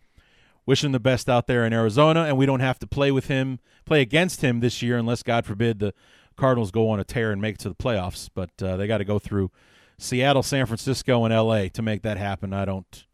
wishing 0.65 0.93
the 0.93 1.01
best 1.01 1.29
out 1.29 1.47
there 1.47 1.65
in 1.65 1.73
Arizona, 1.73 2.25
and 2.25 2.37
we 2.37 2.47
don't 2.47 2.61
have 2.61 2.79
to 2.81 2.87
play 2.87 3.11
with 3.11 3.27
him, 3.27 3.59
play 3.85 4.01
against 4.01 4.43
him 4.43 4.61
this 4.61 4.81
year, 4.81 4.97
unless 4.97 5.23
God 5.23 5.45
forbid 5.45 5.79
the 5.81 5.93
Cardinals 6.37 6.71
go 6.71 6.89
on 6.89 7.01
a 7.01 7.05
tear 7.05 7.33
and 7.33 7.41
make 7.41 7.57
it 7.57 7.61
to 7.61 7.69
the 7.69 7.75
playoffs, 7.75 8.29
but 8.33 8.51
uh, 8.63 8.77
they 8.77 8.87
got 8.87 8.99
to 8.99 9.05
go 9.05 9.19
through 9.19 9.51
Seattle, 9.99 10.43
San 10.43 10.67
Francisco, 10.67 11.25
and 11.25 11.33
L.A. 11.33 11.69
to 11.71 11.83
make 11.83 12.03
that 12.03 12.17
happen. 12.17 12.53
I 12.53 12.65
don't, 12.65 13.07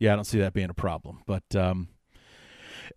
yeah, 0.00 0.12
I 0.12 0.16
don't 0.16 0.24
see 0.24 0.40
that 0.40 0.52
being 0.52 0.70
a 0.70 0.74
problem. 0.74 1.22
But 1.26 1.54
um, 1.54 1.88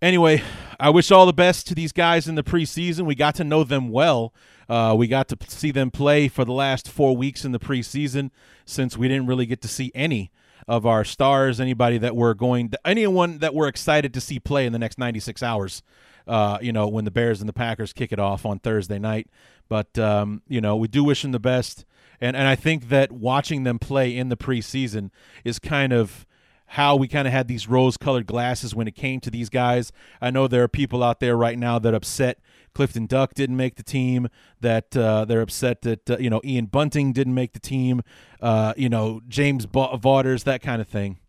anyway, 0.02 0.42
I 0.80 0.90
wish 0.90 1.12
all 1.12 1.28
the 1.28 1.34
best 1.34 1.68
to 1.68 1.76
these 1.76 1.92
guys 1.92 2.28
in 2.28 2.34
the 2.34 2.44
preseason. 2.44 3.06
We 3.06 3.14
got 3.14 3.36
to 3.36 3.44
know 3.44 3.64
them 3.64 3.90
well. 3.90 4.34
Uh, 4.68 4.96
we 4.98 5.08
got 5.08 5.28
to 5.28 5.38
see 5.48 5.70
them 5.70 5.92
play 5.92 6.28
for 6.28 6.44
the 6.44 6.54
last 6.54 6.90
four 6.90 7.16
weeks 7.16 7.46
in 7.46 7.52
the 7.52 7.60
preseason 7.60 8.32
since 8.66 8.98
we 8.98 9.08
didn't 9.08 9.28
really 9.28 9.46
get 9.46 9.62
to 9.62 9.68
see 9.68 9.92
any 9.94 10.32
of 10.68 10.86
our 10.86 11.04
stars, 11.04 11.60
anybody 11.60 12.00
that 12.00 12.16
we're 12.16 12.34
going, 12.34 12.70
to, 12.70 12.80
anyone 12.86 13.38
that 13.40 13.54
we're 13.54 13.68
excited 13.68 14.14
to 14.14 14.22
see 14.22 14.40
play 14.40 14.66
in 14.66 14.72
the 14.72 14.80
next 14.80 14.98
96 14.98 15.44
hours 15.44 15.84
uh, 16.28 16.58
you 16.62 16.72
know, 16.72 16.88
when 16.88 17.06
the 17.06 17.12
Bears 17.12 17.42
and 17.42 17.50
the 17.50 17.54
Packers 17.54 17.94
kick 17.94 18.12
it 18.12 18.20
off 18.20 18.46
on 18.46 18.60
Thursday 18.60 19.00
night. 19.00 19.28
But 19.70 19.98
um, 19.98 20.42
you 20.48 20.62
know, 20.62 20.76
we 20.76 20.88
do 20.88 21.04
wish 21.04 21.22
them 21.22 21.32
the 21.32 21.40
best, 21.40 21.86
and 22.22 22.36
and 22.36 22.48
I 22.48 22.56
think 22.56 22.90
that 22.90 23.12
watching 23.12 23.64
them 23.64 23.80
play 23.80 24.16
in 24.16 24.30
the 24.30 24.38
preseason 24.38 25.10
is 25.44 25.60
kind 25.60 25.94
of 25.94 26.26
how 26.68 26.96
we 26.96 27.08
kind 27.08 27.28
of 27.28 27.34
had 27.34 27.48
these 27.48 27.68
rose-colored 27.68 28.26
glasses 28.26 28.74
when 28.74 28.88
it 28.88 28.96
came 28.96 29.20
to 29.20 29.30
these 29.30 29.50
guys. 29.50 29.92
I 30.22 30.32
know 30.32 30.48
there 30.48 30.64
are 30.64 30.68
people 30.68 31.04
out 31.04 31.20
there 31.20 31.36
right 31.36 31.58
now 31.58 31.78
that 31.80 31.94
upset 31.94 32.40
Clifton 32.74 33.06
Duck 33.06 33.34
didn't 33.34 33.58
make 33.58 33.76
the 33.76 33.84
team. 33.84 34.28
That 34.60 34.96
uh, 34.98 35.26
they're 35.26 35.42
upset 35.42 35.82
that 35.84 36.10
uh, 36.10 36.18
you 36.18 36.30
know 36.30 36.42
Ian 36.44 36.66
Bunting 36.66 37.14
didn't 37.14 37.36
make 37.36 37.54
the 37.54 37.60
team. 37.60 38.02
Uh, 38.42 38.74
you 38.76 38.90
know 38.90 39.22
James 39.28 39.66
Vaughters, 39.66 40.44
that 40.44 40.62
kind 40.62 40.82
of 40.82 40.88
thing. 40.88 41.20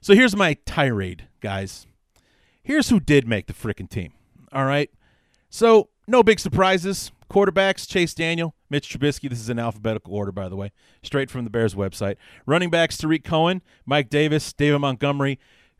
So 0.00 0.14
here's 0.14 0.34
my 0.34 0.54
tirade, 0.66 1.28
guys. 1.40 1.86
Here's 2.62 2.88
who 2.88 3.00
did 3.00 3.26
make 3.26 3.46
the 3.46 3.52
freaking 3.52 3.88
team. 3.88 4.12
All 4.52 4.64
right. 4.64 4.90
So, 5.48 5.90
no 6.06 6.22
big 6.22 6.40
surprises. 6.40 7.12
Quarterbacks 7.30 7.88
Chase 7.88 8.12
Daniel, 8.12 8.54
Mitch 8.68 8.90
Trubisky. 8.90 9.30
This 9.30 9.40
is 9.40 9.48
in 9.48 9.58
alphabetical 9.58 10.14
order, 10.14 10.32
by 10.32 10.48
the 10.48 10.56
way, 10.56 10.72
straight 11.02 11.30
from 11.30 11.44
the 11.44 11.50
Bears 11.50 11.74
website. 11.74 12.16
Running 12.44 12.68
backs 12.68 12.98
Tarik 12.98 13.24
Cohen, 13.24 13.62
Mike 13.86 14.10
Davis, 14.10 14.52
David 14.52 14.80
Montgomery, 14.80 15.38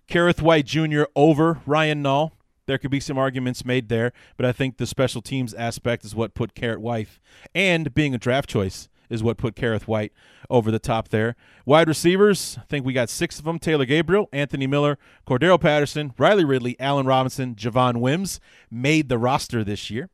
Kerrith 0.08 0.40
Whyte 0.40 0.64
Jr. 0.64 1.02
over 1.14 1.60
Ryan 1.66 2.02
Nall. 2.02 2.32
There 2.66 2.78
could 2.78 2.90
be 2.90 3.00
some 3.00 3.18
arguments 3.18 3.64
made 3.64 3.88
there, 3.88 4.12
but 4.36 4.46
I 4.46 4.52
think 4.52 4.78
the 4.78 4.86
special 4.86 5.20
teams 5.20 5.52
aspect 5.52 6.04
is 6.04 6.14
what 6.14 6.34
put 6.34 6.54
Kerrith 6.54 6.78
Whyte 6.78 7.08
and 7.54 7.92
being 7.92 8.14
a 8.14 8.18
draft 8.18 8.48
choice 8.48 8.88
is 9.12 9.22
what 9.22 9.36
put 9.36 9.54
Kerrith 9.54 9.86
Whyte 9.86 10.12
over 10.48 10.70
the 10.70 10.78
top 10.78 11.08
there. 11.08 11.36
Wide 11.66 11.86
receivers, 11.86 12.56
I 12.58 12.64
think 12.64 12.84
we 12.84 12.92
got 12.92 13.10
six 13.10 13.38
of 13.38 13.44
them 13.44 13.58
Taylor 13.58 13.84
Gabriel, 13.84 14.28
Anthony 14.32 14.66
Miller, 14.66 14.98
Cordarrelle 15.26 15.60
Patterson, 15.60 16.12
Riley 16.18 16.44
Ridley, 16.44 16.76
Allen 16.80 17.06
Robinson, 17.06 17.54
Javon 17.54 17.98
Wims 17.98 18.40
made 18.70 19.08
the 19.08 19.18
roster 19.18 19.62
this 19.62 19.90
year. 19.90 20.08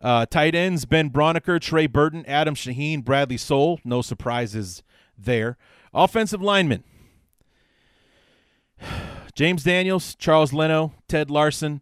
Uh, 0.00 0.26
tight 0.26 0.54
ends 0.54 0.84
Ben 0.84 1.10
Braunecker, 1.10 1.60
Trey 1.60 1.86
Burton, 1.86 2.24
Adam 2.26 2.54
Shaheen, 2.54 3.04
Bradley 3.04 3.36
Sowell. 3.36 3.80
No 3.84 4.02
surprises 4.02 4.82
there. 5.18 5.56
Offensive 5.92 6.42
linemen 6.42 6.84
James 9.34 9.64
Daniels, 9.64 10.14
Charles 10.14 10.52
Leno, 10.52 10.94
Ted 11.08 11.30
Larsen, 11.30 11.80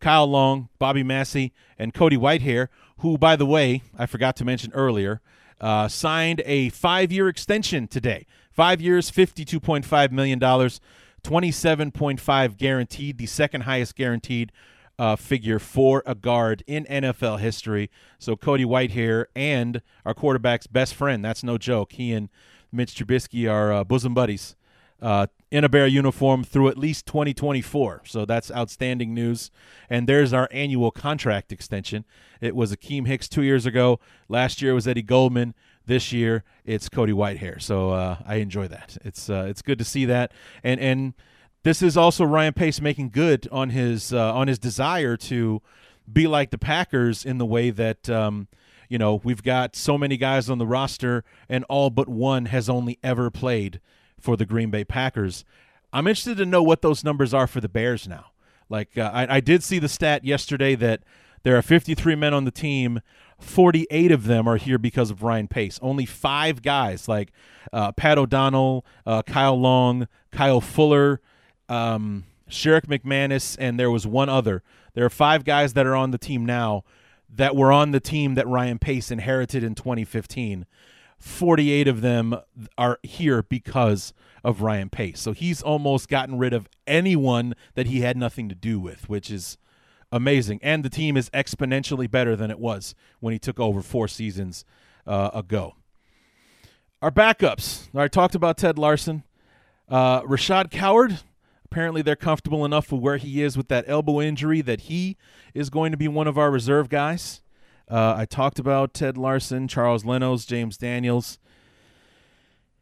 Kyle 0.00 0.26
Long, 0.26 0.68
Bobby 0.78 1.02
Massey, 1.02 1.52
and 1.78 1.92
Cody 1.92 2.16
Whitehair, 2.16 2.68
who, 2.98 3.18
by 3.18 3.36
the 3.36 3.46
way, 3.46 3.82
I 3.96 4.06
forgot 4.06 4.36
to 4.36 4.44
mention 4.44 4.72
earlier, 4.72 5.20
uh, 5.60 5.88
signed 5.88 6.42
a 6.44 6.68
five 6.70 7.12
year 7.12 7.28
extension 7.28 7.88
today. 7.88 8.26
Five 8.50 8.80
years, 8.80 9.10
$52.5 9.10 10.10
million, 10.10 10.40
27.5 10.40 12.56
guaranteed, 12.56 13.18
the 13.18 13.26
second 13.26 13.60
highest 13.62 13.94
guaranteed 13.94 14.50
uh, 14.98 15.14
figure 15.14 15.58
for 15.58 16.02
a 16.06 16.14
guard 16.14 16.64
in 16.66 16.84
NFL 16.86 17.38
history. 17.38 17.90
So 18.18 18.34
Cody 18.34 18.64
Whitehair 18.64 19.26
and 19.36 19.82
our 20.04 20.14
quarterback's 20.14 20.66
best 20.66 20.94
friend. 20.94 21.24
That's 21.24 21.44
no 21.44 21.56
joke. 21.56 21.92
He 21.92 22.12
and 22.12 22.28
Mitch 22.72 22.96
Trubisky 22.96 23.50
are 23.50 23.72
uh, 23.72 23.84
bosom 23.84 24.12
buddies 24.12 24.56
uh, 25.00 25.28
in 25.50 25.64
a 25.64 25.68
Bear 25.68 25.86
uniform 25.86 26.44
through 26.44 26.68
at 26.68 26.76
least 26.76 27.06
2024. 27.06 28.02
So 28.04 28.24
that's 28.24 28.50
outstanding 28.50 29.14
news. 29.14 29.50
And 29.88 30.08
there's 30.08 30.32
our 30.32 30.48
annual 30.52 30.90
contract 30.90 31.52
extension. 31.52 32.04
It 32.40 32.54
was 32.54 32.72
Akiem 32.72 33.06
Hicks 33.06 33.28
two 33.28 33.42
years 33.42 33.64
ago. 33.66 33.98
Last 34.28 34.60
year 34.60 34.72
it 34.72 34.74
was 34.74 34.86
Eddie 34.86 35.02
Goldman. 35.02 35.54
This 35.86 36.12
year, 36.12 36.44
it's 36.66 36.90
Cody 36.90 37.14
Whitehair. 37.14 37.62
So 37.62 37.92
uh, 37.92 38.18
I 38.26 38.36
enjoy 38.36 38.68
that. 38.68 38.98
It's 39.06 39.30
uh, 39.30 39.46
it's 39.48 39.62
good 39.62 39.78
to 39.78 39.86
see 39.86 40.04
that, 40.04 40.32
and 40.62 40.78
and 40.78 41.14
this 41.62 41.80
is 41.80 41.96
also 41.96 42.26
Ryan 42.26 42.52
Pace 42.52 42.82
making 42.82 43.08
good 43.08 43.48
on 43.50 43.70
his 43.70 44.12
uh, 44.12 44.34
on 44.34 44.48
his 44.48 44.58
desire 44.58 45.16
to 45.16 45.62
be 46.12 46.26
like 46.26 46.50
the 46.50 46.58
Packers 46.58 47.24
in 47.24 47.38
the 47.38 47.46
way 47.46 47.70
that. 47.70 48.10
Um, 48.10 48.48
you 48.90 48.96
know, 48.96 49.20
we've 49.22 49.42
got 49.42 49.76
so 49.76 49.98
many 49.98 50.16
guys 50.16 50.48
on 50.48 50.56
the 50.56 50.66
roster, 50.66 51.22
and 51.46 51.62
all 51.68 51.90
but 51.90 52.08
one 52.08 52.46
has 52.46 52.70
only 52.70 52.98
ever 53.02 53.30
played 53.30 53.82
for 54.20 54.36
the 54.36 54.46
Green 54.46 54.70
Bay 54.70 54.84
Packers. 54.84 55.44
I'm 55.92 56.06
interested 56.06 56.36
to 56.38 56.46
know 56.46 56.62
what 56.62 56.82
those 56.82 57.04
numbers 57.04 57.32
are 57.32 57.46
for 57.46 57.60
the 57.60 57.68
Bears 57.68 58.06
now. 58.06 58.26
Like, 58.68 58.98
uh, 58.98 59.10
I, 59.12 59.36
I 59.36 59.40
did 59.40 59.62
see 59.62 59.78
the 59.78 59.88
stat 59.88 60.24
yesterday 60.24 60.74
that 60.74 61.02
there 61.42 61.56
are 61.56 61.62
53 61.62 62.14
men 62.14 62.34
on 62.34 62.44
the 62.44 62.50
team. 62.50 63.00
48 63.40 64.10
of 64.10 64.24
them 64.24 64.48
are 64.48 64.56
here 64.56 64.78
because 64.78 65.10
of 65.10 65.22
Ryan 65.22 65.48
Pace. 65.48 65.78
Only 65.80 66.04
five 66.04 66.62
guys, 66.62 67.08
like 67.08 67.32
uh, 67.72 67.92
Pat 67.92 68.18
O'Donnell, 68.18 68.84
uh, 69.06 69.22
Kyle 69.22 69.58
Long, 69.58 70.08
Kyle 70.32 70.60
Fuller, 70.60 71.20
um, 71.68 72.24
Sherrick 72.50 72.86
McManis, 72.86 73.56
and 73.58 73.78
there 73.78 73.90
was 73.90 74.06
one 74.06 74.28
other. 74.28 74.62
There 74.94 75.04
are 75.04 75.10
five 75.10 75.44
guys 75.44 75.74
that 75.74 75.86
are 75.86 75.94
on 75.94 76.10
the 76.10 76.18
team 76.18 76.44
now 76.44 76.84
that 77.34 77.54
were 77.54 77.70
on 77.70 77.92
the 77.92 78.00
team 78.00 78.34
that 78.34 78.46
Ryan 78.48 78.78
Pace 78.78 79.10
inherited 79.10 79.62
in 79.62 79.74
2015. 79.74 80.66
48 81.18 81.88
of 81.88 82.00
them 82.00 82.36
are 82.76 82.98
here 83.02 83.42
because 83.42 84.12
of 84.44 84.62
Ryan 84.62 84.88
Pace. 84.88 85.20
So 85.20 85.32
he's 85.32 85.62
almost 85.62 86.08
gotten 86.08 86.38
rid 86.38 86.52
of 86.52 86.68
anyone 86.86 87.54
that 87.74 87.86
he 87.86 88.00
had 88.00 88.16
nothing 88.16 88.48
to 88.48 88.54
do 88.54 88.78
with, 88.78 89.08
which 89.08 89.30
is 89.30 89.58
amazing. 90.12 90.60
And 90.62 90.84
the 90.84 90.90
team 90.90 91.16
is 91.16 91.28
exponentially 91.30 92.10
better 92.10 92.36
than 92.36 92.50
it 92.50 92.58
was 92.58 92.94
when 93.20 93.32
he 93.32 93.38
took 93.38 93.58
over 93.58 93.82
four 93.82 94.08
seasons 94.08 94.64
uh, 95.06 95.30
ago. 95.34 95.74
Our 97.02 97.10
backups. 97.10 97.88
I 97.94 98.08
talked 98.08 98.34
about 98.34 98.56
Ted 98.56 98.78
Larsen. 98.78 99.24
Uh, 99.88 100.22
Rashad 100.22 100.70
Coward, 100.70 101.20
Apparently, 101.70 102.00
they're 102.00 102.16
comfortable 102.16 102.64
enough 102.64 102.90
with 102.90 103.02
where 103.02 103.18
he 103.18 103.42
is 103.42 103.56
with 103.56 103.68
that 103.68 103.84
elbow 103.86 104.22
injury 104.22 104.62
that 104.62 104.82
he 104.82 105.18
is 105.52 105.68
going 105.68 105.92
to 105.92 105.98
be 105.98 106.08
one 106.08 106.26
of 106.26 106.38
our 106.38 106.50
reserve 106.50 106.88
guys. 106.88 107.42
Uh, 107.90 108.14
I 108.16 108.24
talked 108.26 108.58
about 108.58 108.92
Ted 108.92 109.16
Larsen, 109.16 109.66
Charles 109.68 110.04
Leno's, 110.04 110.44
James 110.44 110.76
Daniels. 110.76 111.38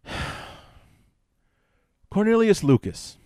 Cornelius 2.11 2.65
Lucas. 2.65 3.19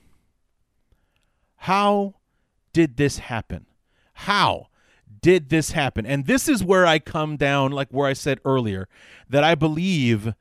How 1.57 2.15
did 2.73 2.97
this 2.97 3.19
happen? 3.19 3.67
How 4.13 4.69
did 5.23 5.49
this 5.49 5.73
happen? 5.73 6.07
And 6.07 6.27
this 6.27 6.49
is 6.49 6.65
where 6.65 6.87
I 6.87 6.99
come 6.99 7.37
down, 7.37 7.73
like 7.73 7.89
where 7.91 8.09
I 8.09 8.13
said 8.15 8.41
earlier, 8.45 8.89
that 9.29 9.45
I 9.45 9.55
believe 9.55 10.35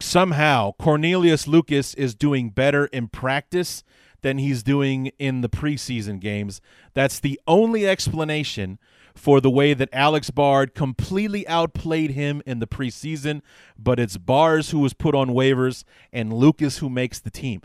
somehow 0.00 0.72
Cornelius 0.78 1.46
Lucas 1.46 1.94
is 1.94 2.14
doing 2.14 2.50
better 2.50 2.86
in 2.86 3.08
practice 3.08 3.84
than 4.22 4.38
he's 4.38 4.62
doing 4.62 5.06
in 5.18 5.40
the 5.40 5.48
preseason 5.48 6.20
games. 6.20 6.60
That's 6.94 7.20
the 7.20 7.40
only 7.46 7.86
explanation 7.86 8.78
for 9.18 9.40
the 9.40 9.50
way 9.50 9.74
that 9.74 9.88
Alex 9.92 10.30
Bars 10.30 10.68
completely 10.74 11.46
outplayed 11.48 12.12
him 12.12 12.42
in 12.46 12.58
the 12.58 12.66
preseason, 12.66 13.42
but 13.78 13.98
it's 13.98 14.16
Bars 14.16 14.70
who 14.70 14.78
was 14.78 14.94
put 14.94 15.14
on 15.14 15.30
waivers 15.30 15.84
and 16.12 16.32
Lucas 16.32 16.78
who 16.78 16.88
makes 16.88 17.18
the 17.18 17.30
team. 17.30 17.60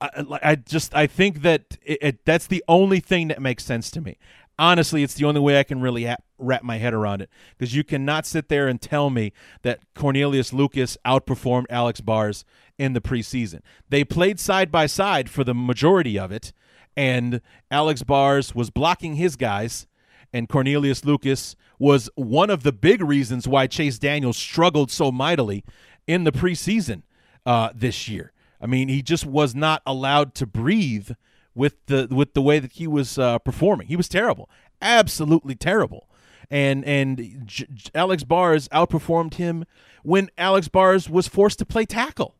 I, 0.00 0.24
I 0.42 0.54
just 0.54 0.94
I 0.94 1.06
think 1.06 1.42
that 1.42 1.76
it, 1.82 1.98
it, 2.00 2.24
that's 2.24 2.46
the 2.46 2.62
only 2.68 3.00
thing 3.00 3.28
that 3.28 3.42
makes 3.42 3.64
sense 3.64 3.90
to 3.92 4.00
me 4.00 4.16
honestly, 4.58 5.02
it's 5.02 5.14
the 5.14 5.24
only 5.24 5.40
way 5.40 5.58
I 5.58 5.62
can 5.62 5.80
really 5.80 6.04
ha- 6.04 6.16
wrap 6.38 6.62
my 6.62 6.78
head 6.78 6.92
around 6.92 7.22
it 7.22 7.30
because 7.56 7.74
you 7.74 7.84
cannot 7.84 8.26
sit 8.26 8.48
there 8.48 8.66
and 8.68 8.80
tell 8.80 9.10
me 9.10 9.32
that 9.62 9.80
Cornelius 9.94 10.52
Lucas 10.52 10.96
outperformed 11.06 11.66
Alex 11.70 12.00
Bars 12.00 12.44
in 12.78 12.92
the 12.92 13.00
preseason. 13.00 13.60
They 13.88 14.04
played 14.04 14.40
side 14.40 14.70
by 14.70 14.86
side 14.86 15.30
for 15.30 15.44
the 15.44 15.54
majority 15.54 16.18
of 16.18 16.32
it, 16.32 16.52
and 16.96 17.40
Alex 17.70 18.02
Bars 18.02 18.54
was 18.54 18.70
blocking 18.70 19.14
his 19.14 19.36
guys, 19.36 19.86
and 20.32 20.48
Cornelius 20.48 21.04
Lucas 21.04 21.56
was 21.78 22.10
one 22.14 22.50
of 22.50 22.62
the 22.62 22.72
big 22.72 23.02
reasons 23.02 23.46
why 23.48 23.66
Chase 23.66 23.98
Daniels 23.98 24.36
struggled 24.36 24.90
so 24.90 25.10
mightily 25.10 25.64
in 26.06 26.24
the 26.24 26.32
preseason 26.32 27.02
uh, 27.46 27.70
this 27.74 28.08
year. 28.08 28.32
I 28.60 28.66
mean, 28.66 28.88
he 28.88 29.02
just 29.02 29.24
was 29.24 29.54
not 29.54 29.82
allowed 29.86 30.34
to 30.36 30.46
breathe 30.46 31.10
with 31.54 31.74
the 31.86 32.08
with 32.10 32.34
the 32.34 32.42
way 32.42 32.58
that 32.58 32.72
he 32.72 32.86
was 32.86 33.18
uh, 33.18 33.38
performing. 33.38 33.88
He 33.88 33.96
was 33.96 34.08
terrible, 34.08 34.50
absolutely 34.82 35.54
terrible. 35.54 36.08
And 36.50 36.84
and 36.84 37.42
J- 37.46 37.66
J- 37.72 37.90
Alex 37.94 38.24
Bars 38.24 38.68
outperformed 38.68 39.34
him 39.34 39.64
when 40.02 40.30
Alex 40.38 40.68
Bars 40.68 41.08
was 41.08 41.28
forced 41.28 41.58
to 41.60 41.66
play 41.66 41.84
tackle. 41.84 42.34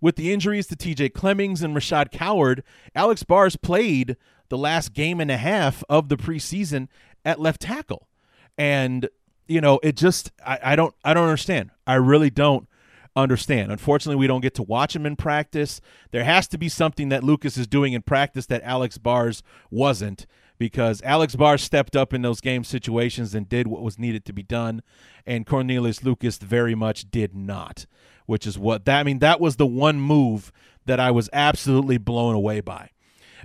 With 0.00 0.14
the 0.14 0.32
injuries 0.32 0.68
to 0.68 0.76
T.J. 0.76 1.08
Clemmings 1.08 1.60
and 1.60 1.74
Rashad 1.74 2.12
Coward, 2.12 2.62
Alex 2.94 3.24
Bars 3.24 3.56
played 3.56 4.16
the 4.48 4.56
last 4.56 4.92
game 4.92 5.20
and 5.20 5.30
a 5.30 5.36
half 5.36 5.82
of 5.88 6.08
the 6.08 6.16
preseason 6.16 6.86
at 7.24 7.40
left 7.40 7.60
tackle, 7.62 8.08
and 8.56 9.08
you 9.46 9.60
know 9.60 9.80
it 9.82 9.96
just 9.96 10.32
I, 10.44 10.58
I 10.62 10.76
don't 10.76 10.94
I 11.04 11.14
don't 11.14 11.24
understand. 11.24 11.70
I 11.86 11.94
really 11.94 12.30
don't 12.30 12.68
understand. 13.16 13.72
Unfortunately, 13.72 14.18
we 14.18 14.26
don't 14.26 14.40
get 14.40 14.54
to 14.54 14.62
watch 14.62 14.94
him 14.94 15.04
in 15.04 15.16
practice. 15.16 15.80
There 16.10 16.24
has 16.24 16.46
to 16.48 16.58
be 16.58 16.68
something 16.68 17.08
that 17.08 17.24
Lucas 17.24 17.56
is 17.56 17.66
doing 17.66 17.92
in 17.92 18.02
practice 18.02 18.46
that 18.46 18.62
Alex 18.62 18.98
Bars 18.98 19.42
wasn't 19.70 20.26
because 20.58 21.02
Alex 21.02 21.36
Bars 21.36 21.62
stepped 21.62 21.94
up 21.94 22.12
in 22.12 22.22
those 22.22 22.40
game 22.40 22.64
situations 22.64 23.34
and 23.34 23.48
did 23.48 23.68
what 23.68 23.82
was 23.82 23.98
needed 23.98 24.24
to 24.26 24.32
be 24.32 24.42
done, 24.42 24.82
and 25.26 25.46
Cornelius 25.46 26.02
Lucas 26.02 26.38
very 26.38 26.74
much 26.74 27.10
did 27.10 27.34
not, 27.34 27.86
which 28.26 28.46
is 28.46 28.58
what 28.58 28.84
that 28.84 29.00
I 29.00 29.02
mean 29.02 29.18
that 29.20 29.40
was 29.40 29.56
the 29.56 29.66
one 29.66 30.00
move 30.00 30.52
that 30.86 31.00
I 31.00 31.10
was 31.10 31.28
absolutely 31.32 31.98
blown 31.98 32.34
away 32.34 32.60
by. 32.60 32.90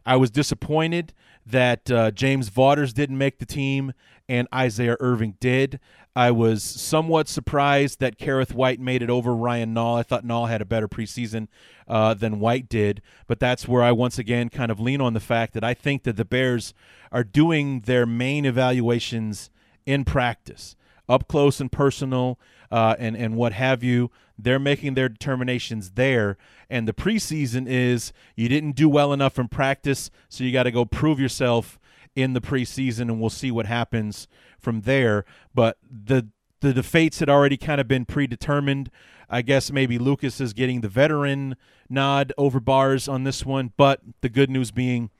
I 0.05 0.15
was 0.15 0.31
disappointed 0.31 1.13
that 1.45 1.91
uh, 1.91 2.11
James 2.11 2.49
Vaughters 2.49 2.93
didn't 2.93 3.17
make 3.17 3.39
the 3.39 3.45
team 3.45 3.93
and 4.29 4.47
Isaiah 4.53 4.97
Irving 4.99 5.35
did. 5.39 5.79
I 6.15 6.31
was 6.31 6.63
somewhat 6.63 7.27
surprised 7.27 7.99
that 7.99 8.19
Kerrith 8.19 8.53
Whyte 8.53 8.79
made 8.79 9.01
it 9.01 9.09
over 9.09 9.35
Ryan 9.35 9.73
Nall. 9.73 9.99
I 9.99 10.03
thought 10.03 10.23
Nall 10.23 10.47
had 10.47 10.61
a 10.61 10.65
better 10.65 10.87
preseason 10.87 11.47
uh, 11.87 12.13
than 12.13 12.39
Whyte 12.39 12.69
did, 12.69 13.01
but 13.27 13.39
that's 13.39 13.67
where 13.67 13.81
I 13.81 13.91
once 13.91 14.19
again 14.19 14.49
kind 14.49 14.71
of 14.71 14.79
lean 14.79 15.01
on 15.01 15.13
the 15.13 15.19
fact 15.19 15.53
that 15.53 15.63
I 15.63 15.73
think 15.73 16.03
that 16.03 16.15
the 16.15 16.25
Bears 16.25 16.73
are 17.11 17.23
doing 17.23 17.81
their 17.81 18.05
main 18.05 18.45
evaluations 18.45 19.49
in 19.85 20.05
practice, 20.05 20.75
up 21.09 21.27
close 21.27 21.59
and 21.59 21.71
personal, 21.71 22.39
uh, 22.73 22.95
and 22.97 23.15
and 23.15 23.35
what 23.35 23.53
have 23.53 23.83
you. 23.83 24.09
They're 24.37 24.57
making 24.57 24.95
their 24.95 25.07
determinations 25.07 25.91
there, 25.91 26.37
and 26.71 26.87
the 26.87 26.93
preseason 26.93 27.67
is 27.67 28.11
you 28.35 28.49
didn't 28.49 28.75
do 28.75 28.89
well 28.89 29.13
enough 29.13 29.37
in 29.37 29.47
practice, 29.47 30.09
so 30.27 30.43
you 30.43 30.51
got 30.51 30.63
to 30.63 30.71
go 30.71 30.83
prove 30.83 31.19
yourself 31.19 31.79
in 32.15 32.33
the 32.33 32.41
preseason, 32.41 33.01
and 33.01 33.21
we'll 33.21 33.29
see 33.29 33.51
what 33.51 33.67
happens 33.67 34.27
from 34.57 34.81
there. 34.81 35.23
But 35.53 35.77
the 35.87 36.29
the, 36.61 36.73
the 36.73 36.81
fates 36.81 37.19
had 37.19 37.29
already 37.29 37.57
kind 37.57 37.79
of 37.79 37.87
been 37.87 38.05
predetermined. 38.05 38.89
I 39.29 39.43
guess 39.43 39.71
maybe 39.71 39.99
Lucas 39.99 40.41
is 40.41 40.53
getting 40.53 40.81
the 40.81 40.89
veteran 40.89 41.55
nod 41.89 42.33
over 42.39 42.59
Bars 42.59 43.07
on 43.07 43.23
this 43.23 43.45
one, 43.45 43.71
but 43.77 44.01
the 44.21 44.29
good 44.29 44.49
news 44.49 44.71
being 44.71 45.11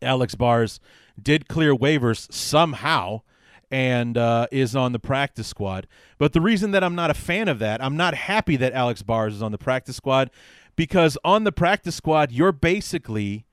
Alex 0.00 0.36
Bars 0.36 0.78
did 1.20 1.48
clear 1.48 1.74
waivers 1.74 2.32
somehow 2.32 3.22
and 3.70 4.16
uh, 4.16 4.46
is 4.50 4.74
on 4.74 4.92
the 4.92 4.98
practice 4.98 5.46
squad. 5.46 5.86
But 6.16 6.32
the 6.32 6.40
reason 6.40 6.70
that 6.72 6.82
I'm 6.82 6.94
not 6.94 7.10
a 7.10 7.14
fan 7.14 7.48
of 7.48 7.58
that, 7.58 7.82
I'm 7.82 7.96
not 7.96 8.14
happy 8.14 8.56
that 8.56 8.72
Alex 8.72 9.02
Bars 9.02 9.34
is 9.34 9.42
on 9.42 9.52
the 9.52 9.58
practice 9.58 9.96
squad 9.96 10.30
because 10.76 11.18
on 11.24 11.44
the 11.44 11.52
practice 11.52 11.96
squad, 11.96 12.32
you're 12.32 12.52
basically 12.52 13.44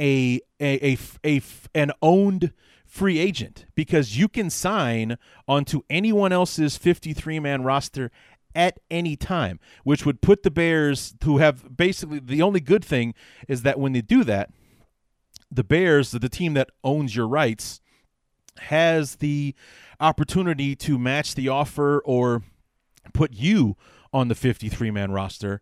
a 0.00 0.40
a, 0.60 0.94
a, 0.94 0.98
a 1.24 1.42
an 1.74 1.92
owned 2.00 2.52
free 2.84 3.18
agent 3.18 3.66
because 3.74 4.16
you 4.16 4.28
can 4.28 4.48
sign 4.48 5.18
onto 5.48 5.82
anyone 5.90 6.32
else's 6.32 6.76
53 6.76 7.40
man 7.40 7.62
roster 7.62 8.10
at 8.54 8.78
any 8.90 9.16
time, 9.16 9.58
which 9.82 10.06
would 10.06 10.20
put 10.20 10.44
the 10.44 10.50
Bears, 10.50 11.14
who 11.24 11.38
have 11.38 11.76
basically 11.76 12.20
the 12.20 12.40
only 12.40 12.60
good 12.60 12.84
thing 12.84 13.14
is 13.48 13.62
that 13.62 13.80
when 13.80 13.92
they 13.92 14.00
do 14.00 14.22
that, 14.24 14.50
the 15.50 15.64
Bears, 15.64 16.12
the 16.12 16.28
team 16.28 16.54
that 16.54 16.70
owns 16.82 17.16
your 17.16 17.26
rights, 17.26 17.80
has 18.58 19.16
the 19.16 19.54
opportunity 20.00 20.74
to 20.76 20.98
match 20.98 21.34
the 21.34 21.48
offer 21.48 22.00
or 22.04 22.42
put 23.12 23.32
you 23.32 23.76
on 24.12 24.28
the 24.28 24.34
53 24.34 24.90
man 24.90 25.10
roster. 25.12 25.60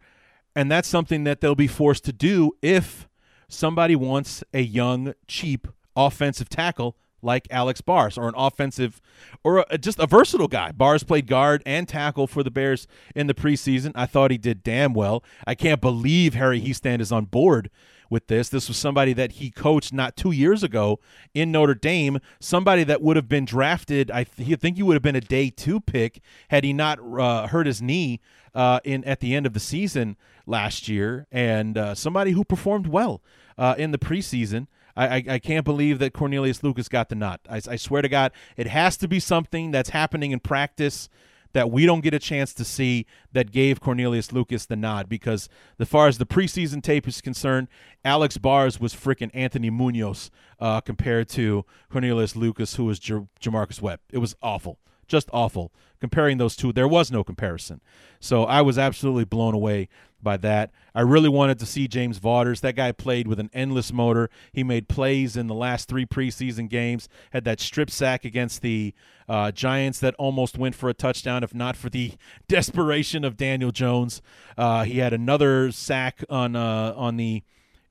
And 0.55 0.71
that's 0.71 0.89
something 0.89 1.25
that 1.25 1.41
they'll 1.41 1.55
be 1.55 1.67
forced 1.67 2.05
to 2.05 2.13
do 2.13 2.53
if 2.61 3.09
somebody 3.49 3.97
wants 3.97 4.45
a 4.53 4.61
young, 4.61 5.15
cheap 5.27 5.67
offensive 5.97 6.49
tackle 6.49 6.97
like 7.23 7.47
Alex 7.51 7.81
Bars 7.81 8.19
or 8.19 8.29
an 8.29 8.35
offensive 8.37 9.01
or 9.45 9.65
a, 9.71 9.79
just 9.79 9.99
a 9.99 10.07
versatile 10.07 10.49
guy. 10.49 10.73
Bars 10.73 11.05
played 11.05 11.27
guard 11.27 11.63
and 11.65 11.89
tackle 11.89 12.27
for 12.27 12.43
the 12.43 12.51
Bears 12.51 12.87
in 13.15 13.29
the 13.29 13.35
preseason. 13.35 13.93
I 13.95 14.07
thought 14.07 14.31
he 14.31 14.39
did 14.39 14.63
damn 14.63 14.93
well. 14.93 15.23
I 15.47 15.55
can't 15.55 15.81
believe 15.81 16.35
Harry 16.35 16.61
Hiestand 16.61 17.01
is 17.01 17.13
on 17.13 17.27
board 17.27 17.71
with 18.13 18.27
this. 18.27 18.51
This 18.51 18.69
was 18.69 18.77
somebody 18.77 19.15
that 19.15 19.33
he 19.33 19.51
coached 19.51 19.93
not 19.93 20.17
two 20.17 20.31
years 20.31 20.63
ago 20.63 21.01
in 21.35 21.51
Notre 21.51 21.75
Dame, 21.75 22.21
somebody 22.39 22.85
that 22.85 23.01
would 23.01 23.17
have 23.17 23.29
been 23.29 23.47
drafted. 23.47 24.11
I 24.11 24.25
th- 24.25 24.61
think 24.61 24.77
he 24.77 24.83
would 24.83 24.95
have 24.95 25.03
been 25.03 25.17
a 25.17 25.21
day 25.21 25.49
two 25.51 25.81
pick 25.81 26.21
had 26.49 26.63
he 26.63 26.73
not 26.73 27.01
uh, 27.01 27.49
hurt 27.49 27.67
his 27.67 27.81
knee 27.81 28.21
uh, 28.55 28.81
in 28.85 29.03
at 29.05 29.21
the 29.21 29.35
end 29.35 29.47
of 29.47 29.55
the 29.55 29.61
season 29.61 30.17
last 30.47 30.87
year, 30.89 31.27
and 31.33 31.79
uh, 31.79 31.95
somebody 31.95 32.33
who 32.33 32.45
performed 32.45 32.87
well 32.87 33.23
uh, 33.57 33.75
in 33.79 33.91
the 33.91 33.99
preseason. 33.99 34.67
I, 34.95 35.07
I, 35.07 35.25
I, 35.31 35.39
can't 35.39 35.65
believe 35.65 36.01
that 36.01 36.13
Cornelius 36.13 36.63
Lucas 36.63 36.87
got 36.87 37.09
the 37.09 37.15
nut. 37.15 37.41
I, 37.49 37.63
I 37.67 37.77
swear 37.77 38.03
to 38.03 38.11
God, 38.11 38.31
it 38.59 38.67
has 38.67 38.99
to 38.99 39.09
be 39.09 39.21
something 39.21 39.71
that's 39.71 39.89
happening 39.89 40.33
in 40.33 40.41
practice 40.41 41.09
that 41.53 41.71
we 41.71 41.87
don't 41.87 42.03
get 42.03 42.15
a 42.15 42.19
chance 42.19 42.53
to 42.55 42.65
see 42.65 43.07
that 43.33 43.51
gave 43.51 43.81
Cornelius 43.81 44.33
Lucas 44.33 44.67
the 44.67 44.77
nod 44.77 45.09
because 45.09 45.49
as 45.79 45.89
far 45.89 46.09
as 46.09 46.19
the 46.19 46.27
preseason 46.27 46.83
tape 46.83 47.07
is 47.07 47.21
concerned, 47.21 47.69
Alex 48.05 48.39
Bars 48.39 48.81
was 48.81 48.95
freaking 48.95 49.31
Anthony 49.35 49.71
Munoz 49.71 50.31
uh, 50.59 50.81
compared 50.81 51.29
to 51.31 51.65
Cornelius 51.91 52.37
Lucas, 52.37 52.77
who 52.77 52.85
was 52.85 52.99
J- 52.99 53.27
J'Marcus 53.41 53.81
Webb. 53.81 54.01
It 54.11 54.19
was 54.19 54.35
awful, 54.43 54.79
just 55.13 55.29
awful. 55.33 55.71
Comparing 56.01 56.39
those 56.39 56.57
two, 56.57 56.73
there 56.73 56.89
was 56.89 57.13
no 57.13 57.23
comparison. 57.23 57.81
So 58.19 58.45
I 58.45 58.63
was 58.63 58.79
absolutely 58.79 59.25
blown 59.25 59.55
away 59.55 59.89
by 60.23 60.39
that. 60.39 60.71
I 60.95 61.03
really 61.03 61.29
wanted 61.29 61.59
to 61.59 61.67
see 61.67 61.87
James 61.87 62.17
Vaughters. 62.19 62.61
That 62.63 62.77
guy 62.77 62.93
played 62.93 63.29
with 63.29 63.39
an 63.39 63.51
endless 63.53 63.93
motor. 63.93 64.31
He 64.53 64.65
made 64.65 64.89
plays 64.89 65.37
in 65.37 65.49
the 65.49 65.55
last 65.55 65.89
three 65.89 66.07
preseason 66.07 66.69
games. 66.69 67.09
Had 67.33 67.45
that 67.45 67.61
strip 67.61 67.91
sack 67.91 68.25
against 68.25 68.63
the 68.63 68.95
uh, 69.29 69.53
Giants 69.53 70.01
that 70.01 70.15
almost 70.15 70.57
went 70.57 70.75
for 70.75 70.89
a 70.89 70.95
touchdown, 70.95 71.45
if 71.45 71.55
not 71.55 71.77
for 71.77 71.91
the 71.91 72.15
desperation 72.49 73.23
of 73.23 73.37
Daniel 73.37 73.71
Jones. 73.71 74.23
Uh, 74.57 74.85
he 74.85 74.99
had 74.99 75.13
another 75.13 75.71
sack 75.71 76.25
on 76.31 76.57
uh, 76.57 76.95
on 76.97 77.17
the 77.17 77.43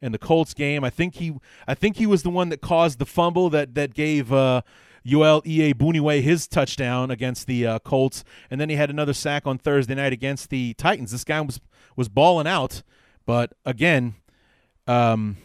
in 0.01 0.11
the 0.11 0.17
Colts 0.17 0.55
game. 0.55 0.83
I 0.83 0.89
think 0.89 1.15
he 1.15 1.33
I 1.67 1.75
think 1.75 1.97
he 1.97 2.07
was 2.07 2.23
the 2.23 2.31
one 2.31 2.49
that 2.49 2.61
caused 2.61 2.97
the 2.97 3.05
fumble 3.05 3.49
that 3.51 3.75
that 3.75 3.93
gave. 3.93 4.33
Uh, 4.33 4.63
Joel 5.05 5.41
Iyiegbuniwe 5.43 6.21
his 6.21 6.47
touchdown 6.47 7.11
against 7.11 7.47
the 7.47 7.65
uh, 7.65 7.79
Colts, 7.79 8.23
and 8.49 8.61
then 8.61 8.69
he 8.69 8.75
had 8.75 8.89
another 8.89 9.13
sack 9.13 9.47
on 9.47 9.57
Thursday 9.57 9.95
night 9.95 10.13
against 10.13 10.49
the 10.49 10.73
Titans. 10.75 11.11
This 11.11 11.23
guy 11.23 11.41
was 11.41 11.59
was 11.95 12.07
balling 12.09 12.47
out, 12.47 12.83
but 13.25 13.53
again, 13.65 14.15
um, 14.87 15.37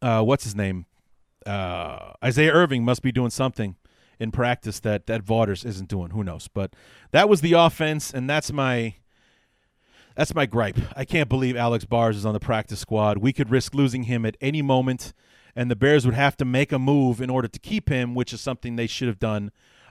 uh, 0.00 0.22
what's 0.22 0.44
his 0.44 0.54
name? 0.54 0.86
Uh, 1.46 2.12
Isaiah 2.22 2.52
Irving 2.52 2.84
must 2.84 3.02
be 3.02 3.12
doing 3.12 3.30
something 3.30 3.76
in 4.20 4.30
practice 4.30 4.80
that 4.80 5.06
that 5.06 5.22
Vaughters 5.22 5.64
isn't 5.64 5.88
doing. 5.88 6.10
Who 6.10 6.22
knows? 6.22 6.48
But 6.48 6.74
that 7.12 7.28
was 7.28 7.40
the 7.40 7.54
offense, 7.54 8.12
and 8.12 8.28
that's 8.28 8.52
my 8.52 8.96
that's 10.14 10.34
my 10.34 10.46
gripe. 10.46 10.78
I 10.96 11.04
can't 11.04 11.28
believe 11.28 11.56
Alex 11.56 11.84
Bars 11.84 12.16
is 12.16 12.26
on 12.26 12.34
the 12.34 12.40
practice 12.40 12.80
squad. 12.80 13.18
We 13.18 13.32
could 13.32 13.50
risk 13.50 13.74
losing 13.74 14.04
him 14.04 14.26
at 14.26 14.36
any 14.40 14.62
moment, 14.62 15.14
and 15.58 15.68
the 15.68 15.76
Bears 15.76 16.06
would 16.06 16.14
have 16.14 16.36
to 16.36 16.44
make 16.44 16.70
a 16.70 16.78
move 16.78 17.20
in 17.20 17.28
order 17.28 17.48
to 17.48 17.58
keep 17.58 17.88
him, 17.88 18.14
which 18.14 18.32
is 18.32 18.40
something 18.40 18.76
they 18.76 18.86
should 18.86 19.08
have 19.08 19.18
done 19.18 19.50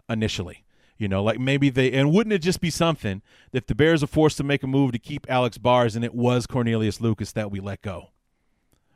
initially. 0.10 0.64
You 0.98 1.10
know, 1.10 1.22
like 1.22 1.40
maybe 1.40 1.70
they 1.70 1.92
and 1.92 2.14
wouldn't 2.14 2.32
it 2.32 2.40
just 2.40 2.62
be 2.62 2.70
something 2.70 3.22
if 3.52 3.68
the 3.68 3.76
Bears 3.76 4.02
are 4.02 4.08
forced 4.08 4.38
to 4.38 4.46
make 4.46 4.64
a 4.64 4.68
move 4.68 4.94
to 4.94 4.98
keep 4.98 5.30
Alex 5.30 5.58
Bars 5.58 5.98
and 5.98 6.06
it 6.06 6.16
was 6.16 6.48
Cornelius 6.48 7.02
Lucas 7.02 7.34
that 7.34 7.52
we 7.52 7.60
let 7.60 7.82
go? 7.82 8.12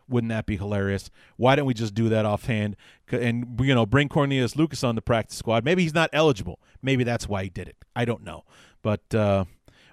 Wouldn't 0.08 0.30
that 0.30 0.46
be 0.46 0.56
hilarious? 0.56 1.12
Why 1.36 1.58
don't 1.58 1.66
we 1.66 1.74
just 1.74 1.94
do 1.94 2.08
that 2.08 2.26
offhand 2.26 2.78
and 3.12 3.60
you 3.62 3.76
know 3.76 3.86
bring 3.86 4.08
Cornelius 4.08 4.56
Lucas 4.56 4.82
on 4.82 4.96
the 4.96 5.02
practice 5.02 5.38
squad? 5.38 5.66
Maybe 5.66 5.84
he's 5.84 5.94
not 5.94 6.10
eligible. 6.14 6.62
Maybe 6.82 7.04
that's 7.04 7.28
why 7.28 7.44
he 7.44 7.50
did 7.50 7.68
it. 7.68 7.76
I 7.98 8.06
don't 8.06 8.24
know. 8.24 8.46
But 8.82 9.14
uh, 9.14 9.44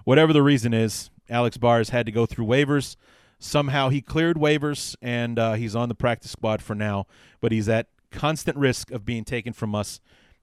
whatever 0.05 0.31
the 0.31 0.41
reason 0.41 0.73
is, 0.73 1.09
Alex 1.29 1.57
Bars 1.57 1.89
had 1.89 2.05
to 2.05 2.11
go 2.13 2.25
through 2.25 2.45
waivers. 2.45 2.95
Somehow 3.39 3.89
he 3.89 4.01
cleared 4.01 4.37
waivers 4.37 4.95
and 5.01 5.39
uh, 5.39 5.53
he's 5.53 5.75
on 5.75 5.89
the 5.89 5.95
practice 5.95 6.31
squad 6.31 6.61
for 6.61 6.75
now. 6.75 7.07
But 7.41 7.51
he's 7.51 7.69
at 7.69 7.87
constant 8.11 8.57
risk 8.57 8.91
of 8.91 9.05
being 9.05 9.23
taken 9.23 9.53
from 9.53 9.73
us 9.73 10.01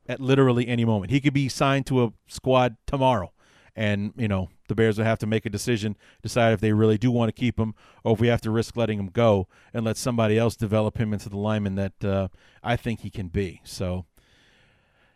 at 0.08 0.20
literally 0.20 0.68
any 0.68 0.84
moment. 0.84 1.10
He 1.10 1.20
could 1.20 1.34
be 1.34 1.48
signed 1.48 1.86
to 1.86 2.04
a 2.04 2.12
squad 2.26 2.76
tomorrow, 2.86 3.32
and 3.74 4.12
you 4.16 4.28
know 4.28 4.48
the 4.68 4.74
Bears 4.74 4.98
would 4.98 5.06
have 5.06 5.18
to 5.20 5.26
make 5.26 5.46
a 5.46 5.50
decision, 5.50 5.96
decide 6.22 6.52
if 6.52 6.60
they 6.60 6.72
really 6.72 6.98
do 6.98 7.10
want 7.10 7.28
to 7.28 7.32
keep 7.32 7.58
him, 7.58 7.74
or 8.04 8.14
if 8.14 8.20
we 8.20 8.28
have 8.28 8.40
to 8.42 8.50
risk 8.50 8.76
letting 8.76 8.98
him 8.98 9.08
go 9.08 9.48
and 9.72 9.84
let 9.84 9.96
somebody 9.96 10.38
else 10.38 10.56
develop 10.56 10.98
him 10.98 11.12
into 11.12 11.28
the 11.28 11.36
lineman 11.36 11.74
that 11.76 12.04
uh, 12.04 12.28
I 12.62 12.76
think 12.76 13.00
he 13.00 13.10
can 13.10 13.28
be. 13.28 13.60
So, 13.64 14.06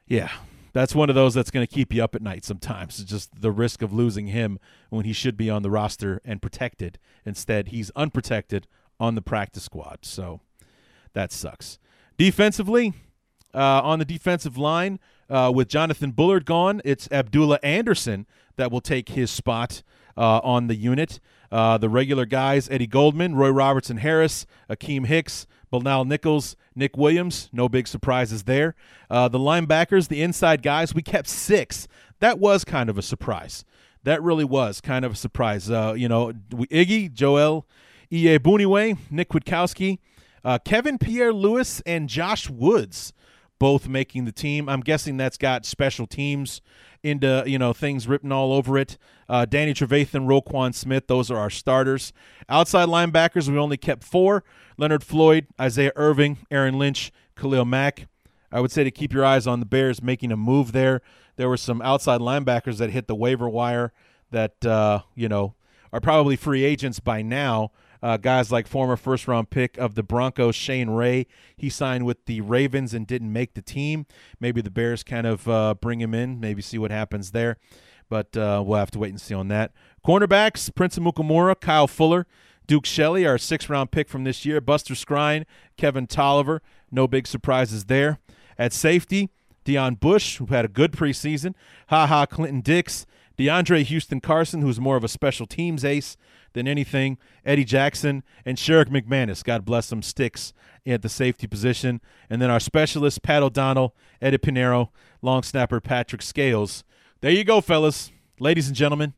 yeah, 0.07 0.31
that's 0.73 0.95
one 0.95 1.09
of 1.09 1.15
those 1.15 1.35
that's 1.35 1.51
going 1.51 1.67
to 1.67 1.73
keep 1.73 1.93
you 1.93 2.03
up 2.03 2.15
at 2.15 2.23
night 2.23 2.45
sometimes. 2.45 3.01
It's 3.01 3.11
just 3.11 3.41
the 3.41 3.51
risk 3.51 3.83
of 3.83 3.93
losing 3.93 4.29
him 4.29 4.59
when 4.89 5.05
he 5.05 5.13
should 5.13 5.37
be 5.37 5.51
on 5.51 5.63
the 5.63 5.71
roster 5.71 6.21
and 6.25 6.41
protected. 6.41 6.99
Instead, 7.25 7.69
he's 7.69 7.91
unprotected 7.97 8.67
on 8.99 9.15
the 9.15 9.23
practice 9.23 9.65
squad. 9.65 10.01
So 10.03 10.41
that 11.13 11.33
sucks. 11.33 11.79
Defensively, 12.19 12.93
uh, 13.55 13.81
on 13.83 13.99
the 13.99 14.05
defensive 14.05 14.57
line, 14.57 15.01
uh, 15.29 15.51
with 15.55 15.69
Jonathan 15.69 16.11
Bullard 16.11 16.45
gone, 16.45 16.81
it's 16.85 17.09
Abdullah 17.11 17.61
Anderson 17.63 18.27
that 18.57 18.71
will 18.71 18.81
take 18.81 19.11
his 19.11 19.31
spot 19.31 19.83
uh, 20.17 20.41
on 20.43 20.67
the 20.67 20.75
unit. 20.75 21.21
Uh, 21.51 21.79
the 21.79 21.89
regular 21.89 22.27
guys 22.27 22.69
Eddie 22.71 22.87
Goldman, 22.87 23.35
Roy 23.35 23.51
Robertson 23.51 23.99
Harris, 23.99 24.47
Akiem 24.69 25.07
Hicks, 25.07 25.47
Bilal 25.71 26.05
Nichols, 26.05 26.57
Nick 26.75 26.97
Williams. 26.97 27.49
No 27.53 27.69
big 27.69 27.87
surprises 27.87 28.45
there. 28.45 28.75
Uh, 29.09 29.29
the 29.29 29.39
linebackers, 29.39 30.09
the 30.09 30.23
inside 30.23 30.63
guys, 30.63 30.95
we 30.95 31.03
kept 31.03 31.29
six. 31.29 31.89
That 32.21 32.39
was 32.39 32.65
kind 32.65 32.91
of 32.91 32.99
a 32.99 33.03
surprise. 33.03 33.65
That 34.03 34.23
really 34.23 34.45
was 34.45 34.81
kind 34.81 35.05
of 35.05 35.13
a 35.13 35.17
surprise. 35.17 35.71
Uh, 35.71 35.95
you 35.97 36.09
know, 36.09 36.33
Iggy, 36.53 37.13
Joel, 37.13 37.67
E.A. 38.13 38.39
Iyiegbuniwe, 38.39 38.99
Nick 39.11 39.29
Kwiatkowski, 39.29 39.99
Kevin 40.65 40.99
Pierre 40.99 41.33
Louis, 41.33 41.83
and 41.87 42.09
Josh 42.09 42.49
Woods 42.49 43.13
both 43.61 43.87
making 43.87 44.25
the 44.25 44.33
team. 44.33 44.69
I'm 44.69 44.81
guessing 44.81 45.19
that's 45.19 45.37
got 45.37 45.65
special 45.65 46.09
teams 46.09 46.61
into 47.03 47.45
you 47.47 47.59
know 47.59 47.73
things 47.73 48.09
written 48.09 48.33
all 48.33 48.53
over 48.53 48.77
it. 48.77 48.99
Uh, 49.29 49.45
Danny 49.45 49.73
Trevathan, 49.73 50.27
Roquan 50.27 50.75
Smith, 50.75 51.07
those 51.07 51.31
are 51.31 51.37
our 51.37 51.51
starters. 51.51 52.13
Outside 52.49 52.89
linebackers, 52.89 53.49
we 53.49 53.59
only 53.59 53.77
kept 53.77 54.03
four: 54.03 54.43
Leonard 54.81 55.05
Floyd, 55.05 55.47
Isaiah 55.61 55.93
Irving, 55.95 56.39
Aaron 56.51 56.79
Lynch, 56.79 57.13
Khalil 57.37 57.67
Mack. 57.67 58.07
I 58.51 58.61
would 58.61 58.73
say 58.73 58.83
to 58.83 58.91
keep 58.91 59.13
your 59.13 59.27
eyes 59.27 59.47
on 59.47 59.61
the 59.61 59.67
Bears 59.67 60.03
making 60.03 60.33
a 60.33 60.39
move 60.39 60.73
there. 60.73 61.03
There 61.37 61.51
were 61.51 61.59
some 61.59 61.83
outside 61.83 62.23
linebackers 62.23 62.79
that 62.79 62.89
hit 62.89 63.07
the 63.07 63.15
waiver 63.15 63.47
wire 63.47 63.93
that 64.31 64.65
uh, 64.65 65.01
you 65.15 65.29
know 65.29 65.55
are 65.93 66.01
probably 66.01 66.35
free 66.35 66.65
agents 66.65 66.99
by 66.99 67.21
now. 67.21 67.73
Uh, 68.03 68.17
guys 68.17 68.51
like 68.51 68.67
former 68.67 68.97
first 68.97 69.29
round 69.29 69.51
pick 69.51 69.77
of 69.77 69.97
the 69.97 70.03
Broncos, 70.03 70.55
Shane 70.55 70.89
Ray, 70.89 71.27
he 71.55 71.69
signed 71.69 72.07
with 72.07 72.25
the 72.25 72.41
Ravens 72.41 72.95
and 72.95 73.07
didn't 73.07 73.31
make 73.31 73.53
the 73.53 73.61
team. 73.61 74.07
Maybe 74.41 74.63
the 74.63 74.71
Bears 74.71 75.03
kind 75.03 75.27
of 75.27 75.47
uh, 75.47 75.75
bring 75.75 76.01
him 76.01 76.15
in, 76.15 76.41
maybe 76.41 76.63
see 76.63 76.79
what 76.79 76.91
happens 76.91 77.33
there. 77.33 77.59
But 78.09 78.35
uh, 78.35 78.63
we'll 78.65 78.79
have 78.79 78.91
to 78.93 78.99
wait 78.99 79.11
and 79.11 79.21
see 79.21 79.35
on 79.35 79.49
that. 79.49 79.73
Cornerbacks, 80.05 80.75
Prince 80.75 80.99
Amukamara, 80.99 81.61
Kyle 81.61 81.87
Fuller, 81.87 82.27
Duke 82.71 82.87
Shelley, 82.87 83.27
our 83.27 83.37
sixth 83.37 83.69
round 83.69 83.91
pick 83.91 84.09
from 84.09 84.23
this 84.23 84.47
year, 84.47 84.61
Buster 84.61 84.95
Skrine, 84.95 85.45
Kevin 85.77 86.07
Tolliver. 86.07 86.63
No 86.89 87.09
big 87.09 87.27
surprises 87.27 87.87
there. 87.87 88.21
At 88.57 88.73
safety, 88.73 89.29
Deon 89.65 89.99
Bush, 89.99 90.37
who 90.37 90.47
had 90.47 90.65
a 90.65 90.69
good 90.69 90.93
preseason, 90.93 91.55
Ha 91.89 92.07
Ha 92.07 92.27
Clinton 92.27 92.61
Dix, 92.61 93.07
DeAndre 93.37 93.83
Houston 93.83 94.21
Carson, 94.21 94.63
who's 94.63 94.79
more 94.79 94.97
of 94.97 95.03
a 95.03 95.09
special 95.09 95.47
teams 95.47 95.85
ace, 95.85 96.17
than 96.53 96.69
anything. 96.69 97.19
Eddie 97.45 97.65
Jackson 97.65 98.23
and 98.45 98.57
Sherrick 98.57 98.89
McManis, 98.89 99.43
God 99.43 99.65
bless 99.65 99.91
them, 99.91 100.01
sticks 100.01 100.53
at 100.87 101.03
the 101.03 101.09
safety 101.09 101.49
position. 101.49 102.01
And 102.31 102.41
then 102.41 102.51
our 102.51 102.61
specialist, 102.61 103.25
Pat 103.25 103.43
O'Donnell, 103.43 103.97
Eddy 104.23 104.39
Pineiro, 104.39 104.91
long 105.23 105.43
snapper 105.43 105.81
Patrick 105.81 106.23
Scales. 106.23 106.85
There 107.21 107.33
you 107.33 107.43
go, 107.43 107.61
fellas. 107.61 108.13
Ladies 108.39 108.69
and 108.69 108.77
gentlemen, 108.77 109.15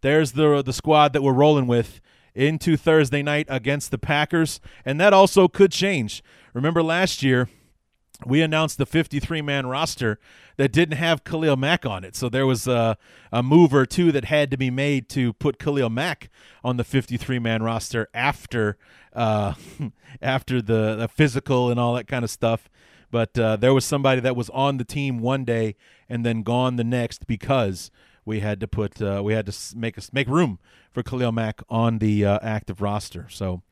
there's 0.00 0.30
the, 0.30 0.62
the 0.62 0.72
squad 0.72 1.12
that 1.12 1.22
we're 1.22 1.32
rolling 1.32 1.66
with 1.66 2.00
into 2.34 2.76
Thursday 2.76 3.22
night 3.22 3.46
against 3.48 3.90
the 3.90 3.98
Packers. 3.98 4.60
And 4.84 5.00
that 5.00 5.12
also 5.12 5.48
could 5.48 5.72
change. 5.72 6.22
Remember 6.52 6.82
last 6.82 7.22
year– 7.22 7.48
we 8.24 8.42
announced 8.42 8.78
the 8.78 8.86
53 8.86 9.42
man 9.42 9.66
roster 9.66 10.18
that 10.56 10.72
didn't 10.72 10.96
have 10.96 11.24
Khalil 11.24 11.56
Mack 11.56 11.84
on 11.84 12.04
it. 12.04 12.14
So 12.14 12.28
there 12.28 12.46
was 12.46 12.66
a, 12.66 12.96
a 13.32 13.42
move 13.42 13.74
or 13.74 13.86
two 13.86 14.12
that 14.12 14.26
had 14.26 14.50
to 14.52 14.56
be 14.56 14.70
made 14.70 15.08
to 15.10 15.32
put 15.34 15.58
Khalil 15.58 15.90
Mack 15.90 16.30
on 16.62 16.76
the 16.76 16.84
53 16.84 17.38
man 17.38 17.62
roster 17.62 18.08
after 18.14 18.76
uh, 19.12 19.54
after 20.22 20.62
the, 20.62 20.96
the, 20.96 21.08
physical 21.08 21.70
and 21.70 21.78
all 21.78 21.94
that 21.94 22.06
kind 22.06 22.24
of 22.24 22.30
stuff. 22.30 22.68
But 23.10 23.38
uh, 23.38 23.56
there 23.56 23.74
was 23.74 23.84
somebody 23.84 24.20
that 24.22 24.34
was 24.34 24.50
on 24.50 24.78
the 24.78 24.84
team 24.84 25.18
one 25.18 25.44
day 25.44 25.76
and 26.08 26.26
then 26.26 26.42
gone 26.42 26.76
the 26.76 26.84
next 26.84 27.26
because 27.26 27.90
we 28.24 28.40
had 28.40 28.60
to 28.60 28.68
put 28.68 29.00
uh, 29.00 29.22
we 29.24 29.34
had 29.34 29.46
to 29.46 29.76
make 29.76 29.98
us 29.98 30.12
make 30.12 30.28
room 30.28 30.58
for 30.90 31.02
Khalil 31.02 31.32
Mack 31.32 31.62
on 31.68 31.98
the 31.98 32.24
uh, 32.24 32.38
active 32.42 32.80
roster. 32.80 33.26
So 33.28 33.62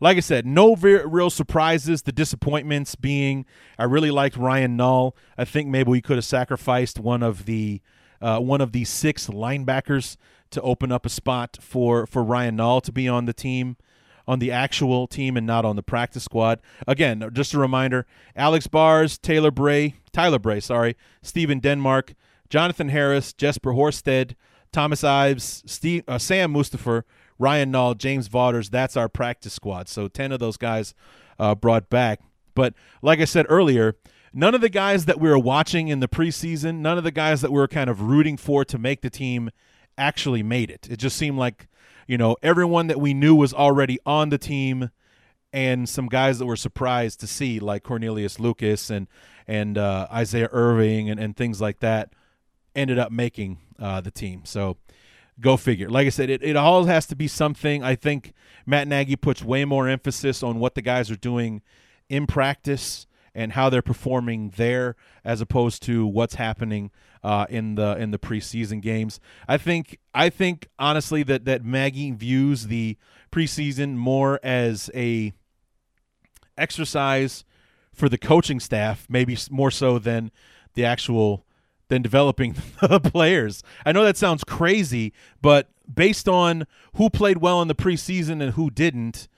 like 0.00 0.16
I 0.16 0.20
said, 0.20 0.46
no 0.46 0.74
real 0.76 1.30
surprises. 1.30 2.02
The 2.02 2.12
disappointments 2.12 2.94
being, 2.94 3.46
I 3.78 3.84
really 3.84 4.10
liked 4.10 4.36
Ryan 4.36 4.76
Nall. 4.76 5.12
I 5.38 5.44
think 5.44 5.68
maybe 5.68 5.90
we 5.90 6.02
could 6.02 6.16
have 6.16 6.24
sacrificed 6.24 6.98
one 6.98 7.22
of 7.22 7.46
the 7.46 7.80
uh, 8.20 8.40
one 8.40 8.60
of 8.60 8.72
the 8.72 8.84
six 8.84 9.28
linebackers 9.28 10.16
to 10.50 10.60
open 10.62 10.92
up 10.92 11.06
a 11.06 11.10
spot 11.10 11.58
for 11.60 12.06
for 12.06 12.22
Ryan 12.22 12.56
Nall 12.56 12.82
to 12.82 12.92
be 12.92 13.08
on 13.08 13.24
the 13.26 13.32
team, 13.32 13.76
on 14.26 14.38
the 14.38 14.50
actual 14.50 15.06
team, 15.06 15.36
and 15.36 15.46
not 15.46 15.64
on 15.64 15.76
the 15.76 15.82
practice 15.82 16.24
squad. 16.24 16.60
Again, 16.86 17.28
just 17.32 17.54
a 17.54 17.58
reminder: 17.58 18.06
Alex 18.34 18.66
Bars, 18.66 19.18
Taylor 19.18 19.50
Bray, 19.50 19.96
Tyler 20.12 20.38
Bray, 20.38 20.60
sorry, 20.60 20.96
Stephen 21.22 21.58
Denmark, 21.58 22.14
Jonathan 22.48 22.88
Harris, 22.88 23.32
Jesper 23.32 23.72
Horsted, 23.72 24.34
Thomas 24.72 25.04
Ives, 25.04 25.62
Steve, 25.66 26.04
uh, 26.06 26.18
Sam 26.18 26.52
Mustipher, 26.52 27.02
Ryan 27.38 27.72
Nall, 27.72 27.96
James 27.96 28.28
Vaughters. 28.28 28.70
That's 28.70 28.96
our 28.96 29.08
practice 29.08 29.54
squad. 29.54 29.88
So 29.88 30.08
ten 30.08 30.32
of 30.32 30.40
those 30.40 30.56
guys 30.56 30.94
uh, 31.38 31.54
brought 31.54 31.88
back. 31.88 32.20
But 32.54 32.74
like 33.02 33.20
I 33.20 33.24
said 33.24 33.46
earlier, 33.48 33.96
none 34.32 34.54
of 34.54 34.60
the 34.60 34.68
guys 34.68 35.04
that 35.04 35.20
we 35.20 35.28
were 35.28 35.38
watching 35.38 35.88
in 35.88 36.00
the 36.00 36.08
preseason, 36.08 36.76
none 36.76 36.98
of 36.98 37.04
the 37.04 37.10
guys 37.10 37.40
that 37.40 37.50
we 37.50 37.58
were 37.58 37.68
kind 37.68 37.90
of 37.90 38.02
rooting 38.02 38.36
for 38.36 38.64
to 38.64 38.78
make 38.78 39.02
the 39.02 39.10
team 39.10 39.50
actually 39.98 40.42
made 40.42 40.70
it. 40.70 40.88
It 40.90 40.98
just 40.98 41.16
seemed 41.16 41.38
like, 41.38 41.68
you 42.06 42.18
know, 42.18 42.36
everyone 42.42 42.86
that 42.86 43.00
we 43.00 43.14
knew 43.14 43.34
was 43.34 43.52
already 43.52 43.98
on 44.06 44.28
the 44.28 44.38
team 44.38 44.90
and 45.52 45.88
some 45.88 46.06
guys 46.06 46.38
that 46.38 46.46
were 46.46 46.56
surprised 46.56 47.20
to 47.20 47.26
see, 47.26 47.58
like 47.60 47.82
Cornelius 47.82 48.38
Lucas 48.38 48.90
and 48.90 49.06
and 49.46 49.78
uh, 49.78 50.06
Isaiah 50.12 50.48
Irving 50.52 51.08
and, 51.08 51.20
and 51.20 51.36
things 51.36 51.60
like 51.60 51.80
that, 51.80 52.12
ended 52.76 52.98
up 52.98 53.10
making 53.10 53.58
uh, 53.78 54.00
the 54.00 54.10
team. 54.10 54.42
So 54.44 54.76
go 55.40 55.56
figure. 55.56 55.88
Like 55.88 56.06
I 56.06 56.10
said, 56.10 56.30
it, 56.30 56.42
it 56.42 56.56
all 56.56 56.84
has 56.84 57.06
to 57.06 57.16
be 57.16 57.26
something. 57.26 57.82
I 57.82 57.96
think 57.96 58.32
Matt 58.64 58.86
Nagy 58.86 59.16
puts 59.16 59.42
way 59.42 59.64
more 59.64 59.88
emphasis 59.88 60.42
on 60.42 60.60
what 60.60 60.74
the 60.74 60.82
guys 60.82 61.10
are 61.10 61.16
doing 61.16 61.62
in 62.08 62.26
practice 62.26 63.06
and 63.34 63.52
how 63.52 63.68
they're 63.68 63.82
performing 63.82 64.52
there 64.56 64.96
as 65.24 65.40
opposed 65.40 65.82
to 65.82 66.06
what's 66.06 66.36
happening 66.36 66.90
uh, 67.22 67.44
in 67.50 67.74
the 67.74 67.96
in 67.96 68.10
the 68.10 68.18
preseason 68.18 68.80
games. 68.80 69.20
I 69.46 69.58
think 69.58 69.98
I 70.14 70.30
think 70.30 70.68
honestly 70.78 71.22
that 71.24 71.44
that 71.44 71.64
Nagy 71.64 72.12
views 72.12 72.68
the 72.68 72.96
preseason 73.30 73.96
more 73.96 74.40
as 74.42 74.90
a 74.94 75.32
exercise 76.56 77.44
for 77.92 78.08
the 78.08 78.18
coaching 78.18 78.60
staff, 78.60 79.06
maybe 79.08 79.36
more 79.50 79.70
so 79.70 79.98
than 79.98 80.30
the 80.74 80.84
actual 80.84 81.44
than 81.88 82.02
developing 82.02 82.56
the 82.80 83.00
players. 83.00 83.62
I 83.84 83.92
know 83.92 84.04
that 84.04 84.16
sounds 84.16 84.44
crazy, 84.44 85.12
but 85.40 85.68
based 85.92 86.28
on 86.28 86.66
who 86.94 87.10
played 87.10 87.38
well 87.38 87.62
in 87.62 87.68
the 87.68 87.74
preseason 87.74 88.42
and 88.42 88.52
who 88.52 88.70
didn't, 88.70 89.28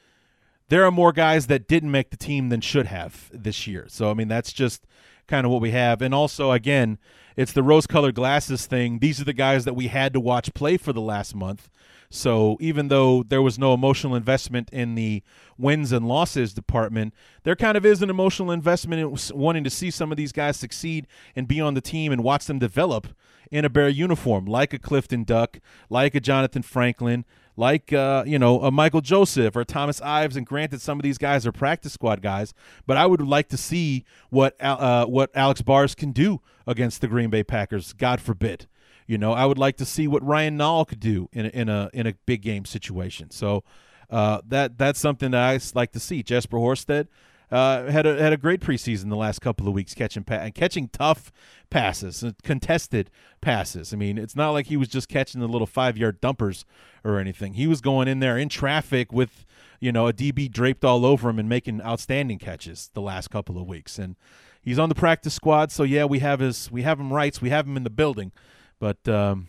there 0.69 0.85
are 0.85 0.91
more 0.91 1.13
guys 1.13 1.47
that 1.47 1.69
didn't 1.69 1.91
make 1.91 2.11
the 2.11 2.17
team 2.17 2.49
than 2.49 2.61
should 2.61 2.87
have 2.87 3.31
this 3.33 3.67
year. 3.67 3.87
So 3.89 4.11
I 4.11 4.15
mean 4.15 4.29
that's 4.29 4.53
just 4.53 4.87
kind 5.27 5.45
of 5.45 5.53
what 5.53 5.63
we 5.63 5.71
have. 5.73 6.03
And 6.03 6.15
also 6.15 6.53
again, 6.53 6.99
it's 7.37 7.53
the 7.53 7.63
rose-colored 7.63 8.15
glasses 8.15 8.67
thing. 8.67 8.99
These 8.99 9.21
are 9.21 9.25
the 9.25 9.33
guys 9.33 9.65
that 9.65 9.77
we 9.77 9.89
had 9.89 10.13
to 10.13 10.21
watch 10.21 10.53
play 10.55 10.77
for 10.77 10.93
the 10.93 11.01
last 11.01 11.35
month. 11.35 11.71
So 12.11 12.57
even 12.61 12.89
though 12.89 13.23
there 13.23 13.43
was 13.43 13.59
no 13.59 13.75
emotional 13.75 14.15
investment 14.15 14.71
in 14.73 14.95
the 14.95 15.23
wins 15.59 15.93
and 15.93 16.09
losses 16.09 16.55
department, 16.55 17.13
there 17.43 17.57
kind 17.57 17.77
of 17.77 17.85
is 17.85 18.01
an 18.03 18.09
emotional 18.09 18.51
investment 18.51 19.03
in 19.03 19.39
wanting 19.39 19.65
to 19.65 19.71
see 19.71 19.91
some 19.91 20.11
of 20.11 20.17
these 20.17 20.33
guys 20.33 20.57
succeed 20.57 21.07
and 21.37 21.47
be 21.47 21.61
on 21.61 21.75
the 21.75 21.81
team 21.81 22.11
and 22.11 22.25
watch 22.25 22.47
them 22.47 22.59
develop 22.59 23.09
in 23.51 23.65
a 23.65 23.69
Bear 23.71 23.89
uniform, 23.89 24.47
like 24.47 24.73
a 24.73 24.79
Clifton 24.79 25.25
Duck, 25.25 25.59
like 25.91 26.15
a 26.15 26.21
Jonathan 26.21 26.63
Franklin, 26.63 27.25
like 27.57 27.93
uh, 27.93 28.23
you 28.27 28.39
know 28.39 28.63
a 28.63 28.71
Michael 28.71 29.01
Joseph 29.01 29.57
or 29.57 29.65
Thomas 29.65 30.01
Ives. 30.01 30.37
And 30.37 30.47
granted, 30.47 30.81
some 30.81 30.99
of 30.99 31.03
these 31.03 31.19
guys 31.19 31.47
are 31.47 31.53
practice 31.53 31.93
squad 31.93 32.23
guys, 32.23 32.55
but 32.87 32.97
I 32.97 33.07
would 33.07 33.21
like 33.21 33.49
to 33.49 33.57
see 33.57 34.05
what 34.31 34.57
uh, 34.63 35.07
what 35.07 35.31
Alex 35.35 35.61
Bars 35.61 35.95
can 35.95 36.13
do 36.13 36.41
against 36.67 37.01
the 37.01 37.09
Green 37.09 37.31
Bay 37.31 37.43
Packers. 37.43 37.93
God 37.93 38.21
forbid. 38.21 38.67
You 39.09 39.17
know, 39.19 39.33
I 39.33 39.47
would 39.47 39.59
like 39.59 39.79
to 39.79 39.87
see 39.87 40.07
what 40.07 40.23
Ryan 40.23 40.59
Nall 40.59 40.87
could 40.87 41.01
do 41.01 41.31
in 41.33 41.47
a, 41.47 41.49
in 41.49 41.69
a 41.71 41.91
in 41.95 42.07
a 42.07 42.13
big 42.27 42.43
game 42.43 42.67
situation. 42.67 43.31
So 43.31 43.65
uh, 44.11 44.43
that 44.47 44.77
that's 44.77 45.01
something 45.01 45.31
that 45.31 45.41
I 45.41 45.59
like 45.75 45.93
to 45.93 46.01
see. 46.01 46.23
Jesper 46.23 46.59
Horsted 46.59 47.09
uh, 47.51 47.91
had 47.91 48.07
a 48.07 48.21
had 48.21 48.35
a 48.35 48.37
great 48.37 48.61
preseason 48.61 49.09
the 49.09 49.17
last 49.17 49.41
couple 49.41 49.67
of 49.67 49.73
weeks 49.73 49.95
catching 49.95 50.25
pa- 50.25 50.51
catching 50.55 50.89
tough 50.89 51.33
passes, 51.71 52.23
uh, 52.23 52.33
contested 52.43 53.11
passes. 53.41 53.95
I 53.95 53.97
mean, 53.97 54.19
it's 54.19 54.37
not 54.37 54.51
like 54.51 54.67
he 54.67 54.77
was 54.77 54.89
just 54.89 55.09
catching 55.09 55.41
the 55.41 55.49
little 55.49 55.67
five 55.67 55.97
yard 55.97 56.21
dumpers 56.21 56.67
or 57.03 57.19
anything. 57.19 57.55
He 57.55 57.67
was 57.67 57.81
going 57.81 58.09
in 58.09 58.21
there 58.21 58.37
in 58.37 58.51
traffic 58.51 59.11
with 59.11 59.47
you 59.81 59.91
know 59.91 60.07
a 60.07 60.13
DB 60.13 60.51
draped 60.51 60.85
all 60.85 61.07
over 61.07 61.31
him 61.31 61.39
and 61.39 61.49
making 61.49 61.81
outstanding 61.81 62.39
catches 62.39 62.91
the 62.93 63.01
last 63.01 63.29
couple 63.29 63.57
of 63.57 63.67
weeks. 63.67 63.99
And 63.99 64.17
he's 64.61 64.79
on 64.79 64.91
the 64.91 64.95
practice 64.95 65.33
squad, 65.33 65.73
so 65.73 65.83
yeah, 65.83 66.05
we 66.05 66.19
have 66.19 66.41
his 66.41 66.71
we 66.71 66.83
have 66.83 67.01
him 67.01 67.11
rights. 67.11 67.41
We 67.41 67.49
have 67.49 67.67
him 67.67 67.79
in 67.79 67.85
the 67.85 67.91
building 67.91 68.33
but 68.79 69.09
um, 69.09 69.49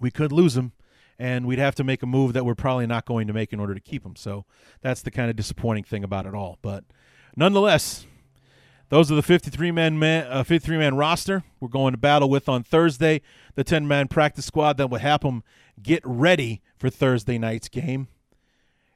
we 0.00 0.10
could 0.10 0.32
lose 0.32 0.56
him, 0.56 0.72
and 1.18 1.46
we'd 1.46 1.58
have 1.58 1.74
to 1.76 1.84
make 1.84 2.02
a 2.02 2.06
move 2.06 2.32
that 2.32 2.44
we're 2.44 2.54
probably 2.54 2.86
not 2.86 3.06
going 3.06 3.26
to 3.26 3.32
make 3.32 3.52
in 3.52 3.60
order 3.60 3.74
to 3.74 3.80
keep 3.80 4.04
him. 4.04 4.16
So 4.16 4.44
that's 4.80 5.02
the 5.02 5.10
kind 5.10 5.30
of 5.30 5.36
disappointing 5.36 5.84
thing 5.84 6.04
about 6.04 6.26
it 6.26 6.34
all. 6.34 6.58
But 6.62 6.84
nonetheless, 7.36 8.06
those 8.88 9.10
are 9.10 9.14
the 9.14 9.22
53 9.22 9.70
man, 9.70 9.98
man 9.98 10.26
uh, 10.30 10.44
53 10.44 10.78
man 10.78 10.96
roster 10.96 11.42
we're 11.58 11.68
going 11.68 11.94
to 11.94 11.98
battle 11.98 12.28
with 12.28 12.48
on 12.48 12.62
Thursday. 12.62 13.22
The 13.54 13.64
10 13.64 13.88
man 13.88 14.08
practice 14.08 14.46
squad 14.46 14.76
that 14.76 14.90
will 14.90 14.98
help 14.98 15.22
them 15.22 15.42
get 15.82 16.02
ready 16.04 16.62
for 16.76 16.90
Thursday 16.90 17.38
night's 17.38 17.68
game. 17.68 18.08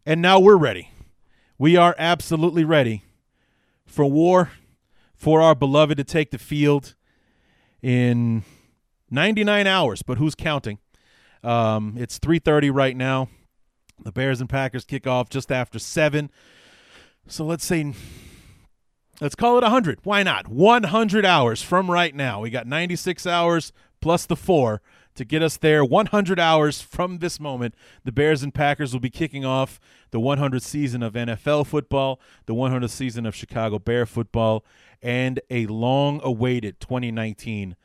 And 0.04 0.22
now 0.22 0.38
we're 0.38 0.56
ready. 0.56 0.90
We 1.58 1.76
are 1.76 1.94
absolutely 1.98 2.64
ready 2.64 3.02
for 3.86 4.04
war, 4.04 4.52
for 5.14 5.40
our 5.42 5.54
beloved 5.54 5.96
to 5.96 6.04
take 6.04 6.30
the 6.30 6.38
field 6.38 6.94
in 7.82 8.44
99 9.10 9.66
hours, 9.66 10.02
but 10.02 10.18
who's 10.18 10.34
counting? 10.34 10.78
Um, 11.42 11.94
it's 11.96 12.18
3:30 12.18 12.70
right 12.70 12.96
now. 12.96 13.28
The 14.02 14.12
Bears 14.12 14.40
and 14.40 14.48
Packers 14.48 14.84
kick 14.84 15.06
off 15.06 15.28
just 15.28 15.50
after 15.50 15.78
7. 15.78 16.30
So 17.26 17.44
let's 17.44 17.64
say 17.64 17.92
let's 19.20 19.34
call 19.34 19.58
it 19.58 19.62
100. 19.62 20.00
Why 20.04 20.22
not? 20.22 20.48
100 20.48 21.24
hours 21.24 21.62
from 21.62 21.90
right 21.90 22.14
now. 22.14 22.40
We 22.40 22.50
got 22.50 22.66
96 22.66 23.26
hours 23.26 23.72
plus 24.00 24.26
the 24.26 24.36
4 24.36 24.80
to 25.16 25.24
get 25.24 25.42
us 25.42 25.56
there. 25.56 25.84
100 25.84 26.38
hours 26.38 26.80
from 26.80 27.18
this 27.18 27.40
moment, 27.40 27.74
the 28.04 28.12
Bears 28.12 28.42
and 28.42 28.54
Packers 28.54 28.92
will 28.92 29.00
be 29.00 29.10
kicking 29.10 29.44
off 29.44 29.80
the 30.10 30.20
100th 30.20 30.62
season 30.62 31.02
of 31.02 31.14
NFL 31.14 31.66
football, 31.66 32.20
the 32.46 32.54
100th 32.54 32.90
season 32.90 33.26
of 33.26 33.34
Chicago 33.34 33.78
Bear 33.78 34.06
football, 34.06 34.64
and 35.02 35.40
a 35.50 35.66
long 35.66 36.20
awaited 36.22 36.80
2019 36.80 37.76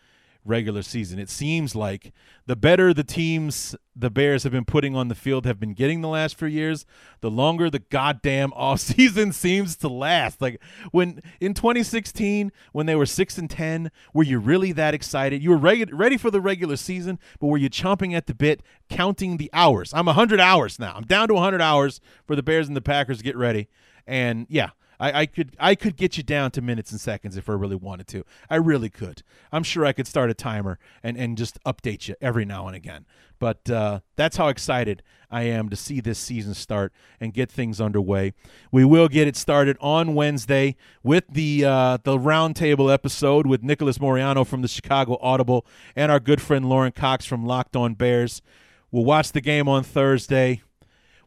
regular 0.46 0.82
season. 0.82 1.20
It 1.20 1.30
seems 1.30 1.76
like 1.76 2.14
the 2.46 2.56
better 2.56 2.94
the 2.94 3.04
teams 3.04 3.76
the 3.96 4.10
Bears 4.10 4.44
have 4.44 4.52
been 4.52 4.66
putting 4.66 4.96
on 4.96 5.08
the 5.08 5.16
field 5.16 5.46
have 5.46 5.60
been 5.60 5.74
getting 5.74 6.02
the 6.02 6.08
last 6.08 6.38
few 6.38 6.48
years, 6.48 6.86
the 7.22 7.30
longer 7.30 7.70
the 7.70 7.80
goddamn 7.80 8.52
off 8.56 8.80
season 8.80 9.32
seems 9.32 9.76
to 9.78 9.88
last. 9.88 10.42
Like 10.42 10.62
when 10.92 11.22
in 11.40 11.54
2016, 11.54 12.52
when 12.72 12.86
they 12.86 12.96
were 12.96 13.06
six 13.06 13.38
and 13.38 13.50
ten, 13.50 13.92
were 14.14 14.24
you 14.24 14.40
really 14.40 14.72
that 14.74 14.94
excited? 14.94 15.44
You 15.44 15.52
were 15.52 15.58
reg- 15.58 15.94
ready 15.94 16.18
for 16.18 16.32
the 16.32 16.42
regular 16.42 16.76
season, 16.76 17.20
but 17.40 17.48
were 17.48 17.58
you 17.58 17.70
chomping 17.70 18.14
at 18.14 18.28
the 18.28 18.34
bit, 18.34 18.62
counting 18.90 19.38
the 19.38 19.50
hours? 19.54 19.94
I'm 19.94 20.08
100 20.08 20.40
hours 20.40 20.80
now. 20.80 20.94
I'm 20.96 21.04
down 21.04 21.28
to 21.30 21.36
100 21.36 21.62
hours 21.62 22.02
for 22.26 22.36
the 22.36 22.44
Bears 22.44 22.68
and 22.68 22.76
the 22.76 22.82
Packers 22.82 23.20
to 23.20 23.24
get 23.24 23.38
ready. 23.38 23.70
And 24.06 24.46
yeah, 24.50 24.72
I, 25.04 25.20
I 25.20 25.26
could 25.26 25.58
I 25.60 25.76
could 25.76 25.98
get 25.98 26.16
you 26.16 26.24
down 26.24 26.52
to 26.52 26.62
minutes 26.62 26.92
and 26.92 27.02
seconds 27.02 27.36
if 27.36 27.50
I 27.50 27.54
really 27.54 27.76
wanted 27.76 28.08
to. 28.08 28.24
I 28.50 28.56
really 28.56 28.90
could. 28.90 29.22
I'm 29.52 29.64
sure 29.64 29.86
I 29.86 29.92
could 29.92 30.08
start 30.08 30.30
a 30.30 30.34
timer 30.34 30.80
and, 31.04 31.18
and 31.18 31.38
just 31.38 31.62
update 31.66 32.08
you 32.08 32.16
every 32.22 32.46
now 32.46 32.68
and 32.68 32.76
again. 32.76 33.06
But 33.38 33.70
uh, 33.70 34.00
that's 34.16 34.38
how 34.38 34.48
excited 34.48 35.04
I 35.30 35.42
am 35.44 35.68
to 35.68 35.76
see 35.76 36.00
this 36.00 36.20
season 36.20 36.54
start 36.54 36.94
and 37.20 37.34
get 37.34 37.52
things 37.52 37.82
underway. 37.82 38.32
We 38.72 38.86
will 38.86 39.10
get 39.10 39.28
it 39.28 39.36
started 39.36 39.76
on 39.82 40.16
Wednesday 40.16 40.78
with 41.04 41.26
the 41.30 41.66
uh, 41.66 41.98
the 42.02 42.18
roundtable 42.18 42.92
episode 42.92 43.46
with 43.46 43.62
Nicholas 43.62 43.98
Moriano 43.98 44.48
from 44.48 44.62
the 44.62 44.70
Chicago 44.70 45.18
Audible 45.22 45.66
and 45.98 46.14
our 46.14 46.22
good 46.22 46.42
friend 46.42 46.70
Lauren 46.70 46.94
Cox 46.94 47.26
from 47.26 47.46
Locked 47.46 47.76
On 47.76 47.94
Bears. 47.94 48.42
We'll 48.90 49.04
watch 49.04 49.34
the 49.34 49.42
game 49.42 49.68
on 49.68 49.84
Thursday. 49.84 50.62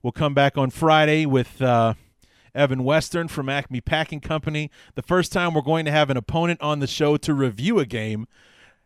We'll 0.03 0.13
come 0.13 0.33
back 0.33 0.57
on 0.57 0.71
Friday 0.71 1.27
with. 1.27 1.61
Uh, 1.61 1.93
Evan 2.57 2.83
Western 2.83 3.29
from 3.29 3.49
Acme 3.49 3.81
Packing 3.81 4.21
Company. 4.21 4.71
The 4.95 5.03
first 5.03 5.33
time 5.33 5.55
we're 5.55 5.63
going 5.63 5.85
to 5.85 5.93
have 5.93 6.11
an 6.11 6.17
opponent 6.17 6.61
on 6.63 6.81
the 6.81 6.87
show 6.87 7.17
to 7.19 7.35
review 7.35 7.79
a 7.79 7.87
game. 7.87 8.27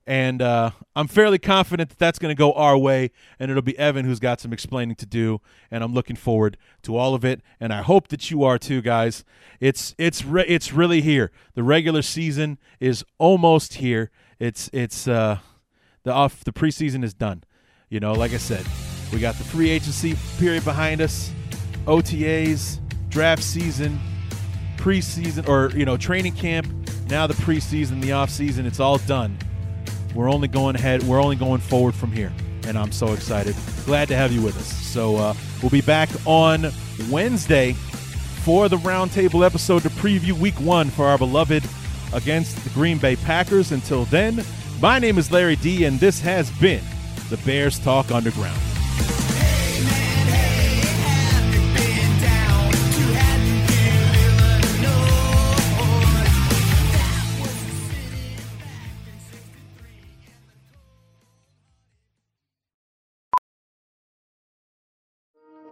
And 0.07 0.43
uh, 0.43 0.73
I'm 0.97 1.07
fairly 1.07 1.39
confident 1.39 1.91
that 1.91 1.99
that's 1.99 2.19
going 2.19 2.35
to 2.35 2.39
go 2.39 2.53
our 2.55 2.77
way, 2.77 3.13
and 3.39 3.49
it'll 3.49 3.63
be 3.63 3.79
Evan 3.79 4.07
who's 4.07 4.19
got 4.19 4.41
some 4.41 4.53
explaining 4.53 4.97
to 4.97 5.07
do. 5.07 5.41
And 5.71 5.85
I'm 5.85 5.95
looking 5.95 6.17
forward 6.17 6.57
to 6.83 6.97
all 6.97 7.15
of 7.15 7.25
it, 7.25 7.43
and 7.61 7.73
I 7.73 7.83
hope 7.83 8.09
that 8.09 8.29
you 8.29 8.43
are 8.43 8.59
too, 8.59 8.83
guys. 8.83 9.25
It's 9.61 9.95
it's 9.99 10.25
re- 10.25 10.47
it's 10.49 10.73
really 10.73 11.01
here. 11.01 11.31
The 11.55 11.63
regular 11.63 12.03
season 12.03 12.59
is 12.81 13.05
almost 13.19 13.75
here. 13.75 14.11
It's 14.41 14.69
it's 14.73 15.07
uh, 15.07 15.39
the 16.03 16.13
off 16.13 16.43
the 16.43 16.53
preseason 16.53 17.05
is 17.05 17.15
done. 17.15 17.45
You 17.89 18.01
know, 18.01 18.13
like 18.13 18.33
I 18.33 18.39
said, 18.39 18.67
we 19.13 19.21
got 19.21 19.37
the 19.37 19.45
free 19.45 19.71
agency 19.71 20.17
period 20.39 20.65
behind 20.65 21.01
us, 21.03 21.31
OTAs, 21.85 22.81
draft 23.11 23.43
season, 23.43 23.99
preseason, 24.77 25.47
or 25.49 25.77
you 25.77 25.85
know, 25.85 25.97
training 25.97 26.33
camp. 26.33 26.67
Now 27.09 27.27
the 27.27 27.35
preseason, 27.35 28.01
the 28.01 28.13
off 28.13 28.31
season, 28.31 28.67
it's 28.67 28.81
all 28.81 28.99
done. 28.99 29.37
We're 30.15 30.31
only 30.31 30.49
going 30.49 30.77
ahead. 30.77 31.03
We're 31.03 31.21
only 31.21 31.37
going 31.37 31.61
forward 31.61 31.95
from 31.95 32.13
here, 32.13 32.33
and 32.67 32.79
I'm 32.79 32.93
so 32.93 33.13
excited. 33.13 33.55
Glad 33.85 34.09
to 34.09 34.17
have 34.17 34.33
you 34.33 34.43
with 34.43 34.57
us. 34.57 34.67
So 34.67 35.17
uh, 35.17 35.35
we'll 35.63 35.71
be 35.71 35.81
back 35.81 36.09
on 36.25 36.71
Wednesday 37.11 37.73
for 38.45 38.69
the 38.69 38.77
roundtable 38.79 39.45
episode 39.45 39.83
to 39.83 39.91
preview 39.91 40.33
Week 40.33 40.59
One 40.61 40.89
for 40.89 41.07
our 41.07 41.19
beloved 41.19 41.65
against 42.13 42.63
the 42.65 42.71
Green 42.71 42.99
Bay 42.99 43.17
Packers. 43.17 43.73
Until 43.73 44.05
then, 44.07 44.45
my 44.81 44.99
name 44.99 45.19
is 45.19 45.31
Larry 45.31 45.57
D, 45.57 45.85
and 45.85 46.01
this 46.01 46.21
has 46.21 46.51
been 46.59 46.83
the 47.29 47.37
Bears 47.39 47.79
Talk 47.79 48.11
Underground. 48.11 48.70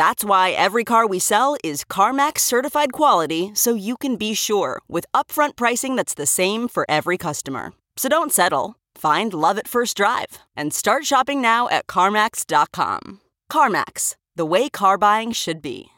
That's 0.00 0.24
why 0.24 0.52
every 0.52 0.82
car 0.82 1.06
we 1.06 1.18
sell 1.18 1.58
is 1.62 1.84
CarMax 1.84 2.38
certified 2.38 2.90
quality 2.90 3.50
so 3.52 3.74
you 3.74 3.98
can 3.98 4.16
be 4.16 4.32
sure 4.32 4.80
with 4.88 5.04
upfront 5.12 5.56
pricing 5.56 5.94
that's 5.94 6.14
the 6.14 6.24
same 6.24 6.68
for 6.68 6.86
every 6.88 7.18
customer. 7.18 7.74
So 7.98 8.08
don't 8.08 8.32
settle. 8.32 8.76
Find 8.94 9.34
love 9.34 9.58
at 9.58 9.68
first 9.68 9.98
drive 9.98 10.38
and 10.56 10.72
start 10.72 11.04
shopping 11.04 11.42
now 11.42 11.68
at 11.68 11.86
CarMax.com. 11.86 13.20
CarMax, 13.52 14.14
the 14.36 14.46
way 14.46 14.70
car 14.70 14.96
buying 14.96 15.32
should 15.32 15.60
be. 15.60 15.88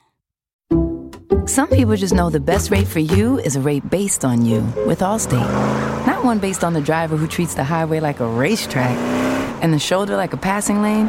Some 1.47 1.69
people 1.69 1.95
just 1.95 2.13
know 2.13 2.29
the 2.29 2.41
best 2.41 2.73
rate 2.73 2.89
for 2.89 2.99
you 2.99 3.39
is 3.39 3.55
a 3.55 3.61
rate 3.61 3.89
based 3.89 4.25
on 4.25 4.45
you 4.45 4.63
with 4.85 4.99
Allstate. 4.99 5.49
Not 6.09 6.25
one 6.25 6.41
based 6.41 6.65
on 6.65 6.73
the 6.73 6.81
driver 6.81 7.17
who 7.17 7.29
treats 7.29 7.55
the 7.55 7.63
highway 7.63 8.01
like 8.01 8.19
a 8.19 8.27
racetrack 8.27 8.99
and 9.63 9.73
the 9.73 9.79
shoulder 9.79 10.17
like 10.17 10.33
a 10.33 10.37
passing 10.37 10.83
lane. 10.83 11.09